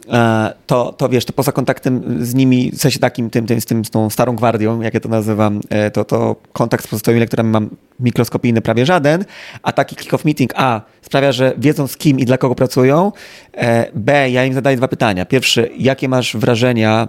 E, 0.08 0.52
to, 0.66 0.92
to 0.92 1.08
wiesz, 1.08 1.24
to 1.24 1.32
poza 1.32 1.52
kontaktem 1.52 2.24
z 2.24 2.34
nimi, 2.34 2.70
w 2.70 2.80
sensie 2.80 2.98
takim, 2.98 3.30
tym, 3.30 3.46
tym, 3.46 3.60
z, 3.60 3.64
tym, 3.64 3.84
z 3.84 3.90
tą 3.90 4.10
starą 4.10 4.36
gwardią, 4.36 4.80
jak 4.80 4.94
ja 4.94 5.00
to 5.00 5.08
nazywam, 5.08 5.60
e, 5.68 5.90
to, 5.90 6.04
to 6.04 6.36
kontakt 6.52 6.84
z 6.84 6.86
pozostałymi 6.88 7.20
lektorami 7.20 7.50
mam 7.50 7.70
mikroskopijny 8.00 8.60
prawie 8.60 8.86
żaden, 8.86 9.24
a 9.62 9.72
taki 9.72 9.96
kick-off 9.96 10.24
meeting 10.24 10.52
A 10.56 10.80
sprawia, 11.02 11.32
że 11.32 11.54
wiedzą 11.58 11.86
z 11.86 11.96
kim 11.96 12.18
i 12.18 12.24
dla 12.24 12.38
kogo 12.38 12.54
pracują, 12.54 13.12
e, 13.52 13.90
B, 13.94 14.30
ja 14.30 14.44
im 14.44 14.54
zadaję 14.54 14.76
dwa 14.76 14.88
pytania. 14.88 15.24
Pierwszy, 15.24 15.70
jakie 15.78 16.08
masz 16.08 16.36
wrażenia 16.36 17.08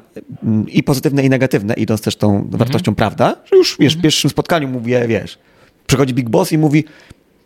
i 0.67 0.83
pozytywne 0.83 1.23
i 1.23 1.29
negatywne, 1.29 1.73
idąc 1.73 2.01
też 2.01 2.15
tą 2.15 2.35
mhm. 2.35 2.57
wartością 2.57 2.95
prawda, 2.95 3.35
że 3.45 3.57
już 3.57 3.77
wiesz, 3.79 3.97
w 3.97 4.01
pierwszym 4.01 4.29
spotkaniu 4.29 4.67
mówię, 4.67 5.07
wiesz, 5.07 5.37
przychodzi 5.87 6.13
Big 6.13 6.29
Boss 6.29 6.51
i 6.51 6.57
mówi, 6.57 6.83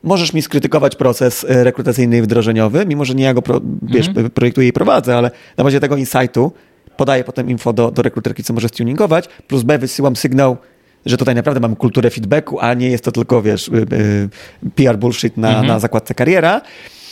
możesz 0.03 0.33
mi 0.33 0.41
skrytykować 0.41 0.95
proces 0.95 1.45
e, 1.49 1.63
rekrutacyjny 1.63 2.17
i 2.17 2.21
wdrożeniowy, 2.21 2.85
mimo 2.85 3.05
że 3.05 3.15
nie 3.15 3.23
ja 3.23 3.33
go 3.33 3.41
pro, 3.41 3.61
wiesz, 3.81 4.07
mhm. 4.07 4.29
projektuję 4.29 4.67
i 4.67 4.73
prowadzę, 4.73 5.17
ale 5.17 5.31
na 5.57 5.63
bazie 5.63 5.79
tego 5.79 5.97
insightu 5.97 6.51
podaję 6.97 7.23
potem 7.23 7.49
info 7.49 7.73
do, 7.73 7.91
do 7.91 8.01
rekruterki, 8.01 8.43
co 8.43 8.53
może 8.53 8.67
stuningować, 8.67 9.25
plus 9.47 9.63
B 9.63 9.77
wysyłam 9.77 10.15
sygnał, 10.15 10.57
że 11.05 11.17
tutaj 11.17 11.35
naprawdę 11.35 11.59
mamy 11.59 11.75
kulturę 11.75 12.09
feedbacku, 12.09 12.59
a 12.59 12.73
nie 12.73 12.89
jest 12.89 13.03
to 13.03 13.11
tylko, 13.11 13.41
wiesz, 13.41 13.67
y, 13.67 13.71
y, 13.71 14.29
PR 14.75 14.97
bullshit 14.97 15.37
na, 15.37 15.49
mhm. 15.49 15.67
na 15.67 15.79
zakładce 15.79 16.13
kariera. 16.13 16.61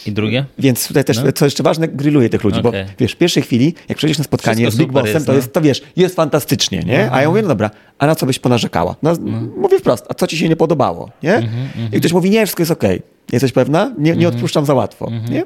I 0.07 0.11
drugie? 0.11 0.45
Więc 0.59 0.87
tutaj 0.87 1.03
też, 1.03 1.17
no. 1.23 1.31
co 1.31 1.45
jeszcze 1.45 1.63
ważne, 1.63 1.87
grilluję 1.87 2.29
tych 2.29 2.43
ludzi, 2.43 2.59
okay. 2.59 2.85
bo 2.85 2.91
wiesz, 2.99 3.11
w 3.11 3.15
pierwszej 3.15 3.43
chwili, 3.43 3.73
jak 3.89 3.97
przejdziesz 3.97 4.17
na 4.17 4.23
spotkanie 4.23 4.61
Wszystko 4.61 4.83
z 4.83 4.85
Big 4.85 4.91
Bossem, 4.91 5.13
jest, 5.13 5.25
to, 5.25 5.31
no. 5.31 5.35
jest, 5.35 5.53
to 5.53 5.61
wiesz, 5.61 5.81
jest 5.95 6.15
fantastycznie, 6.15 6.79
nie? 6.79 7.05
No. 7.05 7.15
A 7.15 7.21
ja 7.21 7.29
mówię, 7.29 7.41
no 7.41 7.47
dobra, 7.47 7.71
a 7.99 8.07
na 8.07 8.15
co 8.15 8.25
byś 8.25 8.39
ponarzekała? 8.39 8.95
No, 9.03 9.13
no. 9.21 9.41
Mówię 9.57 9.79
wprost, 9.79 10.05
a 10.09 10.13
co 10.13 10.27
ci 10.27 10.37
się 10.37 10.49
nie 10.49 10.55
podobało, 10.55 11.09
nie? 11.23 11.35
Mm 11.35 11.49
-hmm, 11.49 11.95
I 11.95 11.99
ktoś 11.99 12.13
mówi, 12.13 12.29
nie, 12.29 12.45
wszystko 12.45 12.61
jest 12.61 12.71
okej. 12.71 12.97
Okay. 12.97 13.07
Jesteś 13.31 13.51
pewna? 13.51 13.85
Nie, 13.97 14.03
nie 14.03 14.11
mhm. 14.11 14.35
odpuszczam 14.35 14.65
za 14.65 14.73
łatwo, 14.73 15.07
mhm. 15.07 15.33
nie? 15.33 15.43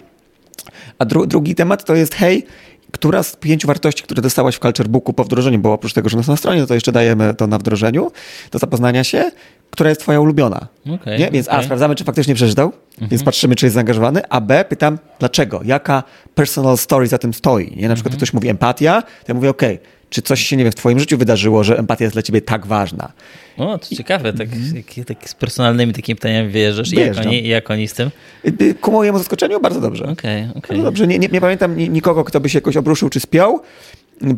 A 1.00 1.06
dru 1.06 1.28
drugi 1.28 1.56
temat 1.56 1.86
to 1.86 1.95
jest, 1.95 2.15
hej, 2.15 2.45
która 2.91 3.24
z 3.24 3.36
pięciu 3.36 3.67
wartości, 3.67 4.04
które 4.04 4.21
dostałaś 4.21 4.56
w 4.56 4.60
Culture 4.60 4.88
Booku 4.88 5.13
po 5.13 5.24
wdrożeniu, 5.24 5.60
bo 5.60 5.74
oprócz 5.74 5.93
tego, 5.93 6.10
że 6.10 6.17
nas 6.17 6.28
na 6.28 6.38
stronie, 6.38 6.67
to 6.67 6.74
jeszcze 6.74 6.91
dajemy 6.91 7.34
to 7.34 7.47
na 7.47 7.58
wdrożeniu, 7.58 8.12
do 8.52 8.60
zapoznania 8.60 9.04
się, 9.04 9.32
która 9.71 9.89
jest 9.89 10.01
twoja 10.01 10.19
ulubiona. 10.19 10.67
Okay, 10.95 11.19
nie? 11.19 11.31
Więc 11.31 11.47
okay. 11.47 11.60
A, 11.60 11.63
sprawdzamy, 11.63 11.95
czy 11.95 12.03
faktycznie 12.03 12.36
przeczytał, 12.36 12.71
mhm. 12.91 13.10
więc 13.10 13.23
patrzymy, 13.23 13.55
czy 13.55 13.65
jest 13.65 13.73
zaangażowany, 13.73 14.21
a 14.29 14.41
B, 14.41 14.65
pytam, 14.69 14.97
dlaczego, 15.19 15.62
jaka 15.65 16.03
personal 16.36 16.77
story 16.77 17.07
za 17.07 17.17
tym 17.17 17.34
stoi. 17.34 17.75
Nie? 17.75 17.88
Na 17.88 17.95
przykład 17.95 18.13
mhm. 18.13 18.17
ktoś 18.17 18.34
mówi 18.34 18.49
empatia, 18.49 19.01
to 19.01 19.25
ja 19.27 19.34
mówię, 19.34 19.49
okej, 19.49 19.75
okay, 19.75 20.01
czy 20.12 20.21
coś 20.21 20.41
się, 20.41 20.57
nie 20.57 20.63
wiem, 20.63 20.71
w 20.71 20.75
twoim 20.75 20.99
życiu 20.99 21.17
wydarzyło, 21.17 21.63
że 21.63 21.77
empatia 21.77 22.05
jest 22.05 22.15
dla 22.15 22.21
ciebie 22.21 22.41
tak 22.41 22.65
ważna? 22.65 23.12
O, 23.57 23.77
to 23.77 23.88
I... 23.91 23.95
ciekawe, 23.95 24.34
tak, 24.34 24.47
mm. 24.53 25.05
tak, 25.05 25.29
z 25.29 25.34
personalnymi 25.34 25.93
takimi 25.93 26.15
pytaniami 26.15 26.49
wyjeżdżasz. 26.49 26.91
Jak 26.91 27.17
oni, 27.17 27.47
jak 27.47 27.71
oni 27.71 27.88
z 27.88 27.93
tym? 27.93 28.12
Y, 28.45 28.63
y, 28.63 28.73
ku 28.75 28.91
mojemu 28.91 29.17
zaskoczeniu 29.17 29.60
bardzo 29.60 29.81
dobrze. 29.81 30.03
Okay, 30.03 30.49
okay. 30.49 30.62
Bardzo 30.67 30.84
dobrze. 30.84 31.07
Nie, 31.07 31.19
nie, 31.19 31.27
nie 31.27 31.41
pamiętam 31.41 31.77
nikogo, 31.77 32.23
kto 32.23 32.39
by 32.39 32.49
się 32.49 32.57
jakoś 32.57 32.77
obruszył 32.77 33.10
czy 33.10 33.19
spiął. 33.19 33.62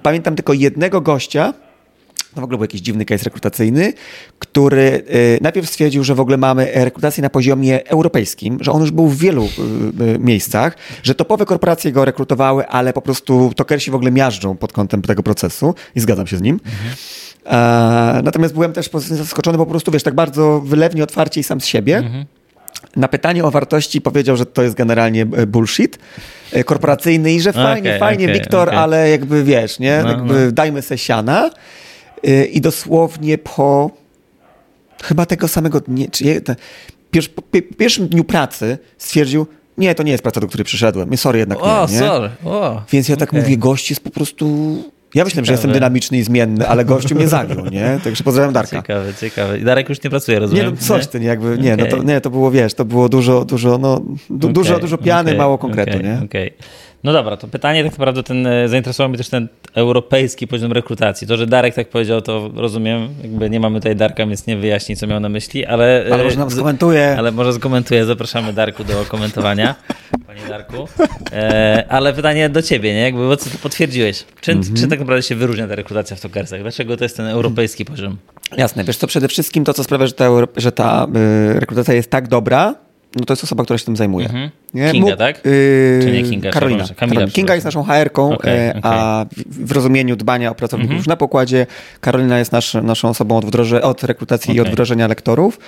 Pamiętam 0.04 0.36
tylko 0.36 0.54
jednego 0.54 1.02
gościa, 1.02 1.54
to 2.36 2.42
w 2.42 2.44
ogóle 2.44 2.58
był 2.58 2.64
jakiś 2.64 2.82
dziwny 2.82 3.06
case 3.06 3.24
rekrutacyjny, 3.24 3.94
który 4.40 5.04
y, 5.14 5.40
najpierw 5.42 5.70
stwierdził, 5.70 6.04
że 6.04 6.16
w 6.16 6.20
ogóle 6.20 6.38
mamy 6.38 6.72
rekrutację 6.74 7.22
na 7.22 7.30
poziomie 7.30 7.88
europejskim, 7.88 8.58
że 8.62 8.72
on 8.72 8.82
już 8.82 8.92
był 8.92 9.08
w 9.08 9.18
wielu 9.18 9.46
y, 9.46 10.04
y, 10.04 10.20
miejscach, 10.20 10.78
że 11.04 11.16
topowe 11.16 11.46
korporacje 11.46 11.92
go 11.92 12.06
rekrutowały, 12.06 12.68
ale 12.68 12.94
po 12.94 13.02
prostu 13.02 13.52
tokersi 13.56 13.92
w 13.92 13.96
ogóle 13.96 14.12
miażdżą 14.12 14.58
pod 14.58 14.74
kątem 14.74 15.02
tego 15.02 15.24
procesu 15.24 15.76
i 15.96 16.00
zgadzam 16.00 16.28
się 16.28 16.38
z 16.38 16.42
nim. 16.42 16.60
Mhm. 16.66 16.96
E, 17.46 18.22
natomiast 18.24 18.54
byłem 18.54 18.74
też 18.74 18.90
zaskoczony 19.00 19.58
po 19.58 19.66
prostu, 19.66 19.92
wiesz, 19.92 20.04
tak 20.04 20.16
bardzo 20.16 20.62
wylewnie, 20.62 21.04
otwarcie 21.04 21.42
i 21.42 21.44
sam 21.44 21.62
z 21.62 21.66
siebie. 21.66 21.98
Mhm. 21.98 22.26
Na 22.96 23.08
pytanie 23.08 23.44
o 23.44 23.52
wartości 23.52 24.02
powiedział, 24.02 24.38
że 24.38 24.46
to 24.46 24.64
jest 24.64 24.76
generalnie 24.76 25.22
e, 25.22 25.48
bullshit 25.48 26.00
e, 26.52 26.64
korporacyjny 26.64 27.34
i 27.34 27.42
że 27.42 27.54
fajnie, 27.54 27.90
okay, 27.90 28.00
fajnie, 28.00 28.26
okay, 28.26 28.40
Wiktor, 28.40 28.70
okay. 28.70 28.80
ale 28.80 29.10
jakby 29.10 29.44
wiesz, 29.44 29.80
nie? 29.80 30.00
No, 30.04 30.10
jakby 30.10 30.46
no. 30.46 30.52
dajmy 30.52 30.82
se 30.82 30.98
siana. 30.98 31.50
I 32.52 32.62
dosłownie 32.62 33.38
po 33.38 33.92
chyba 35.04 35.26
tego 35.26 35.48
samego 35.48 35.80
dnia, 35.80 36.08
czy 36.12 36.42
po 37.36 37.42
pierwszym 37.78 38.08
dniu 38.08 38.24
pracy 38.24 38.78
stwierdził, 38.98 39.48
nie, 39.78 39.96
to 39.96 40.04
nie 40.04 40.12
jest 40.12 40.24
praca, 40.24 40.42
do 40.42 40.48
której 40.48 40.66
przyszedłem. 40.66 41.18
Sorry, 41.18 41.40
jednak 41.40 41.58
nie. 41.58 41.64
O, 41.64 41.88
nie? 41.92 42.00
sorry. 42.00 42.30
O, 42.46 42.82
Więc 42.92 43.10
ja 43.10 43.16
tak 43.16 43.30
okay. 43.30 43.42
mówię, 43.42 43.58
gość 43.58 43.90
jest 43.90 44.04
po 44.04 44.10
prostu 44.10 44.78
ja 45.16 45.24
myślę, 45.24 45.46
że 45.46 45.52
jestem 45.52 45.72
dynamiczny 45.72 46.18
i 46.18 46.24
zmienny, 46.24 46.68
ale 46.68 46.86
gościu 46.86 47.16
mnie 47.16 47.28
zagiął, 47.28 47.66
nie? 47.66 48.00
Także 48.04 48.24
pozdrawiam 48.24 48.54
Darka. 48.54 48.78
Ciekawe, 48.78 49.14
ciekawe. 49.14 49.60
I 49.60 49.64
Darek 49.64 49.90
już 49.90 50.04
nie 50.04 50.10
pracuje, 50.10 50.40
rozumiem? 50.40 50.66
Nie, 50.66 50.72
no 50.72 50.78
coś 50.78 51.08
ty, 51.08 51.20
nie, 51.20 51.28
jakby, 51.28 51.58
nie, 51.58 51.74
okay. 51.74 51.86
no 51.86 51.98
to, 51.98 52.04
nie, 52.04 52.22
to 52.22 52.30
było, 52.30 52.52
wiesz, 52.52 52.74
to 52.74 52.86
było 52.86 53.10
dużo, 53.10 53.46
dużo, 53.46 53.78
no, 53.78 54.02
du, 54.30 54.48
okay. 54.48 54.54
dużo, 54.54 54.80
dużo 54.80 54.98
piany, 54.98 55.30
okay. 55.30 55.38
mało 55.38 55.58
konkretu, 55.58 56.04
nie? 56.04 56.22
Okej. 56.26 56.54
No 57.04 57.14
dobra, 57.14 57.38
to 57.38 57.48
pytanie 57.48 57.84
tak 57.84 57.92
naprawdę 57.92 58.24
ten, 58.24 58.48
e, 58.48 58.70
zainteresował 58.70 59.10
mnie 59.10 59.18
też 59.18 59.30
ten 59.30 59.48
europejski 59.76 60.48
poziom 60.48 60.72
rekrutacji. 60.72 61.28
To, 61.28 61.38
że 61.38 61.48
Darek 61.48 61.76
tak 61.76 61.90
powiedział, 61.90 62.22
to 62.22 62.52
rozumiem, 62.56 63.10
jakby 63.22 63.50
nie 63.50 63.60
mamy 63.60 63.80
tutaj 63.80 63.96
Darka, 63.96 64.26
więc 64.26 64.48
nie 64.48 64.58
wyjaśni, 64.58 64.96
co 64.96 65.08
miał 65.08 65.20
na 65.20 65.30
myśli, 65.30 65.66
ale... 65.66 66.06
Ale 66.12 66.24
może 66.24 66.38
nam 66.38 66.52
skomentuje. 66.52 67.16
Ale 67.18 67.32
może 67.32 67.54
skomentuje, 67.54 68.06
zapraszamy 68.06 68.54
Darku 68.54 68.84
do 68.84 69.06
komentowania, 69.08 69.76
panie 70.28 70.42
Darku. 70.50 70.88
E, 71.32 71.86
ale 71.90 72.14
pytanie 72.14 72.50
do 72.50 72.62
ciebie, 72.62 72.94
nie? 72.94 73.02
Jakby, 73.02 73.28
bo 73.28 73.38
co 73.38 73.50
ty 73.50 73.58
potwierdziłeś? 73.58 74.24
Czy, 74.42 74.52
mhm. 74.52 74.76
czy 74.76 74.88
tak 74.88 75.03
naprawdę 75.04 75.24
się 75.24 75.36
wyróżnia 75.36 75.68
ta 75.68 75.76
rekrutacja 75.76 76.16
w 76.16 76.22
Tokersach? 76.22 76.62
Dlaczego 76.62 76.98
to 76.98 77.06
jest 77.06 77.18
ten 77.18 77.26
europejski 77.26 77.86
poziom? 77.86 78.18
Jasne, 78.58 78.84
wiesz 78.84 78.98
co, 78.98 79.08
przede 79.08 79.28
wszystkim 79.28 79.64
to, 79.64 79.74
co 79.74 79.84
sprawia, 79.84 80.08
że 80.08 80.14
ta, 80.14 80.30
że 80.58 80.72
ta 80.72 81.08
y, 81.56 81.60
rekrutacja 81.60 81.94
jest 81.94 82.10
tak 82.10 82.28
dobra, 82.28 82.76
no 83.16 83.26
to 83.26 83.34
jest 83.34 83.44
osoba, 83.44 83.64
która 83.64 83.78
się 83.78 83.86
tym 83.86 83.96
zajmuje. 83.96 84.26
Mhm. 84.26 84.50
Nie? 84.74 84.92
Kinga, 84.92 85.06
Mógł, 85.06 85.18
tak? 85.18 85.46
Yy, 85.46 86.00
Czy 86.04 86.12
nie 86.12 86.24
Kinga? 86.24 86.52
Karolina. 86.52 86.86
Karolina. 86.96 87.28
Kinga 87.28 87.56
jest 87.56 87.66
naszą 87.66 87.84
HR-ką, 87.84 88.34
okay, 88.34 88.54
e, 88.54 88.70
okay. 88.70 88.82
a 88.84 89.26
w 89.48 89.72
rozumieniu 89.72 90.16
dbania 90.16 90.52
o 90.52 90.56
pracowników 90.56 90.92
mhm. 90.92 90.98
już 90.98 91.08
na 91.08 91.16
pokładzie 91.16 91.68
Karolina 92.02 92.40
jest 92.40 92.52
nasz, 92.52 92.74
naszą 92.74 93.10
osobą 93.10 93.38
od, 93.38 93.46
wdroże, 93.46 93.82
od 93.82 94.04
rekrutacji 94.04 94.52
okay. 94.52 94.58
i 94.58 94.60
od 94.60 94.70
wdrożenia 94.70 95.08
lektorów. 95.08 95.60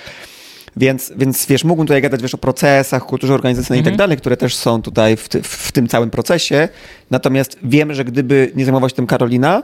Więc, 0.76 1.12
więc 1.16 1.46
wiesz, 1.46 1.64
mógłbym 1.64 1.86
tutaj 1.86 2.02
gadać 2.02 2.22
wiesz, 2.22 2.34
o 2.34 2.38
procesach, 2.38 3.06
kulturze 3.06 3.34
organizacyjnej 3.34 3.78
mhm. 3.78 3.94
i 3.94 3.96
tak 3.96 3.98
dalej, 3.98 4.16
które 4.16 4.36
też 4.36 4.56
są 4.56 4.82
tutaj 4.82 5.16
w, 5.16 5.28
w, 5.42 5.72
tym 5.72 5.88
całym 5.88 6.10
procesie. 6.10 6.68
Natomiast 7.10 7.58
wiem, 7.62 7.94
że 7.94 8.04
gdyby 8.04 8.52
nie 8.54 8.64
zajmować 8.64 8.92
tym 8.92 9.06
Karolina, 9.06 9.62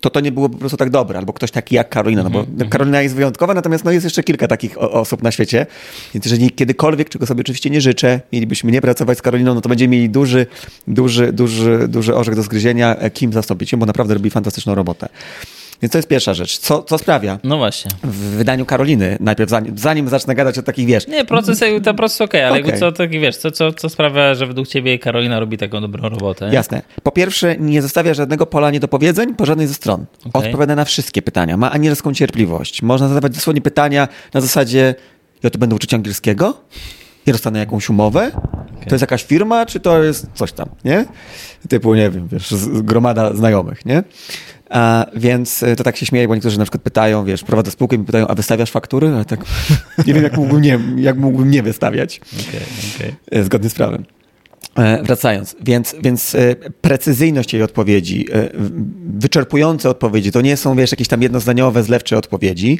to 0.00 0.10
to 0.10 0.20
nie 0.20 0.32
było 0.32 0.48
po 0.48 0.58
prostu 0.58 0.76
tak 0.76 0.90
dobre, 0.90 1.18
albo 1.18 1.32
ktoś 1.32 1.50
taki 1.50 1.74
jak 1.74 1.88
Karolina, 1.88 2.22
no 2.22 2.30
bo 2.30 2.40
mm 2.40 2.56
-hmm. 2.56 2.68
Karolina 2.68 3.02
jest 3.02 3.14
wyjątkowa, 3.14 3.54
natomiast 3.54 3.84
no 3.84 3.90
jest 3.90 4.04
jeszcze 4.04 4.22
kilka 4.22 4.48
takich 4.48 4.78
osób 4.78 5.22
na 5.22 5.32
świecie, 5.32 5.66
więc 6.14 6.24
jeżeli 6.24 6.50
kiedykolwiek, 6.50 7.08
czego 7.08 7.26
sobie 7.26 7.40
oczywiście 7.40 7.70
nie 7.70 7.80
życzę, 7.80 8.20
mielibyśmy 8.32 8.72
nie 8.72 8.80
pracować 8.80 9.18
z 9.18 9.22
Karoliną, 9.22 9.54
no 9.54 9.60
to 9.60 9.68
będziemy 9.68 9.96
mieli 9.96 10.10
duży, 10.10 10.46
duży, 10.88 11.32
duży, 11.32 11.88
duży 11.88 12.14
orzech 12.14 12.34
do 12.34 12.42
zgryzienia, 12.42 12.96
e, 12.96 13.10
kim 13.10 13.32
zastąpić 13.32 13.72
ją, 13.72 13.78
bo 13.78 13.86
naprawdę 13.86 14.14
robi 14.14 14.30
fantastyczną 14.30 14.74
robotę. 14.74 15.08
Więc 15.84 15.92
to 15.92 15.98
jest 15.98 16.08
pierwsza 16.08 16.34
rzecz. 16.34 16.58
Co, 16.58 16.82
co 16.82 16.98
sprawia? 16.98 17.38
No 17.44 17.56
właśnie. 17.56 17.90
W 18.02 18.16
wydaniu 18.16 18.66
Karoliny, 18.66 19.16
najpierw 19.20 19.50
zanim, 19.50 19.78
zanim 19.78 20.08
zacznę 20.08 20.34
gadać 20.34 20.58
o 20.58 20.62
takich, 20.62 20.86
wiesz... 20.86 21.06
Nie, 21.08 21.24
proces, 21.24 21.60
ten 21.84 21.96
proces 21.96 22.20
okej, 22.20 22.40
okay, 22.40 22.52
ale 22.52 22.64
okay. 22.64 22.78
co, 22.78 22.92
taki, 22.92 23.20
wiesz, 23.20 23.36
co, 23.36 23.50
co, 23.50 23.72
co 23.72 23.88
sprawia, 23.88 24.34
że 24.34 24.46
według 24.46 24.68
ciebie 24.68 24.98
Karolina 24.98 25.40
robi 25.40 25.58
taką 25.58 25.80
dobrą 25.80 26.08
robotę? 26.08 26.48
Nie? 26.48 26.54
Jasne. 26.54 26.82
Po 27.02 27.12
pierwsze, 27.12 27.56
nie 27.56 27.82
zostawia 27.82 28.14
żadnego 28.14 28.46
pola 28.46 28.70
niedopowiedzeń 28.70 29.34
po 29.34 29.46
żadnej 29.46 29.66
ze 29.66 29.74
stron. 29.74 30.06
Okay. 30.24 30.42
Odpowiada 30.42 30.76
na 30.76 30.84
wszystkie 30.84 31.22
pytania. 31.22 31.56
Ma 31.56 31.70
anielską 31.70 32.14
cierpliwość. 32.14 32.82
Można 32.82 33.08
zadawać 33.08 33.34
dosłownie 33.34 33.60
pytania 33.60 34.08
na 34.34 34.40
zasadzie, 34.40 34.94
ja 35.42 35.50
tu 35.50 35.58
będę 35.58 35.76
uczyć 35.76 35.94
angielskiego? 35.94 36.56
Ja 37.26 37.32
dostanę 37.32 37.58
jakąś 37.58 37.90
umowę? 37.90 38.30
Okay. 38.34 38.86
To 38.88 38.94
jest 38.94 39.02
jakaś 39.02 39.24
firma, 39.24 39.66
czy 39.66 39.80
to 39.80 40.02
jest 40.02 40.26
coś 40.34 40.52
tam, 40.52 40.68
nie? 40.84 41.04
Typu, 41.68 41.94
nie 41.94 42.10
wiem, 42.10 42.28
wiesz, 42.28 42.54
gromada 42.68 43.34
znajomych, 43.34 43.86
nie? 43.86 44.02
A, 44.74 45.06
więc 45.16 45.62
e, 45.62 45.76
to 45.76 45.84
tak 45.84 45.96
się 45.96 46.06
śmieje, 46.06 46.28
bo 46.28 46.34
niektórzy 46.34 46.58
na 46.58 46.64
przykład 46.64 46.82
pytają, 46.82 47.24
wiesz, 47.24 47.44
prowadzę 47.44 47.70
spółkę 47.70 47.96
i 47.96 47.98
mi 47.98 48.04
pytają, 48.04 48.26
a 48.26 48.34
wystawiasz 48.34 48.70
faktury? 48.70 49.16
A 49.20 49.24
tak 49.24 49.40
nie 50.06 50.14
wiem, 50.14 50.22
jak 50.22 50.36
mógłbym 50.36 50.62
nie, 50.62 50.78
jak 50.96 51.16
mógłbym 51.16 51.50
nie 51.50 51.62
wystawiać. 51.62 52.20
Okay, 52.48 53.12
okay. 53.30 53.44
Zgodnie 53.44 53.70
z 53.70 53.74
prawem. 53.74 54.04
E, 54.78 55.02
wracając, 55.02 55.56
więc, 55.60 55.96
więc 56.02 56.34
e, 56.34 56.56
precyzyjność 56.80 57.52
jej 57.52 57.62
odpowiedzi, 57.62 58.26
e, 58.32 58.48
wyczerpujące 59.06 59.90
odpowiedzi, 59.90 60.32
to 60.32 60.40
nie 60.40 60.56
są, 60.56 60.76
wiesz, 60.76 60.90
jakieś 60.90 61.08
tam 61.08 61.22
jednozdaniowe, 61.22 61.82
zlewcze 61.82 62.18
odpowiedzi, 62.18 62.78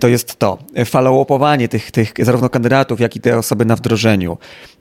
to 0.00 0.08
jest 0.08 0.36
to. 0.38 0.58
Follow-upowanie 0.84 1.68
tych, 1.68 1.90
tych 1.90 2.12
zarówno 2.22 2.48
kandydatów, 2.48 3.00
jak 3.00 3.16
i 3.16 3.20
te 3.20 3.38
osoby 3.38 3.64
na 3.64 3.76
wdrożeniu. 3.76 4.38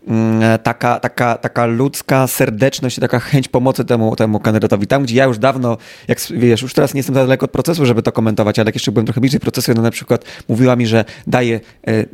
Mm, 0.08 0.60
taka, 0.64 1.00
taka, 1.00 1.38
taka 1.38 1.66
ludzka 1.66 2.28
serdeczność, 2.28 3.00
taka 3.00 3.20
chęć 3.20 3.48
pomocy 3.48 3.86
temu, 3.86 4.16
temu 4.16 4.40
kandydatowi. 4.40 4.88
Tam, 4.88 5.04
gdzie 5.04 5.16
ja 5.16 5.26
już 5.26 5.38
dawno, 5.38 5.78
jak 6.08 6.20
wiesz, 6.30 6.62
już 6.62 6.74
teraz 6.74 6.94
nie 6.94 7.00
jestem 7.00 7.16
za 7.16 7.22
daleko 7.22 7.46
od 7.46 7.52
procesu, 7.52 7.86
żeby 7.86 8.02
to 8.02 8.12
komentować, 8.12 8.60
ale 8.60 8.68
jak 8.68 8.76
jeszcze 8.76 8.92
byłem 8.92 9.06
trochę 9.06 9.22
bliżej 9.22 9.40
procesu, 9.40 9.72
no 9.76 9.82
na 9.82 9.92
przykład 9.92 10.26
mówiła 10.50 10.76
mi, 10.76 10.88
że 10.88 11.06
daje 11.28 11.60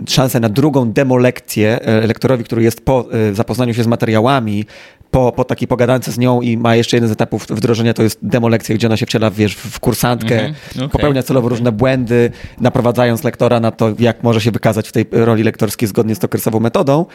szansę 0.07 0.39
na 0.39 0.49
drugą 0.49 0.91
demo 0.91 1.17
lekcję 1.17 1.79
lektorowi, 2.07 2.43
który 2.43 2.63
jest 2.63 2.85
po 2.85 3.07
zapoznaniu 3.33 3.73
się 3.73 3.83
z 3.83 3.87
materiałem 3.87 4.10
materiałami, 4.11 4.65
po, 5.11 5.31
po 5.31 5.43
takiej 5.43 5.67
pogadance 5.67 6.11
z 6.11 6.17
nią 6.17 6.41
i 6.41 6.57
ma 6.57 6.75
jeszcze 6.75 6.97
jeden 6.97 7.09
z 7.09 7.11
etapów 7.11 7.47
wdrożenia, 7.49 7.93
to 7.93 8.03
jest 8.03 8.19
demo 8.21 8.47
lekcja, 8.47 8.75
gdzie 8.75 8.87
ona 8.87 8.97
się 8.97 9.05
wciela 9.05 9.31
wiesz, 9.31 9.55
w 9.55 9.79
kursantkę, 9.79 10.39
mm 10.39 10.53
-hmm. 10.53 10.77
okay. 10.77 10.89
popełnia 10.89 11.23
celowo 11.23 11.47
okay. 11.47 11.57
różne 11.57 11.71
błędy, 11.71 12.31
naprowadzając 12.59 13.23
lektora 13.23 13.59
na 13.59 13.71
to, 13.71 13.93
jak 13.99 14.23
może 14.23 14.41
się 14.41 14.51
wykazać 14.51 14.89
w 14.89 14.91
tej 14.91 15.05
roli 15.11 15.43
lektorskiej 15.43 15.87
zgodnie 15.87 16.15
z 16.15 16.19
tokersową 16.19 16.59
metodą. 16.59 17.05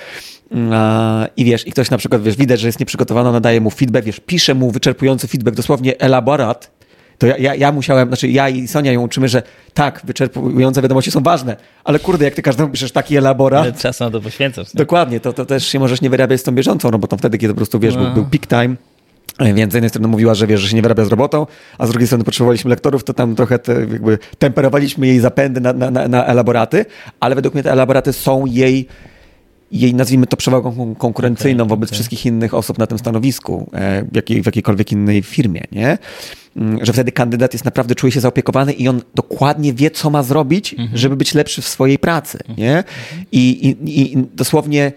I 1.36 1.44
wiesz, 1.44 1.66
i 1.66 1.72
ktoś 1.72 1.90
na 1.90 1.98
przykład, 1.98 2.22
wiesz, 2.22 2.36
widać, 2.36 2.60
że 2.60 2.68
jest 2.68 2.80
nieprzygotowany, 2.80 3.32
nadaje 3.32 3.60
mu 3.60 3.70
feedback, 3.70 4.06
wiesz, 4.06 4.20
pisze 4.20 4.54
mu 4.54 4.70
wyczerpujący 4.70 5.28
feedback, 5.28 5.56
dosłownie 5.56 6.00
elaborat, 6.00 6.75
to 7.18 7.26
ja, 7.26 7.36
ja, 7.36 7.54
ja, 7.54 7.72
musiałem, 7.72 8.08
znaczy 8.08 8.28
ja 8.28 8.48
i 8.48 8.68
Sonia 8.68 8.92
ją 8.92 9.02
uczymy, 9.02 9.28
że 9.28 9.42
tak, 9.74 10.00
wyczerpujące 10.04 10.82
wiadomości 10.82 11.10
są 11.10 11.22
ważne, 11.22 11.56
ale 11.84 11.98
kurde, 11.98 12.24
jak 12.24 12.34
ty 12.34 12.42
każdemu 12.42 12.70
piszesz 12.70 12.92
taki 12.92 13.16
elaborat... 13.16 13.62
Ale 13.62 13.72
czas 13.72 14.00
na 14.00 14.10
to 14.10 14.20
poświęcasz. 14.20 14.74
Nie? 14.74 14.78
Dokładnie, 14.78 15.20
to, 15.20 15.32
to 15.32 15.46
też 15.46 15.66
się 15.66 15.78
możesz 15.78 16.00
nie 16.00 16.10
wyrabiać 16.10 16.40
z 16.40 16.42
tą 16.42 16.52
bieżącą 16.52 16.90
robotą 16.90 17.16
wtedy, 17.16 17.38
kiedy 17.38 17.54
po 17.54 17.56
prostu, 17.56 17.80
wiesz, 17.80 17.94
no. 17.94 18.04
był, 18.04 18.12
był 18.12 18.24
peak 18.24 18.46
time, 18.46 18.76
więc 19.54 19.72
z 19.72 19.74
jednej 19.74 19.90
strony 19.90 20.08
mówiła, 20.08 20.34
że 20.34 20.46
wiesz, 20.46 20.60
że 20.60 20.68
się 20.68 20.76
nie 20.76 20.82
wyrabia 20.82 21.04
z 21.04 21.08
robotą, 21.08 21.46
a 21.78 21.86
z 21.86 21.90
drugiej 21.90 22.06
strony 22.06 22.24
potrzebowaliśmy 22.24 22.70
lektorów, 22.70 23.04
to 23.04 23.14
tam 23.14 23.36
trochę 23.36 23.58
te, 23.58 23.72
jakby 23.72 24.18
temperowaliśmy 24.38 25.06
jej 25.06 25.20
zapędy 25.20 25.60
na, 25.60 25.72
na, 25.72 25.90
na, 25.90 26.08
na 26.08 26.26
elaboraty, 26.26 26.84
ale 27.20 27.34
według 27.34 27.54
mnie 27.54 27.62
te 27.62 27.72
elaboraty 27.72 28.12
są 28.12 28.46
jej 28.46 28.88
jej, 29.72 29.94
nazwijmy 29.94 30.26
to, 30.26 30.36
przewagą 30.36 30.94
konkurencyjną 30.94 31.64
okay, 31.64 31.68
wobec 31.68 31.88
okay. 31.88 31.94
wszystkich 31.94 32.26
innych 32.26 32.54
osób 32.54 32.78
na 32.78 32.86
tym 32.86 32.98
stanowisku, 32.98 33.70
e, 33.72 34.04
w, 34.12 34.16
jakiej, 34.16 34.42
w 34.42 34.46
jakiejkolwiek 34.46 34.92
innej 34.92 35.22
firmie, 35.22 35.64
nie? 35.72 35.98
Mm, 36.56 36.84
że 36.84 36.92
wtedy 36.92 37.12
kandydat 37.12 37.52
jest 37.52 37.64
naprawdę, 37.64 37.94
czuje 37.94 38.12
się 38.12 38.20
zaopiekowany 38.20 38.72
i 38.72 38.88
on 38.88 39.02
dokładnie 39.14 39.72
wie, 39.74 39.90
co 39.90 40.10
ma 40.10 40.22
zrobić, 40.22 40.74
mm 40.74 40.88
-hmm. 40.88 40.96
żeby 40.96 41.16
być 41.16 41.34
lepszy 41.34 41.62
w 41.62 41.68
swojej 41.68 41.98
pracy, 41.98 42.38
-hmm. 42.38 42.58
nie? 42.58 42.84
I, 43.32 43.68
i, 43.84 44.12
I 44.12 44.26
dosłownie 44.34 44.92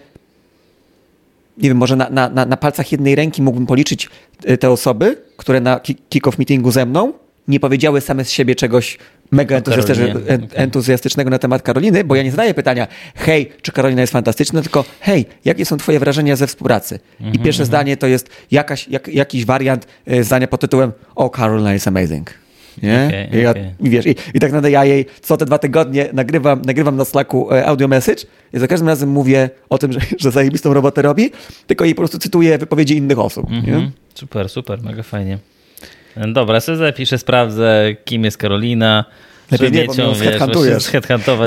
nie 1.58 1.68
wiem, 1.68 1.76
może 1.76 1.96
na, 1.96 2.10
na, 2.10 2.46
na 2.46 2.56
palcach 2.56 2.92
jednej 2.92 3.14
ręki 3.14 3.42
mógłbym 3.42 3.66
policzyć 3.66 4.08
e, 4.44 4.58
te 4.58 4.70
osoby, 4.70 5.16
które 5.36 5.60
na 5.60 5.80
kick-off 6.10 6.38
meetingu 6.38 6.70
ze 6.70 6.86
mną 6.86 7.12
nie 7.50 7.60
powiedziały 7.60 8.00
same 8.00 8.24
z 8.24 8.30
siebie 8.30 8.54
czegoś 8.54 8.98
mega 9.30 9.60
entuzjastycznego 10.54 11.30
na 11.30 11.38
temat 11.38 11.62
Karoliny, 11.62 12.04
bo 12.04 12.14
ja 12.14 12.22
nie 12.22 12.30
zadaję 12.30 12.54
pytania, 12.54 12.86
hej, 13.14 13.52
czy 13.62 13.72
Karolina 13.72 14.00
jest 14.00 14.12
fantastyczna, 14.12 14.62
tylko 14.62 14.84
hej, 15.00 15.26
jakie 15.44 15.64
są 15.64 15.76
twoje 15.76 15.98
wrażenia 15.98 16.36
ze 16.36 16.46
współpracy? 16.46 16.98
I 17.20 17.24
mhm, 17.24 17.44
pierwsze 17.44 17.62
mhm. 17.62 17.66
zdanie 17.66 17.96
to 17.96 18.06
jest 18.06 18.30
jakaś, 18.50 18.88
jak, 18.88 19.08
jakiś 19.08 19.44
wariant 19.44 19.86
e, 20.06 20.24
zdania 20.24 20.48
pod 20.48 20.60
tytułem 20.60 20.92
Oh, 21.14 21.36
Carolina 21.36 21.74
is 21.74 21.86
amazing. 21.86 22.30
Nie? 22.82 23.04
Okay, 23.08 23.40
I, 23.40 23.42
ja, 23.42 23.50
okay. 23.50 23.74
wiesz, 23.80 24.06
i, 24.06 24.10
i, 24.10 24.40
tak 24.40 24.42
naprawdę 24.42 24.70
ja 24.70 24.84
jej 24.84 25.06
co 25.20 25.36
te 25.36 25.46
dwa 25.46 25.58
tygodnie 25.58 26.08
nagrywam, 26.12 26.62
nagrywam 26.66 26.96
na 26.96 27.04
Slacku 27.04 27.54
e, 27.54 27.66
audio 27.66 27.88
message 27.88 28.24
i 28.52 28.58
za 28.58 28.68
każdym 28.68 28.88
razem 28.88 29.08
mówię 29.08 29.50
o 29.68 29.78
tym, 29.78 29.92
że, 29.94 30.00
że 30.18 30.30
zajebistą 30.30 30.74
robotę 30.74 31.02
robi, 31.02 31.30
tylko 31.66 31.84
jej 31.84 31.94
po 31.94 32.00
prostu 32.00 32.18
cytuję 32.18 32.58
wypowiedzi 32.58 32.96
innych 32.96 33.18
osób. 33.18 33.50
Mm 33.50 33.64
-hmm. 33.64 33.90
Super, 34.14 34.48
super, 34.48 34.82
mega 34.82 35.02
fajnie. 35.02 35.38
Dobra, 36.16 36.60
sobie 36.60 36.78
zapiszę, 36.78 37.18
sprawdzę, 37.18 37.96
kim 38.04 38.24
jest 38.24 38.36
Karolina. 38.36 39.04
Lepiej 39.50 39.72
nie, 39.72 39.84
bo 39.84 39.92
mnie 39.92 40.14
headhuntujesz. 40.14 40.92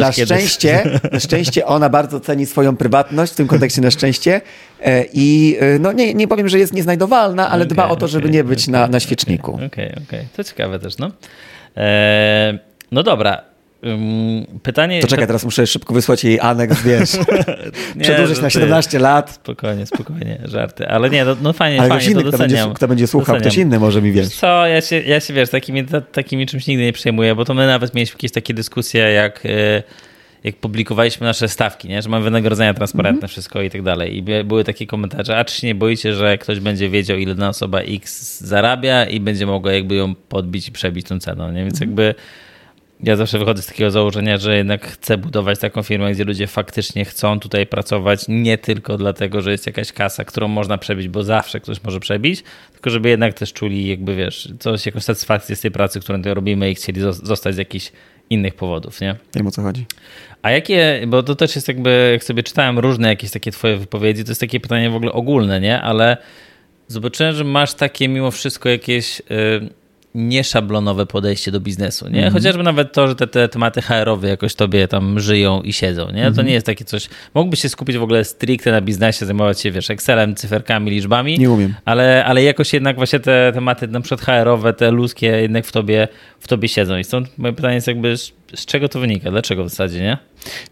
Na 0.01 0.11
szczęście, 0.11 0.99
na 1.11 1.19
szczęście 1.19 1.65
ona 1.65 1.89
bardzo 1.89 2.19
ceni 2.19 2.45
swoją 2.45 2.77
prywatność, 2.77 3.33
w 3.33 3.35
tym 3.35 3.47
kontekście 3.47 3.81
na 3.81 3.91
szczęście 3.91 4.41
e, 4.81 5.05
i 5.13 5.57
e, 5.59 5.79
no 5.79 5.91
nie, 5.91 6.13
nie 6.13 6.27
powiem, 6.27 6.49
że 6.49 6.59
jest 6.59 6.73
nieznajdowalna, 6.73 7.49
ale 7.49 7.63
okay, 7.63 7.73
dba 7.73 7.89
o 7.89 7.95
to, 7.95 8.07
żeby 8.07 8.23
okay, 8.23 8.33
nie 8.33 8.43
być 8.43 8.63
okay, 8.63 8.71
na, 8.71 8.87
na 8.87 8.99
świeczniku. 8.99 9.51
Okej, 9.53 9.91
okej. 10.07 10.27
To 10.35 10.43
ciekawe 10.43 10.79
też, 10.79 10.97
no. 10.97 11.11
E, 11.77 12.59
no 12.91 13.03
dobra, 13.03 13.41
Pytanie. 14.63 15.01
To 15.01 15.07
czekaj, 15.07 15.27
teraz 15.27 15.45
muszę 15.45 15.67
szybko 15.67 15.93
wysłać 15.93 16.23
jej 16.23 16.39
aneks, 16.39 16.83
wiesz. 16.83 17.09
Przedłużyć 18.01 18.41
na 18.41 18.49
17 18.49 18.99
lat. 18.99 19.31
Spokojnie, 19.31 19.85
spokojnie, 19.85 20.39
żarty. 20.45 20.87
Ale 20.87 21.09
nie, 21.09 21.25
no, 21.25 21.35
no 21.41 21.53
fajnie, 21.53 21.79
Ale 21.79 21.89
fajnie, 21.89 22.11
inny, 22.11 22.23
to 22.23 22.29
kto 22.29 22.37
będzie, 22.37 22.65
kto 22.75 22.87
będzie 22.87 23.07
słuchał, 23.07 23.35
doceniam. 23.35 23.51
ktoś 23.51 23.57
inny 23.57 23.79
może 23.79 24.01
mi 24.01 24.11
wiesz. 24.11 24.29
Co, 24.29 24.67
ja 24.67 24.81
się, 24.81 25.01
ja 25.01 25.19
się 25.19 25.33
wiesz, 25.33 25.49
takimi, 25.49 25.85
takimi 26.11 26.45
czymś 26.45 26.67
nigdy 26.67 26.83
nie 26.83 26.93
przejmuję, 26.93 27.35
bo 27.35 27.45
to 27.45 27.53
my 27.53 27.67
nawet 27.67 27.93
mieliśmy 27.93 28.15
jakieś 28.15 28.31
takie 28.31 28.53
dyskusje, 28.53 29.01
jak, 29.01 29.45
y, 29.45 29.83
jak 30.43 30.55
publikowaliśmy 30.55 31.27
nasze 31.27 31.47
stawki, 31.47 31.87
nie? 31.87 32.01
że 32.01 32.09
mamy 32.09 32.23
wynagrodzenia 32.23 32.73
transparentne, 32.73 33.19
mm 33.19 33.27
-hmm. 33.27 33.31
wszystko 33.31 33.61
i 33.61 33.69
tak 33.69 33.81
dalej. 33.81 34.17
I 34.17 34.43
były 34.43 34.63
takie 34.63 34.87
komentarze, 34.87 35.37
a 35.37 35.45
czy 35.45 35.61
się 35.61 35.67
nie 35.67 35.75
boicie, 35.75 36.13
że 36.13 36.37
ktoś 36.37 36.59
będzie 36.59 36.89
wiedział, 36.89 37.17
ile 37.17 37.35
dana 37.35 37.49
osoba 37.49 37.79
X 37.79 38.39
zarabia 38.41 39.05
i 39.05 39.19
będzie 39.19 39.45
mogła 39.45 39.73
jakby 39.73 39.95
ją 39.95 40.15
podbić 40.15 40.67
i 40.67 40.71
przebić 40.71 41.07
tą 41.07 41.19
ceną, 41.19 41.51
nie? 41.51 41.63
Więc 41.63 41.81
mm 41.81 41.95
-hmm. 41.95 41.99
jakby 41.99 42.15
ja 43.03 43.15
zawsze 43.15 43.39
wychodzę 43.39 43.61
z 43.61 43.65
takiego 43.65 43.91
założenia, 43.91 44.37
że 44.37 44.57
jednak 44.57 44.87
chcę 44.87 45.17
budować 45.17 45.59
taką 45.59 45.83
firmę, 45.83 46.11
gdzie 46.11 46.23
ludzie 46.23 46.47
faktycznie 46.47 47.05
chcą 47.05 47.39
tutaj 47.39 47.67
pracować, 47.67 48.25
nie 48.27 48.57
tylko 48.57 48.97
dlatego, 48.97 49.41
że 49.41 49.51
jest 49.51 49.67
jakaś 49.67 49.91
kasa, 49.91 50.25
którą 50.25 50.47
można 50.47 50.77
przebić, 50.77 51.07
bo 51.07 51.23
zawsze 51.23 51.59
ktoś 51.59 51.83
może 51.83 51.99
przebić, 51.99 52.43
tylko 52.71 52.89
żeby 52.89 53.09
jednak 53.09 53.33
też 53.33 53.53
czuli, 53.53 53.87
jakby 53.87 54.15
wiesz, 54.15 54.53
coś, 54.59 54.85
jakąś 54.85 55.03
satysfakcję 55.03 55.55
z 55.55 55.61
tej 55.61 55.71
pracy, 55.71 55.99
którą 55.99 56.17
tutaj 56.17 56.33
robimy 56.33 56.71
i 56.71 56.75
chcieli 56.75 57.01
zostać 57.11 57.55
z 57.55 57.57
jakichś 57.57 57.91
innych 58.29 58.53
powodów, 58.55 59.01
nie? 59.01 59.15
Wiem 59.35 59.47
o 59.47 59.51
co 59.51 59.61
chodzi. 59.61 59.85
A 60.41 60.51
jakie, 60.51 61.03
bo 61.07 61.23
to 61.23 61.35
też 61.35 61.55
jest 61.55 61.67
jakby, 61.67 62.09
jak 62.11 62.23
sobie 62.23 62.43
czytałem 62.43 62.79
różne 62.79 63.07
jakieś 63.07 63.31
takie 63.31 63.51
twoje 63.51 63.77
wypowiedzi, 63.77 64.23
to 64.23 64.31
jest 64.31 64.41
takie 64.41 64.59
pytanie 64.59 64.89
w 64.89 64.95
ogóle 64.95 65.11
ogólne, 65.11 65.61
nie? 65.61 65.81
Ale 65.81 66.17
zobaczyłem, 66.87 67.35
że 67.35 67.43
masz 67.43 67.73
takie 67.73 68.07
mimo 68.07 68.31
wszystko 68.31 68.69
jakieś... 68.69 69.21
Yy, 69.29 69.82
nieszablonowe 70.15 71.05
podejście 71.05 71.51
do 71.51 71.59
biznesu, 71.59 72.09
nie? 72.09 72.19
Mm. 72.19 72.33
Chociażby 72.33 72.63
nawet 72.63 72.93
to, 72.93 73.07
że 73.07 73.15
te, 73.15 73.27
te 73.27 73.49
tematy 73.49 73.81
HR-owe 73.81 74.27
jakoś 74.27 74.55
tobie 74.55 74.87
tam 74.87 75.19
żyją 75.19 75.61
i 75.61 75.73
siedzą, 75.73 76.05
nie? 76.05 76.21
Mm. 76.21 76.23
To 76.23 76.27
mhm. 76.27 76.47
nie 76.47 76.53
jest 76.53 76.65
takie 76.65 76.85
coś... 76.85 77.09
Mógłbyś 77.33 77.61
się 77.61 77.69
skupić 77.69 77.97
w 77.97 78.03
ogóle 78.03 78.23
stricte 78.23 78.71
na 78.71 78.81
biznesie, 78.81 79.25
zajmować 79.25 79.61
się, 79.61 79.71
wiesz, 79.71 79.89
Excelem, 79.89 80.35
cyferkami, 80.35 80.91
liczbami. 80.91 81.39
Nie 81.39 81.51
umiem. 81.51 81.73
Ale, 81.85 82.25
ale 82.25 82.43
jakoś 82.43 82.73
jednak 82.73 82.95
właśnie 82.95 83.19
te 83.19 83.51
tematy 83.53 83.87
na 83.87 84.01
przykład 84.01 84.21
HR-owe, 84.21 84.73
te 84.73 84.91
ludzkie 84.91 85.27
jednak 85.27 85.65
w 85.65 85.71
tobie, 85.71 86.07
w 86.39 86.47
tobie 86.47 86.67
siedzą. 86.67 86.97
I 86.97 87.03
stąd 87.03 87.37
moje 87.37 87.53
pytanie 87.53 87.75
jest 87.75 87.87
jakby, 87.87 88.15
z, 88.55 88.65
czego 88.65 88.89
to 88.89 88.99
wynika? 88.99 89.31
Dlaczego 89.31 89.63
w 89.63 89.69
zasadzie, 89.69 90.01
nie? 90.01 90.17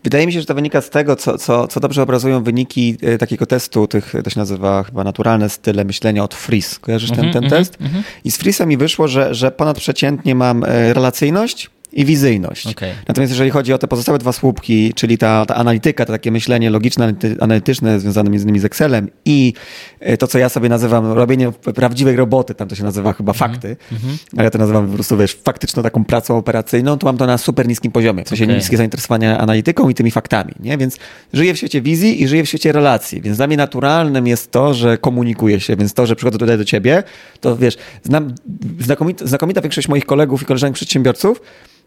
Wydaje 0.04 0.28
mi 0.28 0.34
się, 0.34 0.40
że 0.40 0.46
to 0.46 0.56
wynika 0.56 0.82
z 0.82 0.90
tego, 0.90 1.16
co, 1.16 1.38
co, 1.38 1.68
co 1.68 1.80
dobrze 1.80 2.04
obrazują 2.04 2.44
wyniki 2.44 2.98
e, 3.02 3.18
takiego 3.18 3.46
testu, 3.46 3.88
tych, 3.88 4.14
to 4.24 4.30
się 4.30 4.40
nazywa 4.40 4.84
chyba 4.84 5.04
naturalne 5.04 5.50
style 5.50 5.86
myślenia 5.86 6.24
od 6.24 6.36
Fris. 6.36 6.80
Kojarzysz 6.80 7.10
ten, 7.10 7.20
mm 7.20 7.32
-hmm, 7.32 7.34
ten 7.34 7.50
test? 7.50 7.78
Mm 7.82 7.94
-hmm. 7.94 8.04
I 8.24 8.32
z 8.32 8.38
Frisem 8.38 8.70
mi 8.70 8.78
wyszło, 8.78 9.08
że, 9.08 9.36
że 9.36 9.52
ponadprzeciętnie 9.52 10.36
mam 10.36 10.64
e, 10.64 10.94
relacyjność, 10.94 11.70
i 11.94 12.06
wizyjność. 12.06 12.68
Okay. 12.68 12.94
Natomiast 13.08 13.32
jeżeli 13.32 13.50
chodzi 13.50 13.74
o 13.74 13.78
te 13.78 13.88
pozostałe 13.88 14.18
dwa 14.18 14.32
słupki, 14.34 14.94
czyli 14.94 15.18
ta, 15.18 15.46
ta 15.46 15.56
analityka, 15.56 16.06
to 16.06 16.14
takie 16.14 16.32
myślenie 16.32 16.70
logiczne, 16.70 17.14
analytyczne 17.39 18.00
związane 18.00 18.30
między 18.30 18.44
innymi 18.44 18.60
z 18.60 18.66
Excelem 18.66 19.10
i 19.26 19.54
e, 20.00 20.18
to, 20.18 20.28
co 20.28 20.38
ja 20.38 20.50
sobie 20.50 20.70
nazywam 20.70 21.12
robienie 21.12 21.52
prawdziwej 21.52 22.16
roboty, 22.16 22.56
tam 22.56 22.68
to 22.68 22.76
się 22.76 22.84
nazywa 22.84 23.14
chyba 23.14 23.32
mhm. 23.32 23.52
fakty, 23.52 23.68
mm 23.68 24.04
-hmm. 24.04 24.18
a 24.38 24.44
ja 24.44 24.50
to 24.50 24.58
nazywam 24.58 24.88
po 24.88 24.94
prostu, 24.94 25.18
wiesz, 25.18 25.38
faktyczną 25.44 25.84
taką 25.84 26.06
pracą 26.06 26.38
operacyjną, 26.38 26.98
to 26.98 27.06
mam 27.06 27.18
to 27.18 27.26
na 27.26 27.38
super 27.38 27.68
niskim 27.68 27.92
poziomie, 27.92 28.24
w 28.24 28.30
sensie 28.30 28.44
okay. 28.44 28.56
niskie 28.56 28.78
zainteresowanie 28.78 29.38
analityką 29.38 29.89
i 29.89 29.94
tymi 29.94 30.12
faktami, 30.12 30.54
nie? 30.60 30.78
Więc 30.78 30.98
żyję 31.34 31.54
w 31.54 31.58
świecie 31.58 31.82
wizji 31.82 32.24
i 32.24 32.28
żyję 32.28 32.44
w 32.44 32.48
świecie 32.48 32.72
relacji, 32.72 33.22
więc 33.22 33.38
dla 33.38 33.48
mnie 33.48 33.58
naturalnym 33.58 34.28
jest 34.28 34.52
to, 34.52 34.74
że 34.74 34.98
komunikuję 34.98 35.60
się, 35.60 35.76
więc 35.76 35.94
to, 35.94 36.06
że 36.06 36.16
przychodzę 36.16 36.38
tutaj 36.38 36.58
do 36.58 36.66
ciebie, 36.66 37.04
to 37.42 37.58
wiesz, 37.58 37.78
znam 38.04 38.36
znakomita, 38.80 39.28
znakomita 39.28 39.62
większość 39.62 39.88
moich 39.88 40.06
kolegów 40.06 40.42
i 40.42 40.46
koleżanek 40.46 40.76
przedsiębiorców, 40.76 41.42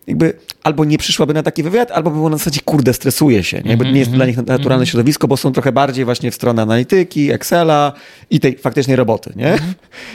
jakby 0.07 0.39
albo 0.63 0.85
nie 0.85 0.99
przyszłaby 0.99 1.35
na 1.35 1.43
taki 1.43 1.63
wywiad, 1.63 1.91
albo 1.91 2.11
by 2.11 2.17
było 2.17 2.29
na 2.29 2.37
zasadzie, 2.37 2.61
kurde, 2.65 2.93
stresuje 2.95 3.45
się. 3.45 3.63
Nie, 3.65 3.77
nie 3.77 3.99
jest 3.99 4.11
dla 4.11 4.27
nich 4.27 4.37
naturalne 4.37 4.85
-hmm. 4.85 4.89
środowisko, 4.89 5.29
bo 5.29 5.37
są 5.37 5.53
trochę 5.53 5.73
bardziej 5.73 6.05
właśnie 6.05 6.31
w 6.31 6.35
stronę 6.35 6.63
analityki, 6.63 7.33
Excela 7.33 7.93
i 8.31 8.41
tej 8.41 8.59
faktycznej 8.59 8.97
roboty. 8.97 9.33
Nie? 9.37 9.59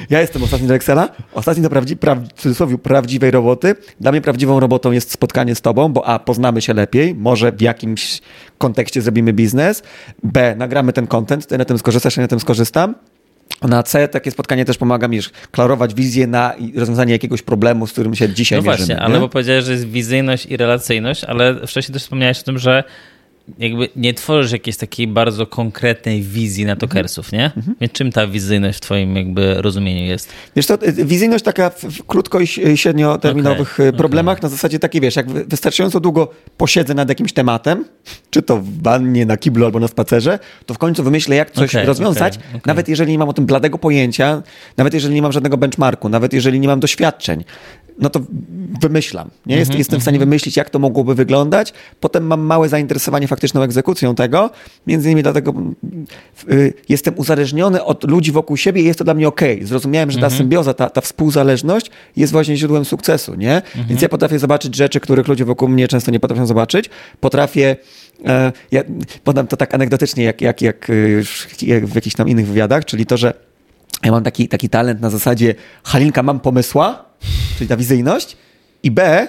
Ja 0.09 0.21
jestem 0.21 0.43
ostatni 0.43 0.67
do 0.67 0.75
Excela, 0.75 1.09
ostatni 1.33 1.63
do 1.63 1.69
prawdzi 1.69 1.97
pra 1.97 2.15
w 2.15 2.27
cudzysłowie 2.33 2.77
prawdziwej 2.77 3.31
roboty. 3.31 3.75
Dla 3.99 4.11
mnie 4.11 4.21
prawdziwą 4.21 4.59
robotą 4.59 4.91
jest 4.91 5.11
spotkanie 5.11 5.55
z 5.55 5.61
tobą, 5.61 5.89
bo 5.89 6.05
a, 6.05 6.19
poznamy 6.19 6.61
się 6.61 6.73
lepiej, 6.73 7.15
może 7.15 7.51
w 7.51 7.61
jakimś 7.61 8.21
kontekście 8.57 9.01
zrobimy 9.01 9.33
biznes, 9.33 9.83
b, 10.23 10.55
nagramy 10.55 10.93
ten 10.93 11.07
content, 11.07 11.47
ty 11.47 11.57
na 11.57 11.65
tym 11.65 11.77
skorzystasz, 11.77 12.17
ja 12.17 12.21
na 12.21 12.27
tym 12.27 12.39
skorzystam, 12.39 12.95
na 13.61 13.83
C 13.83 14.07
takie 14.07 14.31
spotkanie 14.31 14.65
też 14.65 14.77
pomaga 14.77 15.07
mi 15.07 15.19
klarować 15.51 15.93
wizję 15.93 16.27
na 16.27 16.53
rozwiązanie 16.75 17.13
jakiegoś 17.13 17.41
problemu, 17.41 17.87
z 17.87 17.91
którym 17.91 18.15
się 18.15 18.29
dzisiaj 18.29 18.61
no 18.61 18.71
mierzymy. 18.71 18.87
No 18.87 18.95
właśnie, 18.95 19.05
ale 19.05 19.19
bo 19.19 19.29
powiedziałeś, 19.29 19.65
że 19.65 19.71
jest 19.71 19.89
wizyjność 19.89 20.45
i 20.45 20.57
relacyjność, 20.57 21.23
ale 21.23 21.67
wcześniej 21.67 21.93
też 21.93 22.01
wspomniałeś 22.01 22.39
o 22.39 22.43
tym, 22.43 22.59
że 22.59 22.83
jakby 23.59 23.89
nie 23.95 24.13
tworzysz 24.13 24.51
jakiejś 24.51 24.77
takiej 24.77 25.07
bardzo 25.07 25.47
konkretnej 25.47 26.21
wizji 26.21 26.65
na 26.65 26.75
tokersów, 26.75 27.31
nie? 27.31 27.45
Mhm. 27.45 27.75
Więc 27.81 27.93
czym 27.93 28.11
ta 28.11 28.27
wizyjność 28.27 28.77
w 28.77 28.81
twoim 28.81 29.15
jakby 29.15 29.61
rozumieniu 29.61 30.05
jest? 30.05 30.29
Wiesz 30.55 30.65
to, 30.65 30.87
y, 30.87 31.05
wizyjność 31.05 31.43
taka 31.43 31.69
w, 31.69 31.83
w 31.83 32.03
krótko 32.03 32.39
i 32.39 32.47
średnioterminowych 32.77 33.73
okay. 33.73 33.93
problemach 33.93 34.37
okay. 34.37 34.49
na 34.49 34.49
zasadzie 34.49 34.79
takiej, 34.79 35.01
wiesz, 35.01 35.15
jak 35.15 35.31
wystarczająco 35.31 35.99
długo 35.99 36.31
posiedzę 36.57 36.93
nad 36.93 37.09
jakimś 37.09 37.33
tematem, 37.33 37.85
czy 38.29 38.41
to 38.41 38.57
w 38.57 38.81
wannie, 38.81 39.25
na 39.25 39.37
kiblu 39.37 39.65
albo 39.65 39.79
na 39.79 39.87
spacerze, 39.87 40.39
to 40.65 40.73
w 40.73 40.77
końcu 40.77 41.03
wymyślę, 41.03 41.35
jak 41.35 41.51
coś 41.51 41.75
okay, 41.75 41.85
rozwiązać, 41.85 42.39
nawet 42.65 42.87
jeżeli 42.87 43.11
nie 43.11 43.19
mam 43.19 43.29
o 43.29 43.33
tym 43.33 43.45
bladego 43.45 43.77
pojęcia, 43.77 44.43
nawet 44.77 44.93
jeżeli 44.93 45.15
nie 45.15 45.21
mam 45.21 45.31
żadnego 45.31 45.57
benchmarku, 45.57 46.09
nawet 46.09 46.33
jeżeli 46.33 46.59
nie 46.59 46.67
mam 46.67 46.79
doświadczeń 46.79 47.43
no 48.01 48.09
to 48.09 48.19
wymyślam. 48.81 49.29
Nie? 49.45 49.55
Jest, 49.55 49.69
Mhm, 49.69 49.77
jestem 49.77 49.99
w 49.99 50.01
stanie 50.01 50.19
wymyślić, 50.19 50.57
jak 50.57 50.69
to 50.69 50.79
mogłoby 50.79 51.15
wyglądać. 51.15 51.73
Potem 51.99 52.27
mam 52.27 52.41
małe 52.41 52.69
zainteresowanie 52.69 53.27
faktyczną 53.27 53.61
egzekucją 53.61 54.15
tego. 54.15 54.49
Między 54.87 55.07
innymi 55.07 55.23
dlatego 55.23 55.53
y, 56.51 56.73
jestem 56.89 57.13
uzależniony 57.17 57.83
od 57.83 58.09
ludzi 58.09 58.31
wokół 58.31 58.57
siebie 58.57 58.81
i 58.81 58.85
jest 58.85 58.99
to 58.99 59.05
dla 59.05 59.13
mnie 59.13 59.27
ok. 59.27 59.41
Zrozumiałem, 59.61 60.11
że 60.11 60.19
ta 60.19 60.29
symbioza, 60.29 60.73
ta, 60.73 60.89
ta 60.89 61.01
współzależność 61.01 61.91
jest 62.15 62.33
właśnie 62.33 62.57
źródłem 62.57 62.85
sukcesu. 62.85 63.35
Nie? 63.35 63.61
Więc 63.89 64.01
ja 64.01 64.09
potrafię 64.09 64.39
zobaczyć 64.39 64.75
rzeczy, 64.75 64.99
których 64.99 65.27
ludzie 65.27 65.45
wokół 65.45 65.69
mnie 65.69 65.87
często 65.87 66.11
nie 66.11 66.19
potrafią 66.19 66.45
zobaczyć. 66.45 66.89
Potrafię 67.19 67.75
e, 68.25 68.51
ja 68.71 68.83
podam 69.23 69.47
to 69.47 69.57
tak 69.57 69.73
anegdotycznie, 69.73 70.23
jak, 70.23 70.41
jak, 70.41 70.61
jak, 70.61 70.89
y, 70.89 71.23
jak 71.61 71.85
w 71.85 71.95
jakichś 71.95 72.15
tam 72.15 72.29
innych 72.29 72.47
wywiadach, 72.47 72.85
czyli 72.85 73.05
to, 73.05 73.17
że 73.17 73.48
ja 74.05 74.11
mam 74.11 74.23
taki, 74.23 74.47
taki 74.47 74.69
talent 74.69 75.01
na 75.01 75.09
zasadzie 75.09 75.55
Halinka, 75.83 76.23
mam 76.23 76.39
pomysła, 76.39 77.05
czyli 77.57 77.67
ta 77.67 77.77
wizyjność, 77.77 78.37
i 78.83 78.91
B, 78.91 79.27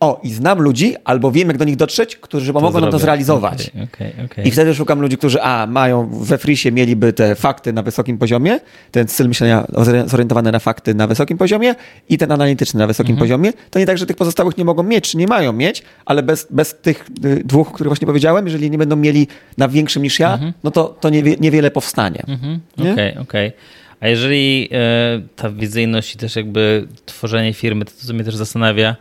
o, 0.00 0.20
i 0.22 0.32
znam 0.32 0.60
ludzi, 0.62 0.94
albo 1.04 1.32
wiem, 1.32 1.48
jak 1.48 1.56
do 1.56 1.64
nich 1.64 1.76
dotrzeć, 1.76 2.16
którzy 2.16 2.52
pomogą 2.52 2.80
nam 2.80 2.90
to 2.90 2.98
zrealizować. 2.98 3.68
Okej, 3.70 3.84
okej, 3.92 4.24
okej. 4.24 4.48
I 4.48 4.50
wtedy 4.50 4.74
szukam 4.74 5.00
ludzi, 5.00 5.18
którzy 5.18 5.42
a, 5.42 5.66
mają 5.66 6.08
we 6.12 6.38
frisie, 6.38 6.72
mieliby 6.72 7.12
te 7.12 7.34
fakty 7.34 7.72
na 7.72 7.82
wysokim 7.82 8.18
poziomie, 8.18 8.60
ten 8.90 9.08
styl 9.08 9.28
myślenia 9.28 9.66
zorientowany 10.06 10.52
na 10.52 10.58
fakty 10.58 10.94
na 10.94 11.06
wysokim 11.06 11.38
poziomie 11.38 11.74
i 12.08 12.18
ten 12.18 12.32
analityczny 12.32 12.78
na 12.78 12.86
wysokim 12.86 13.12
Mhm. 13.12 13.18
poziomie. 13.24 13.52
To 13.70 13.78
nie 13.78 13.86
tak, 13.86 13.98
że 13.98 14.06
tych 14.06 14.16
pozostałych 14.16 14.56
nie 14.58 14.64
mogą 14.64 14.82
mieć, 14.82 15.10
czy 15.10 15.16
nie 15.16 15.26
mają 15.26 15.52
mieć, 15.52 15.82
ale 16.06 16.22
bez, 16.22 16.46
bez 16.50 16.74
tych 16.82 17.06
y, 17.24 17.42
dwóch, 17.44 17.72
których 17.72 17.88
właśnie 17.90 18.06
powiedziałem, 18.06 18.44
jeżeli 18.46 18.70
nie 18.70 18.78
będą 18.78 18.96
mieli 18.96 19.26
na 19.58 19.68
większym 19.68 20.02
niż 20.02 20.18
ja, 20.20 20.38
no 20.64 20.70
to, 20.70 20.84
to 21.00 21.10
niewie, 21.10 21.36
niewiele 21.40 21.70
powstanie. 21.70 22.22
Mhm, 22.28 22.60
Nie? 22.78 22.92
Okej, 22.92 23.18
okej. 23.18 23.52
A 24.00 24.08
jeżeli 24.08 24.68
e, 24.72 25.20
ta 25.36 25.50
wizyjność 25.50 26.14
i 26.14 26.18
też 26.18 26.36
jakby 26.36 26.88
tworzenie 27.06 27.54
firmy, 27.54 27.84
to, 27.84 27.92
to 28.06 28.14
mnie 28.14 28.24
też 28.24 28.36
zastanawia, 28.36 28.96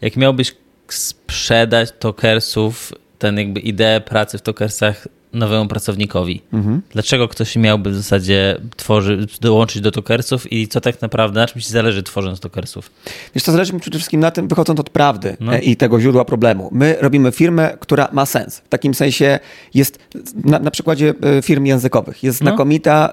jak 0.00 0.16
miałbyś 0.16 0.54
sprzedać 0.88 1.92
tokersów, 1.98 2.92
ten 3.18 3.38
jakby 3.38 3.60
ideę 3.60 4.00
pracy 4.00 4.38
w 4.38 4.42
tokersach 4.42 5.08
nowemu 5.32 5.68
pracownikowi. 5.68 6.42
Mhm. 6.52 6.82
Dlaczego 6.92 7.28
ktoś 7.28 7.56
miałby 7.56 7.90
w 7.90 7.96
zasadzie 7.96 8.60
tworzy, 8.76 9.26
dołączyć 9.40 9.82
do 9.82 9.90
tokersów 9.90 10.52
i 10.52 10.68
co 10.68 10.80
tak 10.80 11.02
naprawdę, 11.02 11.40
na 11.40 11.46
czym 11.46 11.60
ci 11.60 11.70
zależy 11.70 12.02
tworząc 12.02 12.40
tokersów? 12.40 12.90
Wiesz, 13.34 13.44
to 13.44 13.52
zależy 13.52 13.72
mi 13.72 13.80
przede 13.80 13.98
wszystkim 13.98 14.20
na 14.20 14.30
tym, 14.30 14.48
wychodząc 14.48 14.80
od 14.80 14.90
prawdy 14.90 15.36
No. 15.40 15.54
e, 15.54 15.58
i 15.60 15.76
tego 15.76 16.00
źródła 16.00 16.24
problemu. 16.24 16.68
My 16.72 16.96
robimy 17.00 17.32
firmę, 17.32 17.76
która 17.80 18.08
ma 18.12 18.26
sens. 18.26 18.58
W 18.58 18.68
takim 18.68 18.94
sensie 18.94 19.38
jest, 19.74 19.98
na, 20.44 20.58
na 20.58 20.70
przykładzie 20.70 21.14
e, 21.38 21.42
firm 21.42 21.64
językowych, 21.64 22.22
jest 22.22 22.40
No. 22.40 22.44
znakomita 22.50 23.12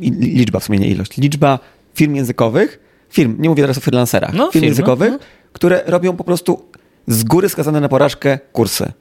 li- 0.00 0.10
liczba, 0.36 0.60
w 0.60 0.64
sumie 0.64 0.78
nie 0.78 0.88
ilość, 0.88 1.16
liczba 1.16 1.58
firm 1.94 2.14
językowych, 2.14 2.78
firm, 3.10 3.36
nie 3.38 3.48
mówię 3.48 3.62
teraz 3.62 3.78
o 3.78 3.80
freelancerach, 3.80 4.32
No, 4.34 4.38
firm 4.38 4.52
firm, 4.52 4.62
no, 4.64 4.68
językowych, 4.68 5.12
no. 5.12 5.18
które 5.52 5.82
robią 5.86 6.16
po 6.16 6.24
prostu 6.24 6.62
z 7.06 7.24
góry 7.24 7.48
skazane 7.48 7.80
na 7.80 7.88
porażkę 7.88 8.38
kursy. 8.52 8.92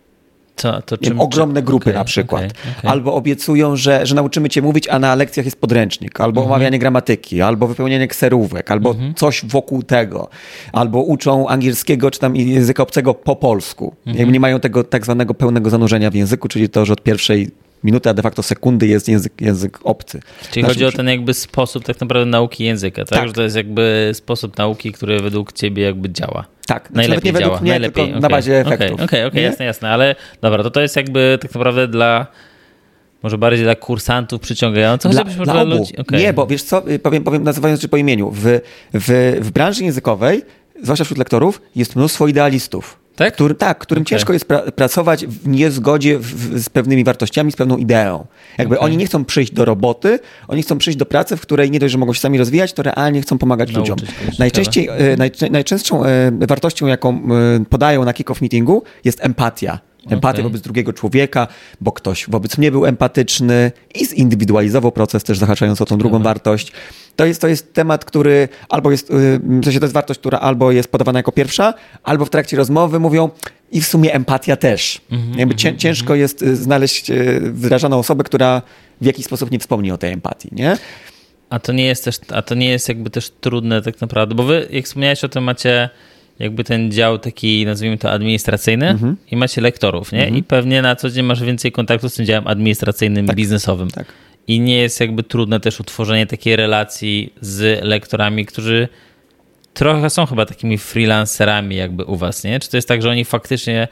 Co, 0.57 0.81
to 0.81 0.95
Nie 0.95 0.99
wiem, 1.01 1.11
czym, 1.11 1.21
ogromne 1.21 1.61
grupy 1.63 1.83
okej, 1.83 1.93
na 1.93 2.03
przykład. 2.03 2.43
okej, 2.43 2.73
okej. 2.79 2.89
Albo 2.91 3.13
obiecują, 3.13 3.75
że, 3.75 4.05
że 4.05 4.15
nauczymy 4.15 4.49
cię 4.49 4.61
mówić, 4.61 4.87
a 4.89 4.99
na 4.99 5.15
lekcjach 5.15 5.45
jest 5.45 5.61
podręcznik, 5.61 6.21
albo 6.21 6.41
Mhm. 6.41 6.51
omawianie 6.53 6.79
gramatyki, 6.79 7.41
albo 7.41 7.67
wypełnianie 7.67 8.07
kserówek, 8.07 8.71
albo 8.71 8.95
coś 9.15 9.45
wokół 9.45 9.83
tego, 9.83 10.29
albo 10.73 11.01
uczą 11.01 11.47
angielskiego 11.47 12.11
czy 12.11 12.19
tam 12.19 12.35
języka 12.35 12.83
obcego 12.83 13.13
po 13.13 13.35
polsku. 13.35 13.93
Mhm. 13.97 14.17
Jakby 14.17 14.33
nie 14.33 14.39
mają 14.39 14.59
tego 14.59 14.83
tak 14.83 15.03
zwanego 15.03 15.33
pełnego 15.33 15.69
zanurzenia 15.69 16.11
w 16.11 16.15
języku, 16.15 16.47
czyli 16.47 16.69
to, 16.69 16.85
że 16.85 16.93
od 16.93 17.03
pierwszej 17.03 17.49
minuty, 17.83 18.09
a 18.09 18.13
de 18.13 18.21
facto 18.21 18.43
sekundy 18.43 18.87
jest 18.87 19.07
język, 19.09 19.33
język 19.41 19.79
obcy. 19.83 20.19
Czyli 20.51 20.65
chodzi 20.65 20.85
o 20.85 20.91
ten 20.91 21.07
jakby 21.07 21.33
sposób 21.33 21.83
tak 21.83 22.01
naprawdę 22.01 22.25
nauki 22.25 22.63
języka, 22.63 23.05
tak? 23.05 23.19
Tak. 23.19 23.27
Że 23.27 23.33
to 23.33 23.43
jest 23.43 23.55
jakby 23.55 24.11
sposób 24.13 24.57
nauki, 24.57 24.91
który 24.91 25.19
według 25.19 25.53
ciebie 25.53 25.83
jakby 25.83 26.09
działa. 26.09 26.45
Tak, 26.67 26.87
znaczy 26.91 26.93
Najlepiej 27.09 27.09
nawet 27.09 27.23
nie 27.25 27.31
według 27.33 27.49
działa. 27.51 27.61
mnie, 27.61 27.71
Najlepiej. 27.71 28.05
tylko 28.05 28.19
na 28.19 28.29
bazie 28.29 28.61
okej, 28.61 28.73
efektów. 28.73 29.01
Okej, 29.01 29.25
okej, 29.25 29.41
Nie? 29.41 29.47
jasne, 29.47 29.65
jasne, 29.65 29.89
ale 29.89 30.15
dobra, 30.41 30.63
to 30.63 30.71
to 30.71 30.81
jest 30.81 30.95
jakby 30.95 31.37
tak 31.41 31.51
naprawdę 31.53 31.87
dla, 31.87 32.27
może 33.23 33.37
bardziej 33.37 33.63
dla 33.63 33.75
kursantów 33.75 34.41
przyciągających, 34.41 35.11
Dla, 35.11 35.23
dla 35.23 35.53
dla 35.53 35.63
ludzi. 35.63 35.97
okej. 35.97 36.19
Nie, 36.21 36.33
bo 36.33 36.47
wiesz 36.47 36.63
co, 36.63 36.89
y, 36.91 36.99
powiem, 36.99 37.23
powiem 37.23 37.43
nazywając 37.43 37.79
rzeczy 37.79 37.89
po 37.89 37.97
imieniu. 37.97 38.31
W, 38.31 38.43
w, 38.93 39.37
w 39.41 39.51
branży 39.51 39.83
językowej, 39.83 40.41
zwłaszcza 40.83 41.03
wśród 41.03 41.17
lektorów, 41.17 41.61
jest 41.75 41.95
mnóstwo 41.95 42.27
idealistów. 42.27 42.99
Tak? 43.17 43.33
Który, 43.33 43.55
tak, 43.55 43.77
którym 43.77 44.01
Okej. 44.01 44.09
ciężko 44.09 44.33
jest 44.33 44.45
pra 44.45 44.59
pracować 44.59 45.27
w 45.27 45.47
niezgodzie 45.47 46.19
w, 46.19 46.59
z 46.59 46.69
pewnymi 46.69 47.03
wartościami, 47.03 47.51
z 47.51 47.55
pewną 47.55 47.77
ideą. 47.77 48.25
Jakby 48.57 48.75
Okej. 48.75 48.85
oni 48.85 48.97
nie 48.97 49.05
chcą 49.05 49.25
przyjść 49.25 49.53
do 49.53 49.65
roboty, 49.65 50.19
oni 50.47 50.63
chcą 50.63 50.77
przyjść 50.77 50.97
do 50.97 51.05
pracy, 51.05 51.37
w 51.37 51.41
której 51.41 51.71
nie 51.71 51.79
dość, 51.79 51.91
że 51.91 51.97
mogą 51.97 52.13
się 52.13 52.19
sami 52.19 52.37
rozwijać, 52.37 52.73
to 52.73 52.83
realnie 52.83 53.21
chcą 53.21 53.37
pomagać 53.37 53.73
Nauczyć 53.73 53.89
ludziom. 53.89 54.09
Najczęściej, 54.39 54.87
e, 54.87 55.17
naj, 55.17 55.31
najczęstszą 55.51 56.05
e, 56.05 56.31
wartością, 56.47 56.87
jaką 56.87 57.09
e, 57.61 57.65
podają 57.69 58.05
na 58.05 58.13
kick-off 58.13 58.41
meetingu, 58.41 58.83
jest 59.03 59.25
empatia. 59.25 59.79
Empatia 60.09 60.33
Okej. 60.33 60.43
wobec 60.43 60.61
drugiego 60.61 60.93
człowieka, 60.93 61.47
bo 61.81 61.91
ktoś 61.91 62.25
wobec 62.29 62.57
mnie 62.57 62.71
był 62.71 62.85
empatyczny 62.85 63.71
i 63.95 64.05
zindywidualizował 64.05 64.91
proces, 64.91 65.23
też 65.23 65.37
zahaczając 65.37 65.81
o 65.81 65.85
tą 65.85 65.97
drugą 65.97 66.23
wartość. 66.23 66.71
To 67.15 67.25
jest, 67.25 67.41
to 67.41 67.47
jest 67.47 67.73
temat, 67.73 68.05
który 68.05 68.49
albo 68.69 68.91
jest, 68.91 69.07
w 69.09 69.63
sensie 69.63 69.79
to 69.79 69.85
jest 69.85 69.93
wartość, 69.93 70.19
która 70.19 70.39
albo 70.39 70.71
jest 70.71 70.91
podawana 70.91 71.19
jako 71.19 71.31
pierwsza, 71.31 71.73
albo 72.03 72.25
w 72.25 72.29
trakcie 72.29 72.57
rozmowy 72.57 72.99
mówią 72.99 73.29
i 73.71 73.81
w 73.81 73.85
sumie 73.87 74.13
empatia 74.13 74.55
też. 74.55 75.01
Mhm, 75.11 75.39
Jakby 75.39 75.55
cię, 75.55 75.77
ciężko 75.77 76.15
jest 76.15 76.41
y, 76.41 76.55
znaleźć 76.55 77.09
y, 77.09 77.39
wyrażaną 77.41 77.99
osobę, 77.99 78.23
która 78.23 78.61
w 79.01 79.05
jakiś 79.05 79.25
sposób 79.25 79.51
nie 79.51 79.59
wspomni 79.59 79.91
o 79.91 79.97
tej 79.97 80.13
empatii, 80.13 80.49
nie? 80.51 80.77
A 81.49 81.59
to 81.59 81.73
nie 81.73 81.85
jest 81.85 82.03
też, 82.05 82.19
a 82.29 82.41
to 82.41 82.55
nie 82.55 82.69
jest 82.69 82.89
jakby 82.89 83.09
też 83.09 83.29
trudne 83.29 83.81
tak 83.81 84.01
naprawdę, 84.01 84.35
bo 84.35 84.43
wy, 84.43 84.67
jak 84.71 84.85
wspomniałeś 84.85 85.23
o 85.23 85.29
tym, 85.29 85.43
macie 85.43 85.89
jakby 86.39 86.63
ten 86.63 86.91
dział 86.91 87.19
taki, 87.19 87.65
nazwijmy 87.65 87.97
to 87.97 88.11
administracyjny 88.11 88.89
Mhm. 88.89 89.15
i 89.31 89.35
macie 89.35 89.61
lektorów, 89.61 90.11
nie? 90.11 90.29
I 90.29 90.43
pewnie 90.43 90.81
na 90.81 90.95
co 90.95 91.09
dzień 91.09 91.25
masz 91.25 91.43
więcej 91.43 91.71
kontaktu 91.71 92.09
z 92.09 92.13
tym 92.13 92.25
działem 92.25 92.47
administracyjnym, 92.47 93.25
biznesowym. 93.35 93.89
tak. 93.91 94.05
I 94.47 94.59
nie 94.59 94.77
jest 94.77 94.99
jakby 94.99 95.23
trudne 95.23 95.59
też 95.59 95.79
utworzenie 95.79 96.27
takiej 96.27 96.55
relacji 96.55 97.33
z 97.41 97.83
lektorami, 97.83 98.45
którzy 98.45 98.87
trochę 99.73 100.09
są 100.09 100.25
chyba 100.25 100.45
takimi 100.45 100.77
freelancerami 100.77 101.75
jakby 101.75 102.05
u 102.05 102.15
was, 102.15 102.43
nie? 102.43 102.59
Czy 102.59 102.69
to 102.69 102.77
jest 102.77 102.87
tak, 102.87 103.01
że 103.01 103.09
oni 103.09 103.25
faktycznie 103.25 103.87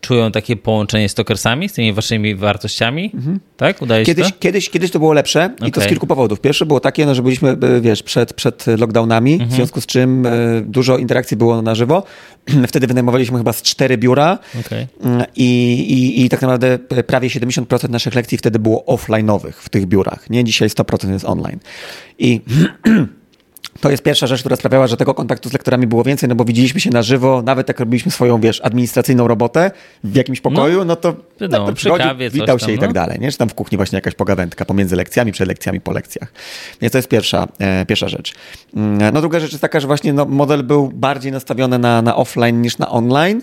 czują 0.00 0.32
takie 0.32 0.56
połączenie 0.56 1.08
z 1.08 1.14
tokersami, 1.14 1.68
z 1.68 1.72
tymi 1.72 1.92
waszymi 1.92 2.34
wartościami? 2.34 3.12
Tak? 3.56 3.82
Udaje 3.82 4.04
się 4.04 4.14
Kiedyś, 4.14 4.32
to? 4.32 4.38
kiedyś, 4.38 4.70
kiedyś 4.70 4.90
to 4.90 4.98
było 4.98 5.12
lepsze 5.12 5.50
i 5.66 5.72
to 5.72 5.80
z 5.80 5.86
kilku 5.86 6.06
powodów. 6.06 6.40
Pierwsze 6.40 6.66
było 6.66 6.80
takie, 6.80 7.06
no, 7.06 7.14
że 7.14 7.22
byliśmy, 7.22 7.50
e, 7.50 7.80
wiesz, 7.80 8.02
przed, 8.02 8.32
przed 8.34 8.66
lockdownami, 8.66 9.32
Mhm. 9.32 9.50
w 9.50 9.52
związku 9.52 9.80
z 9.80 9.86
czym 9.86 10.26
e, 10.26 10.30
dużo 10.66 10.98
interakcji 10.98 11.36
było 11.36 11.62
na 11.62 11.74
żywo. 11.74 12.02
Wtedy 12.68 12.86
wynajmowaliśmy 12.86 13.38
chyba 13.38 13.52
z 13.52 13.62
cztery 13.62 13.98
biura 13.98 14.38
Okej. 14.66 14.86
mm, 15.04 15.24
i, 15.36 15.44
i, 15.88 16.24
i 16.24 16.28
tak 16.28 16.42
naprawdę 16.42 16.78
prawie 16.78 17.28
70% 17.28 17.88
naszych 17.90 18.14
lekcji 18.14 18.38
wtedy 18.38 18.58
było 18.58 18.84
offline'owych 18.86 19.52
w 19.52 19.68
tych 19.68 19.86
biurach. 19.86 20.30
Nie, 20.30 20.44
dzisiaj 20.44 20.68
100% 20.68 21.12
jest 21.12 21.24
online. 21.24 21.58
I 22.18 22.40
to 23.80 23.90
jest 23.90 24.02
pierwsza 24.02 24.26
rzecz, 24.26 24.40
która 24.40 24.56
sprawiała, 24.56 24.86
że 24.86 24.96
tego 24.96 25.14
kontaktu 25.14 25.48
z 25.48 25.52
lektorami 25.52 25.86
było 25.86 26.04
więcej, 26.04 26.28
no 26.28 26.34
bo 26.34 26.44
widzieliśmy 26.44 26.80
się 26.80 26.90
na 26.90 27.02
żywo, 27.02 27.42
nawet 27.42 27.68
jak 27.68 27.80
robiliśmy 27.80 28.12
swoją, 28.12 28.40
wiesz, 28.40 28.60
administracyjna 28.64 29.26
robotę 29.26 29.70
w 30.04 30.16
jakimś 30.16 30.40
pokoju, 30.40 30.84
no, 30.84 30.96
to 30.96 31.14
wiadomo, 31.40 31.64
lektor 31.64 31.74
przy 31.74 31.88
przychodził, 31.88 32.30
witał 32.30 32.58
tam, 32.58 32.68
się 32.68 32.74
i 32.74 32.78
tak 32.78 32.88
no. 32.88 32.94
dalej, 32.94 33.20
nie? 33.20 33.32
Czy 33.32 33.38
tam 33.38 33.48
w 33.48 33.54
kuchni 33.54 33.76
właśnie 33.76 33.96
jakaś 33.96 34.14
pogawędka 34.14 34.64
pomiędzy 34.64 34.96
lekcjami, 34.96 35.32
przed 35.32 35.48
lekcjami, 35.48 35.80
po 35.80 35.92
lekcjach. 35.92 36.32
Więc 36.80 36.92
to 36.92 36.98
jest 36.98 37.08
pierwsza, 37.08 37.48
e, 37.58 37.86
pierwsza 37.86 38.08
rzecz. 38.08 38.34
Mm, 38.76 39.14
No 39.14 39.20
druga 39.20 39.40
rzecz 39.40 39.52
jest 39.52 39.62
taka, 39.62 39.80
że 39.80 39.86
właśnie 39.86 40.12
no, 40.12 40.24
model 40.24 40.62
był 40.62 40.88
bardziej 40.88 41.32
nastawiony 41.32 41.78
na, 41.78 42.02
na 42.02 42.16
offline 42.16 42.62
niż 42.62 42.78
na 42.78 42.90
online, 42.90 43.42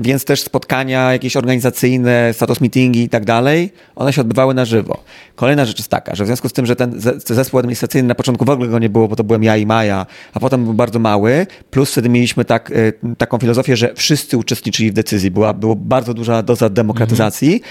więc 0.00 0.24
też 0.24 0.40
spotkania 0.40 1.12
jakieś 1.12 1.36
organizacyjne, 1.36 2.34
status 2.34 2.60
meetingi 2.60 3.02
i 3.02 3.08
tak 3.08 3.24
dalej, 3.24 3.72
one 3.96 4.12
się 4.12 4.20
odbywały 4.20 4.54
na 4.54 4.64
żywo. 4.64 5.04
Kolejna 5.36 5.64
rzecz 5.64 5.78
jest 5.78 5.90
taka, 5.90 6.14
że 6.14 6.24
w 6.24 6.26
związku 6.26 6.48
z 6.48 6.52
tym, 6.52 6.66
że 6.66 6.76
ten 6.76 7.00
ze- 7.00 7.18
zespół 7.34 7.58
administracyjny 7.60 8.08
na 8.08 8.14
początku 8.14 8.44
w 8.44 8.50
ogóle 8.50 8.68
go 8.68 8.78
nie 8.78 8.88
było, 8.90 9.08
bo 9.08 9.16
to 9.16 9.24
byłem 9.24 9.42
ja 9.42 9.56
i 9.56 9.66
Maja, 9.66 10.06
a 10.34 10.40
potem 10.40 10.64
był 10.64 10.74
bardzo 10.74 10.98
mały, 10.98 11.46
plus 11.70 11.92
wtedy 11.92 12.08
mieliśmy 12.08 12.44
tak, 12.44 12.70
y, 12.70 12.92
taką 13.18 13.38
filozofię, 13.38 13.76
że 13.76 13.94
wszyscy 13.94 14.36
uczestniczyli 14.38 14.90
w 14.90 14.94
decyzji, 14.94 15.30
była, 15.30 15.54
była 15.54 15.74
bardzo 15.76 16.14
duża 16.14 16.42
doza 16.42 16.68
demokratyzacji, 16.68 17.62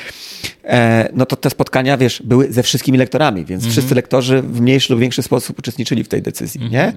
e, 0.60 0.60
no 1.13 1.25
to 1.25 1.35
te 1.35 1.49
spotkania, 1.49 1.97
wiesz, 1.97 2.21
były 2.25 2.51
ze 2.53 2.63
wszystkimi 2.63 2.97
lektorami, 2.97 3.45
więc 3.45 3.67
wszyscy 3.67 3.95
lektorzy 3.95 4.41
w 4.41 4.61
mniejszy 4.61 4.93
lub 4.93 4.99
większy 4.99 5.23
sposób 5.23 5.59
uczestniczyli 5.59 6.03
w 6.03 6.07
tej 6.07 6.21
decyzji, 6.21 6.61
nie? 6.69 6.93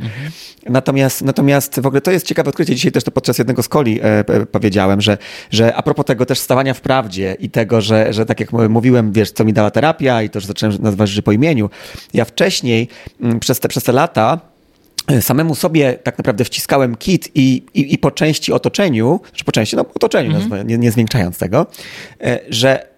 Natomiast, 0.68 1.22
natomiast 1.22 1.80
w 1.80 1.86
ogóle 1.86 2.00
to 2.00 2.10
jest 2.10 2.26
ciekawe 2.26 2.48
odkrycie. 2.50 2.74
Dzisiaj 2.74 2.92
też 2.92 3.04
to 3.04 3.10
podczas 3.10 3.38
jednego 3.38 3.62
z 3.62 3.68
koli 3.68 4.00
e, 4.02 4.24
powiedziałem, 4.52 5.00
że, 5.00 5.18
że 5.50 5.74
a 5.74 5.82
propos 5.82 6.04
tego 6.06 6.26
też 6.26 6.38
stawania 6.38 6.74
w 6.74 6.80
prawdzie 6.80 7.36
i 7.40 7.50
tego, 7.50 7.80
że, 7.80 8.12
że 8.12 8.26
tak 8.26 8.40
jak 8.40 8.54
m- 8.54 8.70
mówiłem, 8.72 9.12
wiesz, 9.12 9.30
co 9.32 9.44
mi 9.44 9.52
dała 9.52 9.70
terapia 9.70 10.22
i 10.22 10.30
to, 10.30 10.40
że 10.40 10.46
zacząłem 10.46 10.76
nazywać 10.82 11.08
rzeczy 11.08 11.22
po 11.22 11.32
imieniu. 11.32 11.70
Ja 12.14 12.24
wcześniej 12.24 12.88
mm, 13.20 13.40
przez 13.40 13.60
te, 13.60 13.68
przez 13.68 13.84
te 13.84 13.92
lata 13.92 14.40
e, 15.08 15.22
samemu 15.22 15.54
sobie 15.54 15.92
tak 16.02 16.18
naprawdę 16.18 16.44
wciskałem 16.44 16.94
kit 16.96 17.28
i, 17.34 17.62
i, 17.74 17.94
i 17.94 17.98
po 17.98 18.10
części 18.10 18.52
otoczeniu, 18.52 19.20
czy 19.32 19.44
po 19.44 19.52
części, 19.52 19.76
no 19.76 19.84
otoczeniu, 19.94 20.32
nazwę, 20.32 20.64
nie, 20.64 20.78
nie 20.78 20.90
zwiększając 20.90 21.38
tego, 21.38 21.66
e, 22.20 22.40
że, 22.48 22.93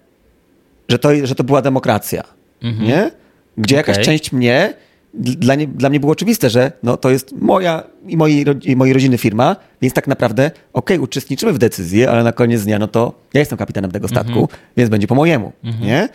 że, 0.88 0.98
to, 0.98 1.26
że 1.26 1.34
to 1.34 1.44
była 1.44 1.62
demokracja, 1.62 2.22
nie? 2.62 3.10
Gdzie 3.58 3.76
jakaś 3.76 3.96
Okej. 3.96 4.04
część 4.04 4.32
mnie 4.32 4.74
dla, 5.16 5.54
nie, 5.54 5.66
dla 5.66 5.88
mnie 5.88 6.00
było 6.00 6.12
oczywiste, 6.12 6.50
że 6.50 6.72
no, 6.82 6.96
to 6.96 7.10
jest 7.10 7.32
moja 7.32 7.82
i 8.06 8.16
mojej, 8.16 8.44
i 8.64 8.76
mojej 8.76 8.94
rodziny 8.94 9.18
firma, 9.18 9.56
więc 9.82 9.94
tak 9.94 10.06
naprawdę, 10.06 10.50
okej, 10.72 10.96
okay, 10.96 11.00
uczestniczymy 11.00 11.52
w 11.52 11.58
decyzji, 11.58 12.06
ale 12.06 12.24
na 12.24 12.32
koniec 12.32 12.64
dnia, 12.64 12.78
no 12.78 12.88
to 12.88 13.12
ja 13.34 13.40
jestem 13.40 13.58
kapitanem 13.58 13.90
tego 13.90 14.08
statku, 14.08 14.32
mm 14.32 14.44
-hmm. 14.44 14.56
więc 14.76 14.90
będzie 14.90 15.06
po 15.06 15.14
mojemu, 15.14 15.52
mm 15.64 15.76
-hmm. 15.76 15.84
nie? 15.84 16.08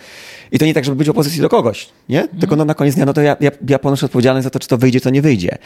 I 0.51 0.59
to 0.59 0.65
nie 0.65 0.73
tak, 0.73 0.85
żeby 0.85 0.97
być 0.97 1.07
w 1.07 1.11
opozycji 1.11 1.41
do 1.41 1.49
kogoś, 1.49 1.89
nie? 2.09 2.21
Mm 2.21 2.31
-hmm. 2.31 2.39
Tylko 2.39 2.55
no, 2.55 2.65
na 2.65 2.73
koniec 2.73 2.95
dnia, 2.95 3.05
no 3.05 3.13
to 3.13 3.21
ja, 3.21 3.37
ja, 3.39 3.51
ja 3.69 3.79
ponoszę 3.79 4.05
odpowiedzialność 4.05 4.43
za 4.43 4.49
to, 4.49 4.59
czy 4.59 4.67
to 4.67 4.77
wyjdzie, 4.77 4.99
czy 4.99 5.03
to 5.03 5.09
nie 5.09 5.21
wyjdzie. 5.21 5.57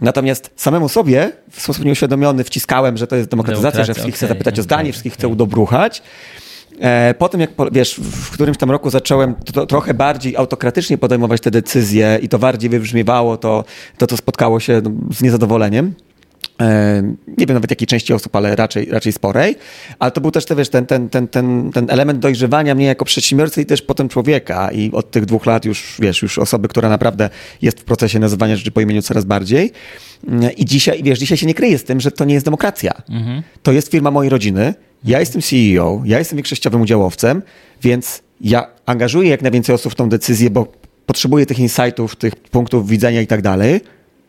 Natomiast 0.00 0.50
samemu 0.56 0.88
sobie 0.88 1.32
w 1.50 1.62
sposób 1.62 1.84
nieuświadomiony 1.84 2.44
wciskałem, 2.44 2.96
że 2.96 3.06
to 3.06 3.16
jest 3.16 3.28
demokratyzacja, 3.28 3.70
Demokracja, 3.70 3.84
że 3.84 3.94
wszystkich 3.94 4.14
okay, 4.14 4.18
chcę 4.18 4.28
zapytać 4.28 4.54
okay, 4.54 4.60
o 4.60 4.64
zdanie, 4.64 4.92
wszystkich 4.92 5.12
okay. 5.12 5.18
chcę 5.18 5.28
udobruchać. 5.28 6.02
E, 6.80 7.14
Potem, 7.18 7.40
jak 7.40 7.50
wiesz, 7.72 7.94
w 7.94 8.30
którymś 8.30 8.58
tam 8.58 8.70
roku 8.70 8.90
zacząłem 8.90 9.34
to, 9.34 9.66
trochę 9.66 9.94
bardziej 9.94 10.36
autokratycznie 10.36 10.98
podejmować 10.98 11.40
te 11.40 11.50
decyzje 11.50 12.18
i 12.22 12.28
to 12.28 12.38
bardziej 12.38 12.70
wybrzmiewało, 12.70 13.36
to 13.36 13.64
to, 13.98 14.06
to 14.06 14.16
spotkało 14.16 14.60
się 14.60 14.80
no, 14.84 14.90
z 15.14 15.22
niezadowoleniem. 15.22 15.94
E, 16.60 17.02
nie 17.38 17.46
wiem 17.46 17.54
nawet 17.54 17.70
jakiej 17.70 17.86
części 17.86 18.12
osób, 18.12 18.36
ale 18.36 18.56
raczej, 18.56 18.86
raczej 18.90 19.12
sporej. 19.12 19.56
Ale 19.98 20.10
to 20.10 20.20
był 20.20 20.30
też 20.30 20.44
wiesz, 20.56 20.68
ten, 20.68 20.86
ten, 20.86 21.08
ten, 21.08 21.28
ten, 21.28 21.72
ten 21.72 21.90
element 21.90 22.18
dojrzewania 22.18 22.74
mnie 22.74 22.86
jako 22.86 23.04
przedsiębiorcy 23.04 23.62
i 23.62 23.66
też 23.66 23.82
potem 23.82 24.08
człowieka. 24.08 24.70
I 24.70 24.92
od 24.92 25.10
tych 25.10 25.26
dwóch 25.26 25.46
lat 25.46 25.64
już, 25.64 25.96
wiesz, 25.98 26.22
już 26.22 26.38
osoby, 26.38 26.68
która 26.68 26.88
naprawdę 26.88 27.30
jest 27.62 27.80
w 27.80 27.84
procesie 27.84 28.18
nazywania 28.18 28.56
rzeczy 28.56 28.70
po 28.70 28.80
imieniu 28.80 29.02
coraz 29.02 29.24
bardziej. 29.24 29.72
I 30.56 30.64
dzisiaj, 30.64 31.02
wiesz, 31.02 31.18
dzisiaj 31.18 31.38
się 31.38 31.46
nie 31.46 31.54
kryje 31.54 31.78
z 31.78 31.84
tym, 31.84 32.00
że 32.00 32.10
to 32.10 32.24
nie 32.24 32.34
jest 32.34 32.46
demokracja. 32.46 32.92
Mhm. 33.10 33.42
To 33.62 33.72
jest 33.72 33.90
firma 33.90 34.10
mojej 34.10 34.30
rodziny. 34.30 34.74
Ja 35.04 35.20
jestem 35.20 35.42
CEO, 35.42 36.02
ja 36.04 36.18
jestem 36.18 36.36
większościowym 36.36 36.80
udziałowcem, 36.80 37.42
więc 37.82 38.22
ja 38.40 38.66
angażuję 38.86 39.30
jak 39.30 39.42
najwięcej 39.42 39.74
osób 39.74 39.92
w 39.92 39.94
tą 39.94 40.08
decyzję, 40.08 40.50
bo 40.50 40.72
potrzebuję 41.06 41.46
tych 41.46 41.58
insightów, 41.58 42.16
tych 42.16 42.36
punktów 42.36 42.88
widzenia 42.88 43.20
i 43.20 43.26
tak 43.26 43.42
dalej, 43.42 43.80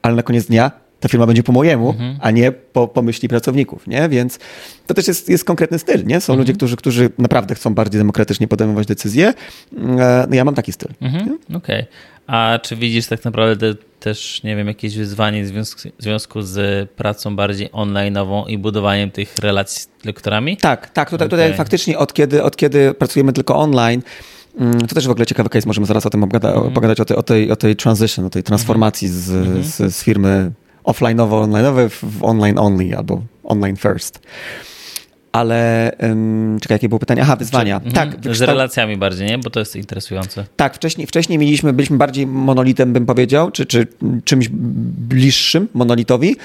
ale 0.02 0.16
na 0.16 0.24
koniec 0.24 0.46
dnia 0.46 0.72
ta 1.00 1.10
firma 1.10 1.28
będzie 1.28 1.44
po 1.44 1.52
mojemu, 1.52 1.90
mhm. 1.90 2.18
a 2.22 2.32
nie 2.32 2.52
po, 2.52 2.88
po 2.88 3.02
myśli 3.02 3.30
pracowników, 3.30 3.88
nie? 3.88 4.10
Więc 4.10 4.40
to 4.88 4.94
też 4.94 5.08
jest, 5.08 5.30
jest 5.30 5.46
konkretny 5.46 5.80
styl, 5.80 6.06
nie? 6.06 6.22
Są 6.22 6.34
mhm. 6.34 6.40
ludzie, 6.40 6.54
którzy, 6.54 6.76
którzy 6.76 7.10
naprawdę 7.18 7.56
chcą 7.56 7.74
bardziej 7.74 8.00
demokratycznie 8.00 8.48
podejmować 8.48 8.88
decyzje. 8.88 9.34
E, 9.78 10.26
no 10.30 10.36
ja 10.36 10.46
mam 10.46 10.56
taki 10.56 10.72
styl. 10.72 10.90
Mhm. 11.02 11.24
Okej. 11.24 11.58
Okay. 11.58 11.86
A 12.28 12.60
czy 12.60 12.76
widzisz 12.76 13.08
tak 13.08 13.26
naprawdę 13.26 13.76
też, 14.02 14.44
nie 14.44 14.56
wiem, 14.56 14.68
jakieś 14.68 14.98
wyzwanie 14.98 15.44
w 15.44 15.48
związku, 16.00 16.42
z 16.42 16.90
pracą 16.90 17.36
bardziej 17.36 17.70
online'ową 17.70 18.50
i 18.50 18.58
budowaniem 18.58 19.12
tych 19.12 19.36
relacji 19.38 19.82
z 19.82 20.06
lektorami? 20.06 20.58
Tak, 20.58 20.90
tak. 20.90 21.10
Tutaj, 21.10 21.28
okay. 21.28 21.40
tutaj 21.40 21.58
faktycznie 21.58 21.98
od 21.98 22.14
kiedy, 22.14 22.44
od 22.44 22.56
kiedy 22.56 22.94
pracujemy 22.94 23.34
tylko 23.34 23.56
online, 23.56 24.02
mm, 24.60 24.88
to 24.88 24.96
też 24.96 25.08
w 25.08 25.12
ogóle 25.12 25.26
ciekawy 25.26 25.50
case, 25.50 25.68
możemy 25.68 25.88
zaraz 25.88 26.06
o 26.06 26.10
tym 26.10 26.24
obgada, 26.24 26.54
mm. 26.54 26.74
pogadać, 26.74 27.00
o 27.00 27.06
tej, 27.06 27.18
o, 27.18 27.24
tej, 27.24 27.52
o 27.52 27.56
tej 27.56 27.76
transition, 27.76 28.26
o 28.26 28.30
tej 28.30 28.44
transformacji 28.44 29.08
z, 29.08 29.30
mm. 29.30 29.64
z, 29.64 29.96
z 29.96 30.04
firmy 30.04 30.52
offline'owo-online'owe 30.84 31.90
w 31.90 32.24
online 32.24 32.58
only 32.58 32.98
albo 32.98 33.22
online 33.44 33.78
first. 33.78 34.20
Ale 35.32 35.92
um, 36.00 36.58
czekaj, 36.62 36.76
jakie 36.76 36.90
było 36.90 37.00
pytanie? 37.00 37.22
Aha, 37.22 37.36
wyzwania. 37.36 37.80
Czy, 37.80 37.88
mhm. 37.88 38.12
tak, 38.12 38.36
z 38.36 38.42
relacjami 38.42 38.98
bardziej, 38.98 39.28
nie? 39.28 39.38
Bo 39.38 39.50
to 39.50 39.60
jest 39.60 39.76
interesujące. 39.76 40.46
Tak, 40.56 40.76
wcześniej, 40.76 41.08
wcześniej 41.08 41.40
mieliśmy, 41.40 41.74
byliśmy 41.74 41.98
bardziej 41.98 42.28
monolitem, 42.28 42.94
bym 42.94 43.06
powiedział, 43.06 43.52
czy, 43.52 43.66
czy 43.66 43.88
czymś 44.24 44.50
bliższym 44.50 45.68
monolitowi. 45.74 46.36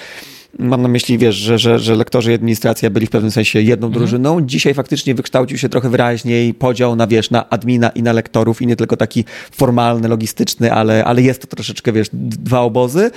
Mam 0.58 0.82
na 0.82 0.88
myśli, 0.88 1.18
wiesz, 1.18 1.34
że, 1.34 1.58
że, 1.58 1.78
że 1.78 1.96
lektorzy 1.96 2.32
i 2.32 2.34
administracja 2.34 2.90
byli 2.90 3.06
w 3.06 3.10
pewnym 3.10 3.30
sensie 3.30 3.60
jedną 3.60 3.86
mhm. 3.86 4.00
drużyną. 4.00 4.40
Dzisiaj 4.40 4.74
faktycznie 4.74 5.14
wykształcił 5.14 5.58
się 5.58 5.68
trochę 5.68 5.90
wyraźniej 5.90 6.54
podział 6.54 6.96
na, 6.96 7.06
wiesz, 7.06 7.30
na 7.30 7.50
admina 7.50 7.88
i 7.88 8.02
na 8.02 8.12
lektorów 8.12 8.62
i 8.62 8.66
nie 8.66 8.76
tylko 8.76 8.96
taki 8.96 9.24
formalny, 9.50 10.08
logistyczny, 10.08 10.72
ale, 10.72 11.04
ale 11.04 11.22
jest 11.22 11.40
to 11.40 11.46
troszeczkę, 11.46 11.92
wiesz, 11.92 12.08
dwa 12.12 12.60
obozy. 12.60 13.10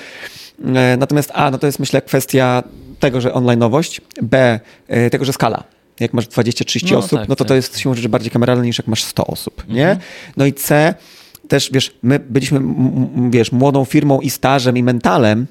E, 0.65 0.97
natomiast 0.97 1.31
A, 1.33 1.51
no 1.51 1.57
to 1.57 1.65
jest 1.65 1.79
myślę 1.79 2.01
kwestia 2.01 2.63
tego, 2.99 3.21
że 3.21 3.29
online'owość, 3.29 4.01
B, 4.21 4.59
e, 4.87 5.09
tego, 5.09 5.25
że 5.25 5.33
skala. 5.33 5.63
Jak 5.99 6.13
masz 6.13 6.27
20-30 6.27 6.91
no, 6.91 6.97
osób, 6.97 7.19
tak, 7.19 7.29
no 7.29 7.35
to 7.35 7.43
tak. 7.43 7.47
to 7.47 7.55
jest 7.55 7.79
siłą 7.79 7.95
rzeczy 7.95 8.09
bardziej 8.09 8.31
kameralne 8.31 8.65
niż 8.65 8.77
jak 8.77 8.87
masz 8.87 9.03
100 9.03 9.27
osób, 9.27 9.63
nie? 9.67 9.89
Mhm. 9.89 9.99
No 10.37 10.45
i 10.45 10.53
C, 10.53 10.93
też 11.47 11.69
wiesz, 11.73 11.97
my 12.03 12.19
byliśmy, 12.19 12.61
wiesz, 13.29 13.51
młodą 13.51 13.85
firmą 13.85 14.21
i 14.21 14.29
stażem 14.29 14.77
i 14.77 14.83
mentalem, 14.83 15.47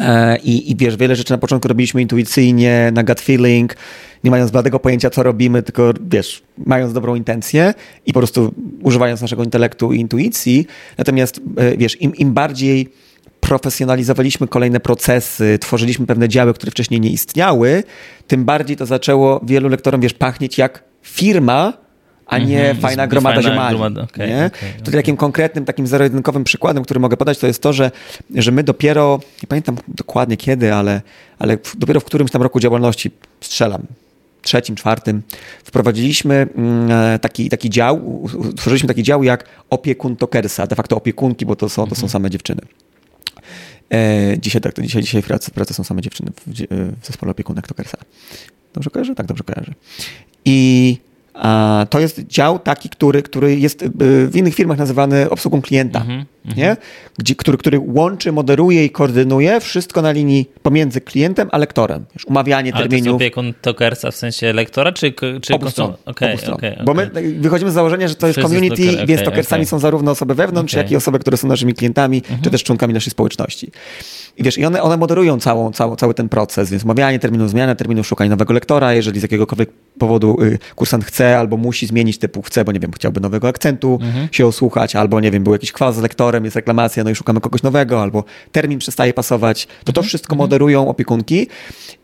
e, 0.00 0.38
i, 0.38 0.70
I 0.70 0.76
wiesz, 0.76 0.96
wiele 0.96 1.16
rzeczy 1.16 1.32
na 1.32 1.38
początku 1.38 1.68
robiliśmy 1.68 2.02
intuicyjnie, 2.02 2.90
na 2.94 3.04
gut 3.04 3.20
feeling, 3.20 3.76
nie 4.24 4.30
mając 4.30 4.50
bladego 4.50 4.80
pojęcia, 4.80 5.10
co 5.10 5.22
robimy, 5.22 5.62
tylko 5.62 5.92
wiesz, 6.10 6.42
mając 6.58 6.92
dobrą 6.92 7.14
intencję 7.14 7.74
i 8.06 8.12
po 8.12 8.20
prostu 8.20 8.54
używając 8.82 9.20
naszego 9.20 9.44
intelektu 9.44 9.92
i 9.92 10.00
intuicji. 10.00 10.66
Natomiast 10.98 11.40
wiesz, 11.78 12.00
im, 12.00 12.16
im 12.16 12.32
bardziej 12.32 12.92
profesjonalizowaliśmy 13.40 14.48
kolejne 14.48 14.80
procesy, 14.80 15.58
tworzyliśmy 15.58 16.06
pewne 16.06 16.28
działy, 16.28 16.54
które 16.54 16.70
wcześniej 16.70 17.00
nie 17.00 17.10
istniały, 17.10 17.82
tym 18.26 18.44
bardziej 18.44 18.76
to 18.76 18.86
zaczęło 18.86 19.40
wielu 19.42 19.68
lektorom, 19.68 20.00
wiesz, 20.00 20.14
pachnieć 20.14 20.58
jak 20.58 20.82
firma, 21.02 21.72
a 22.26 22.38
nie 22.38 22.64
mm 22.64 22.76
-hmm, 22.76 22.80
fajna 22.80 23.06
gromada 23.06 23.42
ziemali. 23.42 23.76
Okay? 23.76 24.02
Okay, 24.06 24.46
okay. 24.82 24.92
takim 24.92 25.16
konkretnym, 25.16 25.64
takim 25.64 25.86
zero-jedynkowym 25.86 26.44
przykładem, 26.44 26.84
który 26.84 27.00
mogę 27.00 27.16
podać, 27.16 27.38
to 27.38 27.46
jest 27.46 27.62
to, 27.62 27.72
że, 27.72 27.90
że 28.34 28.52
my 28.52 28.62
dopiero, 28.62 29.20
nie 29.42 29.46
pamiętam 29.48 29.76
dokładnie 29.88 30.36
kiedy, 30.36 30.74
ale, 30.74 31.02
ale 31.38 31.58
dopiero 31.76 32.00
w 32.00 32.04
którymś 32.04 32.30
tam 32.30 32.42
roku 32.42 32.60
działalności, 32.60 33.10
strzelam, 33.40 33.82
trzecim, 34.42 34.76
czwartym, 34.76 35.22
wprowadziliśmy 35.64 36.46
mm, 36.56 36.90
e, 36.90 37.18
taki, 37.18 37.48
taki 37.48 37.70
dział, 37.70 38.22
utworzyliśmy 38.34 38.88
taki 38.88 39.02
dział 39.02 39.22
jak 39.22 39.44
opiekun 39.70 40.16
Tokersa, 40.16 40.66
de 40.66 40.76
facto 40.76 40.96
opiekunki, 40.96 41.46
bo 41.46 41.56
to 41.56 41.68
są, 41.68 41.86
to 41.86 41.94
są 41.94 41.98
mhm. 41.98 42.10
same 42.10 42.30
dziewczyny. 42.30 42.60
E, 43.92 44.36
dzisiaj 44.38 44.62
tak, 44.62 44.72
to 44.72 44.82
dzisiaj, 44.82 45.02
dzisiaj 45.02 45.22
w 45.22 45.26
pracy, 45.26 45.50
w 45.50 45.54
pracy 45.54 45.74
są 45.74 45.84
same 45.84 46.02
dziewczyny 46.02 46.30
w, 46.30 46.66
w 47.02 47.06
zespole 47.06 47.32
opiekunek 47.32 47.66
Tokersa. 47.66 47.98
Dobrze 48.74 48.90
kojarzę? 48.90 49.14
Tak, 49.14 49.26
dobrze 49.26 49.44
kojarzę. 49.44 49.74
I 50.44 50.98
to 51.90 52.00
jest 52.00 52.26
dział 52.26 52.58
taki, 52.58 52.88
który, 52.88 53.22
który 53.22 53.56
jest 53.56 53.82
y, 53.82 53.90
w 54.28 54.36
innych 54.36 54.54
firmach 54.54 54.78
nazywany 54.78 55.30
obsługą 55.30 55.62
klienta, 55.62 56.00
mm 56.00 56.20
-hmm, 56.20 56.56
nie? 56.56 56.76
Gdzie, 57.18 57.34
który, 57.34 57.58
który 57.58 57.80
łączy, 57.86 58.32
moderuje 58.32 58.84
i 58.84 58.90
koordynuje 58.90 59.60
wszystko 59.60 60.02
na 60.02 60.12
linii 60.12 60.50
pomiędzy 60.62 61.00
klientem 61.00 61.48
a 61.52 61.58
lektorem. 61.58 62.04
Wiesz, 62.14 62.24
umawianie 62.24 62.74
Ale 62.74 62.82
terminów. 62.82 63.04
To 63.04 63.24
jest 63.24 63.36
opiekun 63.36 63.54
tokersa 63.62 64.10
w 64.10 64.16
sensie 64.16 64.52
lektora, 64.52 64.92
czy, 64.92 65.12
czy 65.42 65.54
obu 65.54 65.70
stron, 65.70 65.92
okay, 66.04 66.32
obu 66.32 66.42
okay, 66.42 66.72
okay, 66.72 66.84
Bo 66.84 66.94
my 66.94 67.10
wychodzimy 67.40 67.70
z 67.70 67.74
założenia, 67.74 68.08
że 68.08 68.14
to 68.14 68.26
jest 68.26 68.38
Wszyscy 68.38 68.54
community, 68.54 68.82
jest 68.82 69.04
więc 69.04 69.22
tokersami 69.22 69.66
są 69.66 69.78
zarówno 69.78 70.10
osoby 70.10 70.34
wewnątrz, 70.34 70.74
jak 70.74 70.90
i 70.90 70.96
osoby, 70.96 71.18
które 71.18 71.36
są 71.36 71.48
naszymi 71.48 71.74
klientami, 71.74 72.22
-hmm. 72.22 72.26
czy 72.26 72.32
mhm. 72.32 72.50
też 72.50 72.62
członkami 72.64 72.94
naszej 72.94 73.10
społeczności. 73.10 73.70
I 74.36 74.42
wiesz, 74.42 74.58
i 74.58 74.64
one, 74.64 74.82
one 74.82 74.96
moderują 74.96 75.40
całą, 75.40 75.72
całą, 75.72 75.96
cały 75.96 76.14
ten 76.14 76.28
proces, 76.28 76.70
więc 76.70 76.84
umawianie 76.84 77.18
terminu, 77.18 77.48
zmiana 77.48 77.74
terminu, 77.74 78.04
szukanie 78.04 78.30
nowego 78.30 78.54
lektora, 78.54 78.94
jeżeli 78.94 79.20
z 79.20 79.22
jakiegokolwiek 79.22 79.70
powodu 79.98 80.42
y, 80.42 80.58
kursant 80.74 81.04
chce 81.04 81.23
albo 81.26 81.56
musi 81.56 81.86
zmienić 81.86 82.18
typu 82.18 82.42
chce, 82.42 82.64
bo 82.64 82.72
nie 82.72 82.80
wiem, 82.80 82.92
chciałby 82.92 83.20
nowego 83.20 83.48
akcentu 83.48 83.98
mhm. 84.02 84.28
się 84.32 84.46
osłuchać, 84.46 84.96
albo 84.96 85.20
nie 85.20 85.30
wiem, 85.30 85.44
był 85.44 85.52
jakiś 85.52 85.72
kwas 85.72 85.96
z 85.96 86.02
lektorem, 86.02 86.44
jest 86.44 86.56
reklamacja, 86.56 87.04
no 87.04 87.10
i 87.10 87.14
szukamy 87.14 87.40
kogoś 87.40 87.62
nowego, 87.62 88.02
albo 88.02 88.24
termin 88.52 88.78
przestaje 88.78 89.14
pasować, 89.14 89.66
to 89.66 89.72
mhm. 89.72 89.94
to 89.94 90.02
wszystko 90.02 90.34
mhm. 90.34 90.38
moderują 90.38 90.88
opiekunki 90.88 91.46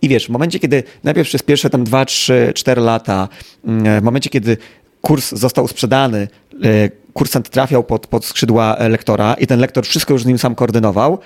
i 0.02 0.08
wiesz, 0.08 0.26
w 0.26 0.30
momencie, 0.30 0.58
kiedy 0.58 0.82
najpierw 1.04 1.28
przez 1.28 1.42
pierwsze 1.42 1.70
tam 1.70 1.84
2, 1.84 2.04
3, 2.04 2.52
4 2.54 2.80
lata, 2.80 3.28
mm, 3.64 4.00
w 4.00 4.04
momencie, 4.04 4.30
kiedy 4.30 4.56
kurs 5.00 5.32
został 5.32 5.68
sprzedany, 5.68 6.28
y, 6.64 6.90
kursant 7.12 7.50
trafiał 7.50 7.84
pod, 7.84 8.06
pod 8.06 8.24
skrzydła 8.24 8.76
lektora 8.88 9.34
i 9.34 9.46
ten 9.46 9.60
lektor 9.60 9.86
wszystko 9.86 10.12
już 10.12 10.22
z 10.22 10.26
nim 10.26 10.38
sam 10.38 10.54
koordynował, 10.54 11.18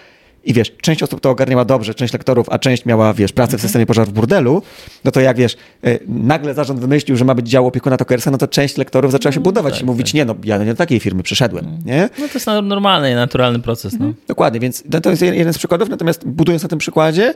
i 0.44 0.52
wiesz, 0.52 0.72
część 0.80 1.02
osób 1.02 1.20
to 1.20 1.30
ogarniała 1.30 1.64
dobrze, 1.64 1.94
część 1.94 2.12
lektorów, 2.12 2.46
a 2.50 2.58
część 2.58 2.84
miała, 2.84 3.14
wiesz, 3.14 3.32
pracę 3.32 3.50
w 3.50 3.54
mhm. 3.54 3.62
systemie 3.62 3.86
pożar 3.86 4.06
w 4.06 4.12
burdelu, 4.12 4.62
no 5.04 5.10
to 5.10 5.20
jak, 5.20 5.36
wiesz, 5.36 5.56
e, 5.84 5.98
nagle 6.08 6.54
zarząd 6.54 6.80
wymyślił, 6.80 7.16
że 7.16 7.24
ma 7.24 7.34
być 7.34 7.48
dział 7.48 7.66
opiekuna 7.66 7.96
Tokersa, 7.96 8.30
no 8.30 8.38
to 8.38 8.48
część 8.48 8.76
lektorów 8.76 9.12
zaczęła 9.12 9.32
się 9.32 9.40
no 9.40 9.44
budować 9.44 9.74
tak, 9.74 9.82
i 9.82 9.86
mówić, 9.86 10.06
tak. 10.06 10.14
nie, 10.14 10.24
no 10.24 10.34
ja 10.44 10.58
nie 10.58 10.64
do 10.64 10.74
takiej 10.74 11.00
firmy 11.00 11.22
przyszedłem, 11.22 11.64
mm. 11.64 11.78
nie? 11.84 12.08
No 12.18 12.28
to 12.28 12.34
jest 12.34 12.46
normalny 12.46 13.10
i 13.10 13.14
naturalny 13.14 13.58
proces, 13.58 13.92
no. 13.92 13.96
Mhm. 13.96 14.14
Dokładnie, 14.28 14.60
więc 14.60 14.84
to 15.02 15.10
jest 15.10 15.22
jeden 15.22 15.52
z 15.52 15.58
przykładów, 15.58 15.88
natomiast 15.88 16.26
budując 16.26 16.62
na 16.62 16.68
tym 16.68 16.78
przykładzie, 16.78 17.34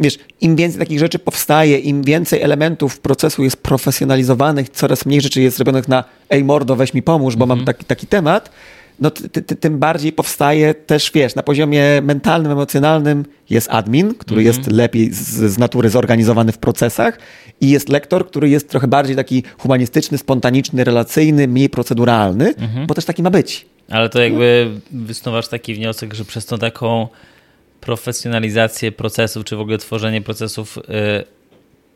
wiesz, 0.00 0.18
im 0.40 0.56
więcej 0.56 0.78
takich 0.78 0.98
rzeczy 0.98 1.18
powstaje, 1.18 1.78
im 1.78 2.02
więcej 2.02 2.42
elementów 2.42 3.00
procesu 3.00 3.44
jest 3.44 3.56
profesjonalizowanych, 3.56 4.68
coraz 4.68 5.06
mniej 5.06 5.20
rzeczy 5.20 5.42
jest 5.42 5.56
zrobionych 5.56 5.88
na 5.88 6.04
ej 6.30 6.44
mordo, 6.44 6.76
weź 6.76 6.94
mi 6.94 7.02
pomóż, 7.02 7.36
bo 7.36 7.44
mm. 7.44 7.48
mam 7.48 7.58
mhm. 7.58 7.76
taki, 7.76 7.84
taki 7.84 8.06
temat, 8.06 8.50
no 9.00 9.10
ty, 9.10 9.42
ty, 9.42 9.56
tym 9.56 9.78
bardziej 9.78 10.12
powstaje 10.12 10.74
też, 10.74 11.10
wiesz, 11.14 11.34
na 11.34 11.42
poziomie 11.42 12.00
mentalnym, 12.02 12.52
emocjonalnym 12.52 13.24
jest 13.50 13.68
admin, 13.70 14.14
który 14.14 14.40
mm 14.40 14.52
-hmm. 14.52 14.56
jest 14.56 14.72
lepiej 14.72 15.12
z, 15.12 15.52
z, 15.52 15.58
natury 15.58 15.90
zorganizowany 15.90 16.52
w 16.52 16.58
procesach 16.58 17.18
i 17.60 17.70
jest 17.70 17.88
lektor, 17.88 18.26
który 18.26 18.48
jest 18.48 18.68
trochę 18.68 18.88
bardziej 18.88 19.16
taki 19.16 19.42
humanistyczny, 19.58 20.18
spontaniczny, 20.18 20.84
relacyjny, 20.84 21.48
mniej 21.48 21.70
proceduralny, 21.70 22.54
mm 22.58 22.70
-hmm. 22.70 22.86
bo 22.86 22.94
też 22.94 23.04
taki 23.04 23.22
ma 23.22 23.30
być. 23.30 23.66
Ale 23.90 24.08
to 24.08 24.22
jakby 24.22 24.70
wysuwasz 24.90 25.48
taki 25.48 25.74
wniosek, 25.74 26.14
że 26.14 26.24
przez 26.24 26.46
tą 26.46 26.58
taką 26.58 27.08
profesjonalizację 27.80 28.92
procesów, 28.92 29.44
czy 29.44 29.56
w 29.56 29.60
ogóle 29.60 29.78
tworzenie 29.78 30.22
procesów, 30.22 30.76
yy, 30.76 31.24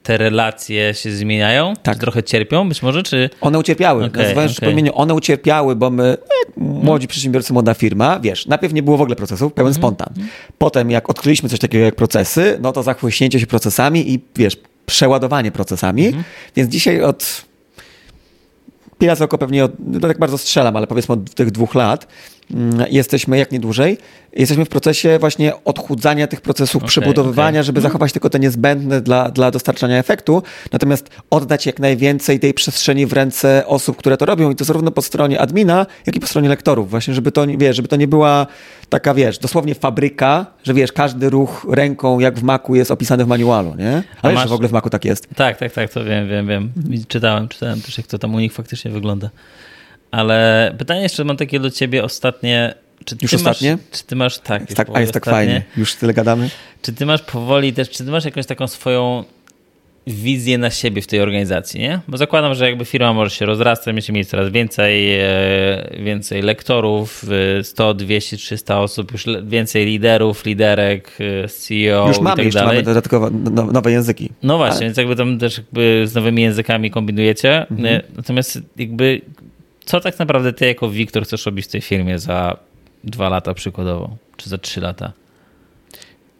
te 0.04 0.16
relacje 0.16 0.94
się 0.94 1.12
zmieniają? 1.12 1.74
Tak. 1.82 1.94
Czy 1.94 2.00
trochę 2.00 2.22
cierpią 2.22 2.68
być 2.68 2.82
może, 2.82 3.02
czy... 3.02 3.30
One 3.40 3.58
ucierpiały. 3.58 4.04
Okay, 4.04 4.34
po 4.60 4.70
imieniu, 4.70 4.92
one 4.94 5.14
ucierpiały, 5.14 5.76
bo 5.76 5.90
my, 5.90 6.08
jak 6.46 6.56
młodzi 6.56 7.08
przedsiębiorcy, 7.08 7.52
młoda 7.52 7.74
firma, 7.74 8.20
wiesz, 8.20 8.46
najpierw 8.46 8.74
nie 8.74 8.82
było 8.82 8.96
w 8.96 9.00
ogóle 9.00 9.16
procesów, 9.16 9.52
pełen 9.52 9.74
Mhm. 9.74 9.82
spontan. 9.82 10.26
Potem 10.58 10.90
jak 10.90 11.10
odkryliśmy 11.10 11.48
coś 11.48 11.58
takiego 11.58 11.84
jak 11.84 11.94
procesy, 11.94 12.58
no 12.62 12.72
to 12.72 12.82
zachłyśnięcie 12.82 13.40
się 13.40 13.46
procesami 13.46 14.12
i 14.12 14.20
wiesz, 14.36 14.56
przeładowanie 14.86 15.52
procesami. 15.52 16.06
Mhm. 16.06 16.24
Więc 16.56 16.70
dzisiaj 16.70 17.02
od 17.02 17.44
Pila 18.98 19.14
oko 19.20 19.38
pewnie, 19.38 19.64
od, 19.64 19.72
no 19.78 20.00
tak 20.00 20.18
bardzo 20.18 20.38
strzelam, 20.38 20.76
ale 20.76 20.86
powiedzmy 20.86 21.12
od 21.12 21.34
tych 21.34 21.50
dwóch 21.50 21.74
lat 21.74 22.06
mm, 22.06 22.10
jesteśmy, 22.90 23.38
jak 23.38 23.52
nie 23.52 23.60
dłużej, 23.60 23.98
jesteśmy 24.32 24.64
w 24.64 24.68
procesie 24.68 25.18
właśnie 25.18 25.52
odchudzania 25.64 26.26
tych 26.26 26.40
procesów, 26.40 26.76
Okej, 26.82 26.88
przebudowywania, 26.88 27.58
okej. 27.60 27.64
żeby 27.66 27.80
zachować 27.80 28.12
tylko 28.12 28.30
te 28.30 28.38
niezbędne 28.38 29.00
dla, 29.00 29.30
dla 29.30 29.50
dostarczania 29.50 29.98
efektu, 29.98 30.42
natomiast 30.72 31.10
oddać 31.30 31.66
jak 31.66 31.78
najwięcej 31.78 32.40
tej 32.40 32.54
przestrzeni 32.54 33.06
w 33.06 33.12
ręce 33.12 33.66
osób, 33.66 33.96
które 33.96 34.16
to 34.16 34.26
robią 34.26 34.50
i 34.50 34.54
to 34.56 34.64
zarówno 34.64 34.90
po 34.90 35.02
stronie 35.02 35.40
admina, 35.40 35.86
jak 36.06 36.16
i 36.16 36.20
po 36.20 36.26
stronie 36.26 36.48
lektorów. 36.48 36.90
Właśnie, 36.90 37.14
żeby 37.14 37.32
to, 37.32 37.44
nie- 37.44 37.58
wiesz, 37.58 37.76
żeby 37.76 37.88
to 37.88 37.96
nie 37.96 38.08
była 38.08 38.46
taka, 38.88 39.14
wiesz, 39.14 39.38
dosłownie 39.38 39.74
fabryka, 39.74 40.46
że 40.64 40.74
wiesz, 40.74 40.92
każdy 40.92 41.30
ruch 41.30 41.66
ręką, 41.70 42.20
jak 42.20 42.38
w 42.38 42.42
Macu 42.42 42.74
jest 42.74 42.90
opisany 42.90 43.24
w 43.24 43.28
manualu, 43.28 43.74
nie? 43.78 44.02
Ale 44.22 44.34
masz- 44.34 44.42
że 44.42 44.48
w 44.48 44.52
ogóle 44.52 44.68
w 44.68 44.72
Macu 44.72 44.90
tak 44.90 45.04
jest. 45.04 45.28
Tak, 45.36 45.56
tak, 45.58 45.72
tak, 45.72 45.92
to 45.92 46.04
wiem, 46.04 46.28
wiem, 46.28 46.46
wiem. 46.46 46.72
Czytałem, 47.08 47.48
czytałem 47.48 47.80
też, 47.80 47.98
jak 47.98 48.06
to 48.06 48.18
tam 48.18 48.34
u 48.34 48.38
nich 48.40 48.52
faktycznie 48.52 48.90
wygląda. 48.90 49.30
Ale 50.14 50.72
pytanie 50.78 51.02
jeszcze 51.02 51.24
mam 51.24 51.36
takie 51.36 51.60
do 51.60 51.70
ciebie 51.70 52.04
ostatnie. 52.04 52.74
Czy 53.04 53.16
ty 53.16 53.24
Już 53.24 53.34
ostatnie? 53.34 53.70
Masz, 53.72 53.80
czy 53.92 54.04
ty 54.04 54.16
masz, 54.16 54.38
tak, 54.38 54.62
Jest 54.62 54.76
tak 54.76 54.88
a 54.94 55.00
jest 55.00 55.12
tak 55.12 55.22
ostatnie. 55.22 55.46
fajnie. 55.46 55.62
Już 55.76 55.94
tyle 55.94 56.14
gadamy. 56.14 56.50
Czy 56.82 56.92
ty 56.92 57.06
masz 57.06 57.22
powoli 57.22 57.72
też, 57.72 57.90
czy 57.90 58.04
ty 58.04 58.10
masz 58.10 58.24
jakąś 58.24 58.46
taką 58.46 58.66
swoją 58.68 59.24
wizję 60.06 60.58
na 60.58 60.70
siebie 60.70 61.02
w 61.02 61.06
tej 61.06 61.20
organizacji, 61.20 61.80
nie? 61.80 62.00
Bo 62.08 62.16
zakładam, 62.16 62.54
że 62.54 62.68
jakby 62.68 62.84
firma 62.84 63.12
może 63.12 63.30
się 63.30 63.46
rozrastać, 63.46 63.86
będziecie 63.94 64.12
mieć 64.12 64.28
coraz 64.28 64.50
więcej, 64.50 65.14
e, 65.20 65.24
więcej 66.04 66.42
lektorów, 66.42 67.24
e, 67.60 67.64
100, 67.64 67.94
200, 67.94 68.36
300 68.36 68.80
osób, 68.80 69.12
już 69.12 69.24
więcej 69.44 69.86
liderów, 69.86 70.44
liderek, 70.44 71.18
e, 71.44 71.48
CEO 71.48 72.08
Już 72.08 72.18
i 72.18 72.22
mamy, 72.22 72.36
tak 72.36 72.44
jeszcze 72.44 72.60
dalej. 72.60 72.74
mamy 72.76 72.82
dodatkowo 72.84 73.30
no- 73.30 73.72
nowe 73.72 73.92
języki. 73.92 74.30
No 74.42 74.56
właśnie, 74.56 74.86
więc 74.86 74.96
jakby 74.96 75.16
tam 75.16 75.38
też 75.38 75.58
jakby 75.58 76.02
z 76.06 76.14
nowymi 76.14 76.42
językami 76.42 76.90
kombinujecie. 76.90 77.66
Mhm. 77.70 78.00
Natomiast 78.16 78.58
jakby 78.76 79.20
co 79.84 80.00
tak 80.00 80.18
naprawdę 80.18 80.52
ty 80.52 80.66
jako 80.66 80.90
Wiktor 80.90 81.24
chcesz 81.24 81.46
robić 81.46 81.66
w 81.66 81.68
tej 81.68 81.80
firmie 81.80 82.18
za 82.18 82.56
dwa 83.04 83.28
lata 83.28 83.54
przykładowo, 83.54 84.16
czy 84.36 84.50
za 84.50 84.58
trzy 84.58 84.80
lata? 84.80 85.12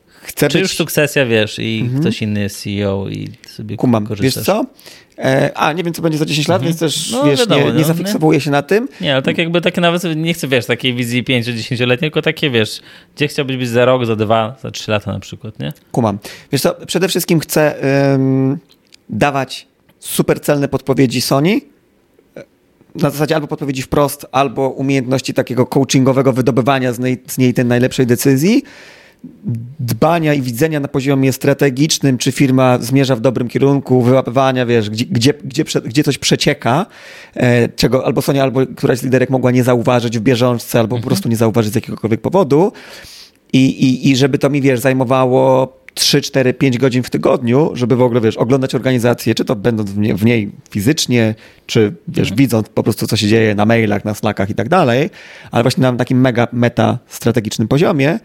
Chcę 0.06 0.48
Czy 0.48 0.58
być... 0.58 0.62
już 0.62 0.76
sukcesja, 0.76 1.26
wiesz, 1.26 1.58
i 1.58 1.90
ktoś 2.00 2.22
inny 2.22 2.40
jest 2.40 2.62
CEO 2.62 3.08
i 3.08 3.28
sobie 3.48 3.76
Kumam. 3.76 4.02
Wiesz 4.02 4.08
korzystasz? 4.08 4.44
co? 4.44 4.64
E, 5.18 5.50
a, 5.54 5.72
nie 5.72 5.84
wiem, 5.84 5.94
co 5.94 6.02
będzie 6.02 6.18
za 6.18 6.24
10 6.24 6.48
lat, 6.48 6.62
więc 6.62 6.78
też, 6.78 7.10
No, 7.10 7.24
wiesz, 7.24 7.40
wiadomo, 7.40 7.66
nie, 7.66 7.72
nie 7.72 7.78
no, 7.78 7.84
zafiksowuję 7.84 8.40
się 8.40 8.50
na 8.50 8.62
tym. 8.62 8.88
Nie, 9.00 9.12
ale 9.12 9.22
tak 9.22 9.38
jakby 9.38 9.60
takie 9.60 9.80
nawet 9.80 10.02
nie 10.16 10.34
chcę, 10.34 10.48
wiesz, 10.48 10.66
takiej 10.66 10.94
wizji 10.94 11.24
5-10-letniej, 11.24 11.98
tylko 12.10 12.22
takie, 12.22 12.50
wiesz, 12.50 12.80
gdzie 13.16 13.28
chciałbyś 13.28 13.56
być 13.56 13.68
za 13.68 13.84
rok, 13.84 14.06
za 14.06 14.16
dwa, 14.16 14.56
za 14.62 14.70
trzy 14.70 14.90
lata 14.90 15.12
na 15.12 15.20
przykład, 15.20 15.58
nie? 15.58 15.72
Kumam. 15.92 16.18
Wiesz 16.52 16.60
co, 16.60 16.74
przede 16.86 17.08
wszystkim 17.08 17.40
chcę 17.40 17.74
ym, 18.14 18.58
dawać 19.08 19.66
super 19.98 20.40
celne 20.40 20.68
podpowiedzi 20.68 21.20
Sony, 21.20 21.60
na 22.94 23.10
zasadzie 23.10 23.34
albo 23.34 23.46
podpowiedzi 23.46 23.82
wprost, 23.82 24.26
albo 24.32 24.68
umiejętności 24.68 25.34
takiego 25.34 25.66
coachingowego 25.66 26.32
wydobywania 26.32 26.92
z 26.92 26.98
niej, 26.98 27.22
z 27.26 27.38
niej 27.38 27.54
tej 27.54 27.64
najlepszej 27.64 28.06
decyzji, 28.06 28.62
dbania 29.80 30.34
i 30.34 30.42
widzenia 30.42 30.80
na 30.80 30.88
poziomie 30.88 31.32
strategicznym, 31.32 32.18
czy 32.18 32.32
firma 32.32 32.78
zmierza 32.78 33.16
w 33.16 33.20
dobrym 33.20 33.48
kierunku, 33.48 34.02
wyłapywania, 34.02 34.66
wiesz, 34.66 34.90
gdzie, 34.90 35.04
gdzie, 35.04 35.34
gdzie, 35.44 35.64
gdzie 35.84 36.04
coś 36.04 36.18
przecieka, 36.18 36.86
e, 37.34 37.68
czego 37.68 38.06
albo 38.06 38.22
Sonia, 38.22 38.42
albo 38.42 38.66
któraś 38.76 38.98
z 38.98 39.02
liderek 39.02 39.30
mogła 39.30 39.50
nie 39.50 39.64
zauważyć 39.64 40.18
w 40.18 40.22
bieżączce, 40.22 40.80
albo 40.80 40.96
po 40.96 41.02
prostu 41.02 41.28
nie 41.28 41.36
zauważyć 41.36 41.72
z 41.72 41.74
jakiegokolwiek 41.74 42.20
powodu. 42.20 42.72
I, 43.52 43.66
i, 43.66 44.10
I 44.10 44.16
żeby 44.16 44.38
to 44.38 44.50
mi, 44.50 44.60
wiesz, 44.60 44.80
zajmowało 44.80 45.76
3, 45.94 46.20
4, 46.20 46.54
5 46.54 46.78
godzin 46.78 47.02
w 47.02 47.10
tygodniu, 47.10 47.70
żeby 47.74 47.96
w 47.96 48.02
ogóle, 48.02 48.20
wiesz, 48.20 48.36
oglądać 48.36 48.74
organizację, 48.74 49.34
czy 49.34 49.44
to 49.44 49.56
będąc 49.56 49.90
w 49.90 49.98
niej, 49.98 50.14
w 50.14 50.24
niej 50.24 50.52
fizycznie, 50.70 51.34
czy, 51.66 51.94
wiesz, 52.08 52.32
widząc 52.32 52.68
po 52.68 52.82
prostu, 52.82 53.06
co 53.06 53.16
się 53.16 53.28
dzieje 53.28 53.54
na 53.54 53.66
mailach, 53.66 54.04
na 54.04 54.14
slackach 54.14 54.50
i 54.50 54.54
tak 54.54 54.68
dalej, 54.68 55.10
ale 55.50 55.62
właśnie 55.62 55.82
na 55.82 55.92
takim 55.92 56.20
mega 56.20 56.48
meta 56.52 56.98
strategicznym 57.06 57.68
poziomie. 57.68 58.18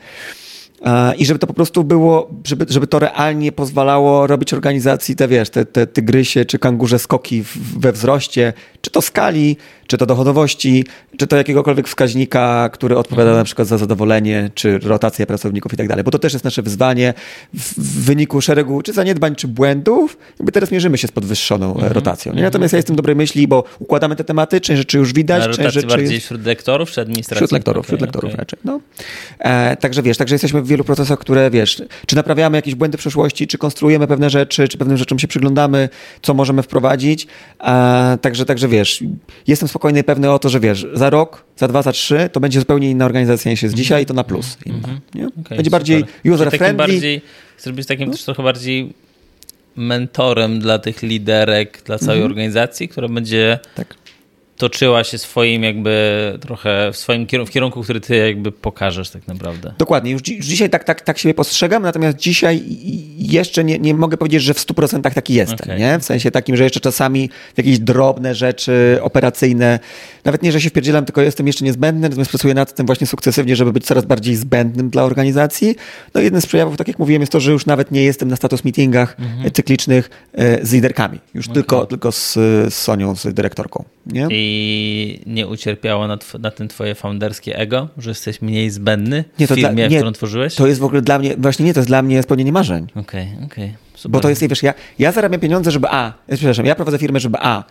I 1.18 1.26
żeby 1.26 1.40
to 1.40 1.48
po 1.48 1.54
prostu 1.54 1.84
było, 1.84 2.30
żeby, 2.44 2.66
żeby 2.70 2.88
to 2.88 3.00
realnie 3.00 3.52
pozwalało 3.52 4.28
robić 4.28 4.54
organizacji 4.54 5.16
te, 5.16 5.28
wiesz, 5.28 5.50
te, 5.50 5.66
te 5.66 5.88
tygrysie 5.88 6.46
czy 6.46 6.60
kangurze 6.60 7.00
skoki 7.00 7.44
we 7.78 7.92
wzroście, 7.92 8.54
czy 8.82 8.92
to 8.92 9.02
skali, 9.02 9.58
czy 9.90 9.98
to 9.98 10.06
dochodowości, 10.06 10.86
czy 11.18 11.28
to 11.28 11.36
jakiegokolwiek 11.36 11.88
wskaźnika, 11.88 12.70
który 12.74 12.98
odpowiada 12.98 13.36
na 13.36 13.44
przykład 13.44 13.68
za 13.68 13.78
zadowolenie, 13.78 14.52
czy 14.56 14.80
rotację 14.80 15.26
pracowników 15.26 15.74
i 15.74 15.78
tak 15.78 15.88
dalej. 15.88 16.04
Bo 16.04 16.12
to 16.12 16.20
też 16.20 16.34
jest 16.34 16.46
nasze 16.46 16.62
wyzwanie 16.62 17.14
w, 17.54 18.04
wyniku 18.06 18.42
szeregu 18.42 18.82
czy 18.82 18.94
zaniedbań, 18.94 19.36
czy 19.36 19.48
błędów. 19.48 20.18
Jakby 20.40 20.52
teraz 20.52 20.72
mierzymy 20.72 20.98
się 20.98 21.08
z 21.08 21.12
podwyższoną 21.12 21.80
e, 21.80 21.90
rotacją. 21.90 22.34
Nie? 22.34 22.42
Natomiast 22.42 22.74
ja 22.74 22.78
jestem 22.78 22.96
dobrej 22.96 23.16
myśli, 23.16 23.48
bo 23.48 23.64
układamy 23.80 24.16
te 24.16 24.24
tematy, 24.24 24.62
część 24.62 24.78
rzeczy 24.78 24.98
już 24.98 25.14
widać, 25.14 25.44
A 25.44 25.54
część 25.54 25.74
rzeczy 25.74 25.88
bardziej 25.88 26.14
jest... 26.14 26.26
wśród 26.26 26.46
lektorów 26.46 26.92
czy 26.92 27.02
administracji? 27.02 27.36
Wśród 27.36 27.52
lektorów, 27.52 27.86
wśród 27.86 28.00
Okej, 28.00 28.08
lektorów 28.08 28.30
okej. 28.30 28.40
raczej. 28.40 28.60
No. 28.66 28.80
E, 29.40 29.78
także 29.78 30.02
wiesz, 30.02 30.18
także 30.18 30.36
jesteśmy 30.36 30.62
w 30.62 30.68
wielu 30.68 30.84
procesach, 30.84 31.20
które 31.20 31.52
wiesz, 31.52 31.84
czy 32.06 32.16
naprawiamy 32.16 32.58
jakieś 32.58 32.76
błędy 32.76 32.98
przeszłości, 32.98 33.48
czy 33.48 33.58
konstruujemy 33.58 34.08
pewne 34.08 34.30
rzeczy, 34.30 34.68
czy 34.68 34.78
pewnym 34.78 34.98
rzeczom 34.98 35.20
się 35.20 35.28
przyglądamy, 35.28 35.90
co 36.22 36.34
możemy 36.34 36.64
wprowadzić. 36.64 37.28
E, 37.64 38.18
także, 38.22 38.46
także 38.46 38.68
wiesz, 38.68 39.04
jestem 39.48 39.70
spokojny 39.70 39.79
i 39.98 40.04
pewny 40.04 40.32
o 40.32 40.40
to, 40.40 40.50
że 40.50 40.60
wiesz, 40.60 40.86
za 40.94 41.10
rok, 41.10 41.44
za 41.58 41.68
dwa, 41.68 41.82
za 41.82 41.92
trzy, 41.92 42.30
to 42.32 42.40
będzie 42.40 42.60
zupełnie 42.60 42.90
inna 42.90 43.06
organizacja 43.06 43.52
niż 43.52 43.64
jest 43.64 43.76
dzisiaj 43.76 44.04
i 44.04 44.06
to 44.06 44.14
na 44.14 44.24
plus. 44.24 44.58
Inna, 44.66 44.88
nie? 45.16 45.28
Okej, 45.28 45.34
będzie 45.34 45.56
super. 45.58 45.72
bardziej 45.72 46.04
Czyli 46.22 46.34
user 46.34 46.46
takim 46.46 46.60
friendly. 46.60 46.88
Bardziej, 46.88 47.22
chcesz 47.58 47.74
być 47.74 47.88
takim 47.88 48.12
też 48.12 48.24
trochę 48.24 48.44
bardziej 48.44 48.94
mentorem 49.76 50.60
dla 50.60 50.80
tych 50.80 51.04
liderek, 51.04 51.82
dla 51.86 52.00
całej 52.00 52.24
organizacji, 52.24 52.88
która 52.88 53.08
będzie 53.08 53.60
Tak. 53.76 53.96
Toczyła 54.60 55.04
się 55.04 55.18
swoim 55.18 55.64
jakby 55.64 56.38
trochę 56.42 56.90
w 56.94 56.98
swoim 56.98 57.26
kierunku, 57.26 57.50
w 57.50 57.54
kierunku, 57.54 57.84
który 57.84 58.02
ty 58.02 58.16
jakby 58.16 58.52
pokażesz 58.52 59.10
tak 59.10 59.28
naprawdę. 59.28 59.74
Dokładnie, 59.78 60.12
już, 60.12 60.22
dzi- 60.22 60.36
już 60.38 60.46
dzisiaj 60.46 60.70
tak, 60.70 60.84
tak, 60.84 61.02
tak 61.02 61.18
siebie 61.18 61.34
postrzegam, 61.34 61.84
natomiast 61.84 62.18
dzisiaj 62.18 62.64
jeszcze 63.18 63.64
nie, 63.64 63.80
nie 63.80 63.94
mogę 63.94 64.18
powiedzieć, 64.18 64.44
że 64.44 64.54
w 64.54 64.58
100% 64.58 65.14
taki 65.14 65.34
jestem, 65.34 65.60
Okej. 65.64 65.80
nie? 65.80 66.00
W 66.00 66.04
sensie 66.04 66.32
takim, 66.32 66.56
że 66.56 66.64
jeszcze 66.64 66.80
czasami 66.80 67.30
jakieś 67.58 67.80
drobne 67.80 68.36
rzeczy 68.36 69.00
operacyjne, 69.02 69.80
nawet 70.26 70.44
nie, 70.44 70.52
że 70.52 70.62
się 70.62 70.70
wpierdzielam, 70.70 71.06
tylko 71.06 71.22
jestem 71.22 71.48
jeszcze 71.48 71.66
niezbędny, 71.66 72.10
natomiast 72.10 72.32
pracuję 72.32 72.54
nad 72.54 72.76
tym 72.76 72.86
właśnie 72.86 73.08
sukcesywnie, 73.08 73.56
żeby 73.56 73.74
być 73.74 73.86
coraz 73.86 74.06
bardziej 74.06 74.36
zbędnym 74.36 74.90
dla 74.90 75.04
organizacji. 75.04 75.76
No 76.14 76.22
jednym 76.22 76.42
z 76.42 76.46
przejawów, 76.46 76.78
tak 76.78 76.88
jak 76.88 77.00
mówiłem, 77.00 77.22
jest 77.22 77.32
to, 77.32 77.40
że 77.40 77.52
już 77.52 77.66
nawet 77.66 77.92
nie 77.92 78.04
jestem 78.04 78.30
na 78.30 78.36
status 78.36 78.64
meetingach 78.66 79.18
e, 79.46 79.52
cyklicznych 79.52 80.10
e, 80.34 80.66
z 80.66 80.74
liderkami, 80.74 81.20
już 81.34 81.48
tylko, 81.48 81.86
tylko 81.86 82.12
z, 82.12 82.34
z 82.34 82.74
Sonią, 82.74 83.16
z 83.16 83.34
dyrektorką, 83.34 83.84
nie? 84.14 84.28
I 84.32 85.22
nie 85.26 85.48
ucierpiało 85.48 86.08
na, 86.08 86.18
na 86.40 86.52
tym 86.52 86.68
twoje 86.68 86.96
founderskie 86.96 87.58
ego, 87.58 87.88
że 87.98 88.10
jesteś 88.12 88.42
mniej 88.42 88.70
zbędny 88.70 89.24
w 89.36 89.40
Nie, 89.40 89.48
dla- 89.48 89.56
firmie, 89.56 89.88
nie, 89.88 89.98
którą 89.98 90.12
tworzyłeś? 90.12 90.56
To 90.56 90.68
jest 90.68 90.80
w 90.80 90.84
ogóle 90.84 91.02
dla 91.02 91.20
mnie, 91.20 91.36
właśnie 91.38 91.66
nie, 91.66 91.74
to 91.74 91.80
jest 91.80 91.90
dla 91.90 92.02
mnie 92.02 92.24
spełnienie 92.24 92.52
marzeń. 92.52 92.88
Okej, 92.96 93.28
okej. 93.46 93.74
super. 93.96 94.12
Bo 94.12 94.20
to 94.20 94.30
jest, 94.30 94.48
wiesz, 94.48 94.64
ja, 94.64 94.74
ja 95.00 95.12
zarabiam 95.12 95.42
pieniądze, 95.42 95.72
żeby 95.72 95.88
A, 95.90 96.14
przepraszam, 96.32 96.66
ja 96.66 96.76
prowadzę 96.76 96.98
firmę, 96.98 97.20
żeby 97.20 97.38
A, 97.42 97.64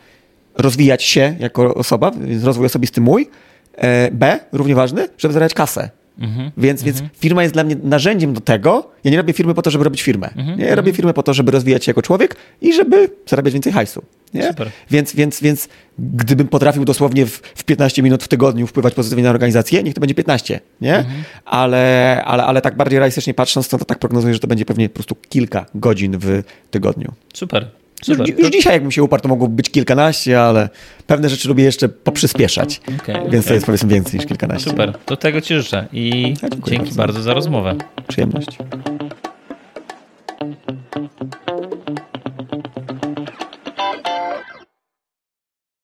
rozwijać 0.54 1.02
się 1.02 1.36
jako 1.40 1.74
osoba, 1.74 2.10
rozwój 2.42 2.66
osobisty 2.66 3.00
mój, 3.00 3.28
e, 3.76 4.10
B, 4.12 4.40
równie 4.52 4.74
ważny, 4.74 5.08
żeby 5.18 5.34
zarabiać 5.34 5.54
kasę. 5.54 5.90
Mhm. 6.18 6.50
Więc, 6.56 6.82
więc 6.82 7.02
firma 7.18 7.42
jest 7.42 7.54
dla 7.54 7.64
mnie 7.64 7.76
narzędziem 7.82 8.32
do 8.32 8.40
tego. 8.40 8.90
Ja 9.04 9.10
nie 9.10 9.16
robię 9.16 9.32
firmy 9.32 9.54
po 9.54 9.62
to, 9.62 9.70
żeby 9.70 9.84
robić 9.84 10.02
firmę. 10.02 10.30
Mhm. 10.36 10.58
Nie, 10.58 10.64
ja 10.64 10.74
robię 10.74 10.92
firmę 10.92 11.14
po 11.14 11.22
to, 11.22 11.34
żeby 11.34 11.50
rozwijać 11.50 11.84
się 11.84 11.90
jako 11.90 12.02
człowiek 12.02 12.36
i 12.62 12.72
żeby 12.72 13.10
zarabiać 13.26 13.54
więcej 13.54 13.72
hajsu. 13.72 14.02
Nie? 14.34 14.48
Super. 14.48 14.70
Więc, 14.90 15.14
więc, 15.14 15.40
więc 15.40 15.68
gdybym 15.98 16.48
potrafił 16.48 16.84
dosłownie 16.84 17.26
w, 17.26 17.30
w 17.54 17.64
15 17.64 18.02
minut 18.02 18.22
w 18.22 18.28
tygodniu 18.28 18.66
wpływać 18.66 18.94
pozytywnie 18.94 19.24
na 19.24 19.30
organizację, 19.30 19.82
niech 19.82 19.94
to 19.94 20.00
będzie 20.00 20.14
15, 20.14 20.60
nie? 20.80 20.96
Mhm. 20.96 21.22
Ale, 21.44 22.22
ale, 22.24 22.44
ale 22.44 22.60
tak 22.60 22.76
bardziej 22.76 22.98
realistycznie 22.98 23.34
patrząc, 23.34 23.68
to, 23.68 23.78
to 23.78 23.84
tak 23.84 23.98
prognozuję, 23.98 24.34
że 24.34 24.40
to 24.40 24.46
będzie 24.46 24.64
pewnie 24.64 24.88
po 24.88 24.94
prostu 24.94 25.16
kilka 25.28 25.66
godzin 25.74 26.18
w 26.18 26.42
tygodniu. 26.70 27.12
Super, 27.34 27.70
Już, 28.08 28.18
super. 28.18 28.38
już 28.38 28.50
dzisiaj, 28.50 28.72
jakbym 28.72 28.90
się 28.90 29.02
uparł, 29.02 29.22
to 29.22 29.28
mogło 29.28 29.48
być 29.48 29.70
kilkanaście, 29.70 30.40
ale 30.40 30.68
pewne 31.06 31.28
rzeczy 31.28 31.48
lubię 31.48 31.64
jeszcze 31.64 31.88
poprzyspieszać. 31.88 32.80
Okej, 33.02 33.14
Więc 33.14 33.26
okej. 33.28 33.42
to 33.42 33.54
jest 33.54 33.66
powiedzmy 33.66 33.88
więcej 33.88 34.18
niż 34.20 34.28
kilkanaście. 34.28 34.70
Super, 34.70 34.92
do 35.06 35.16
tego 35.16 35.40
ci 35.40 35.54
życzę 35.54 35.86
i 35.92 36.34
Ja 36.42 36.48
dzięki 36.48 36.76
bardzo. 36.76 36.94
bardzo 36.96 37.22
za 37.22 37.34
rozmowę. 37.34 37.74
Przyjemność. 38.08 38.58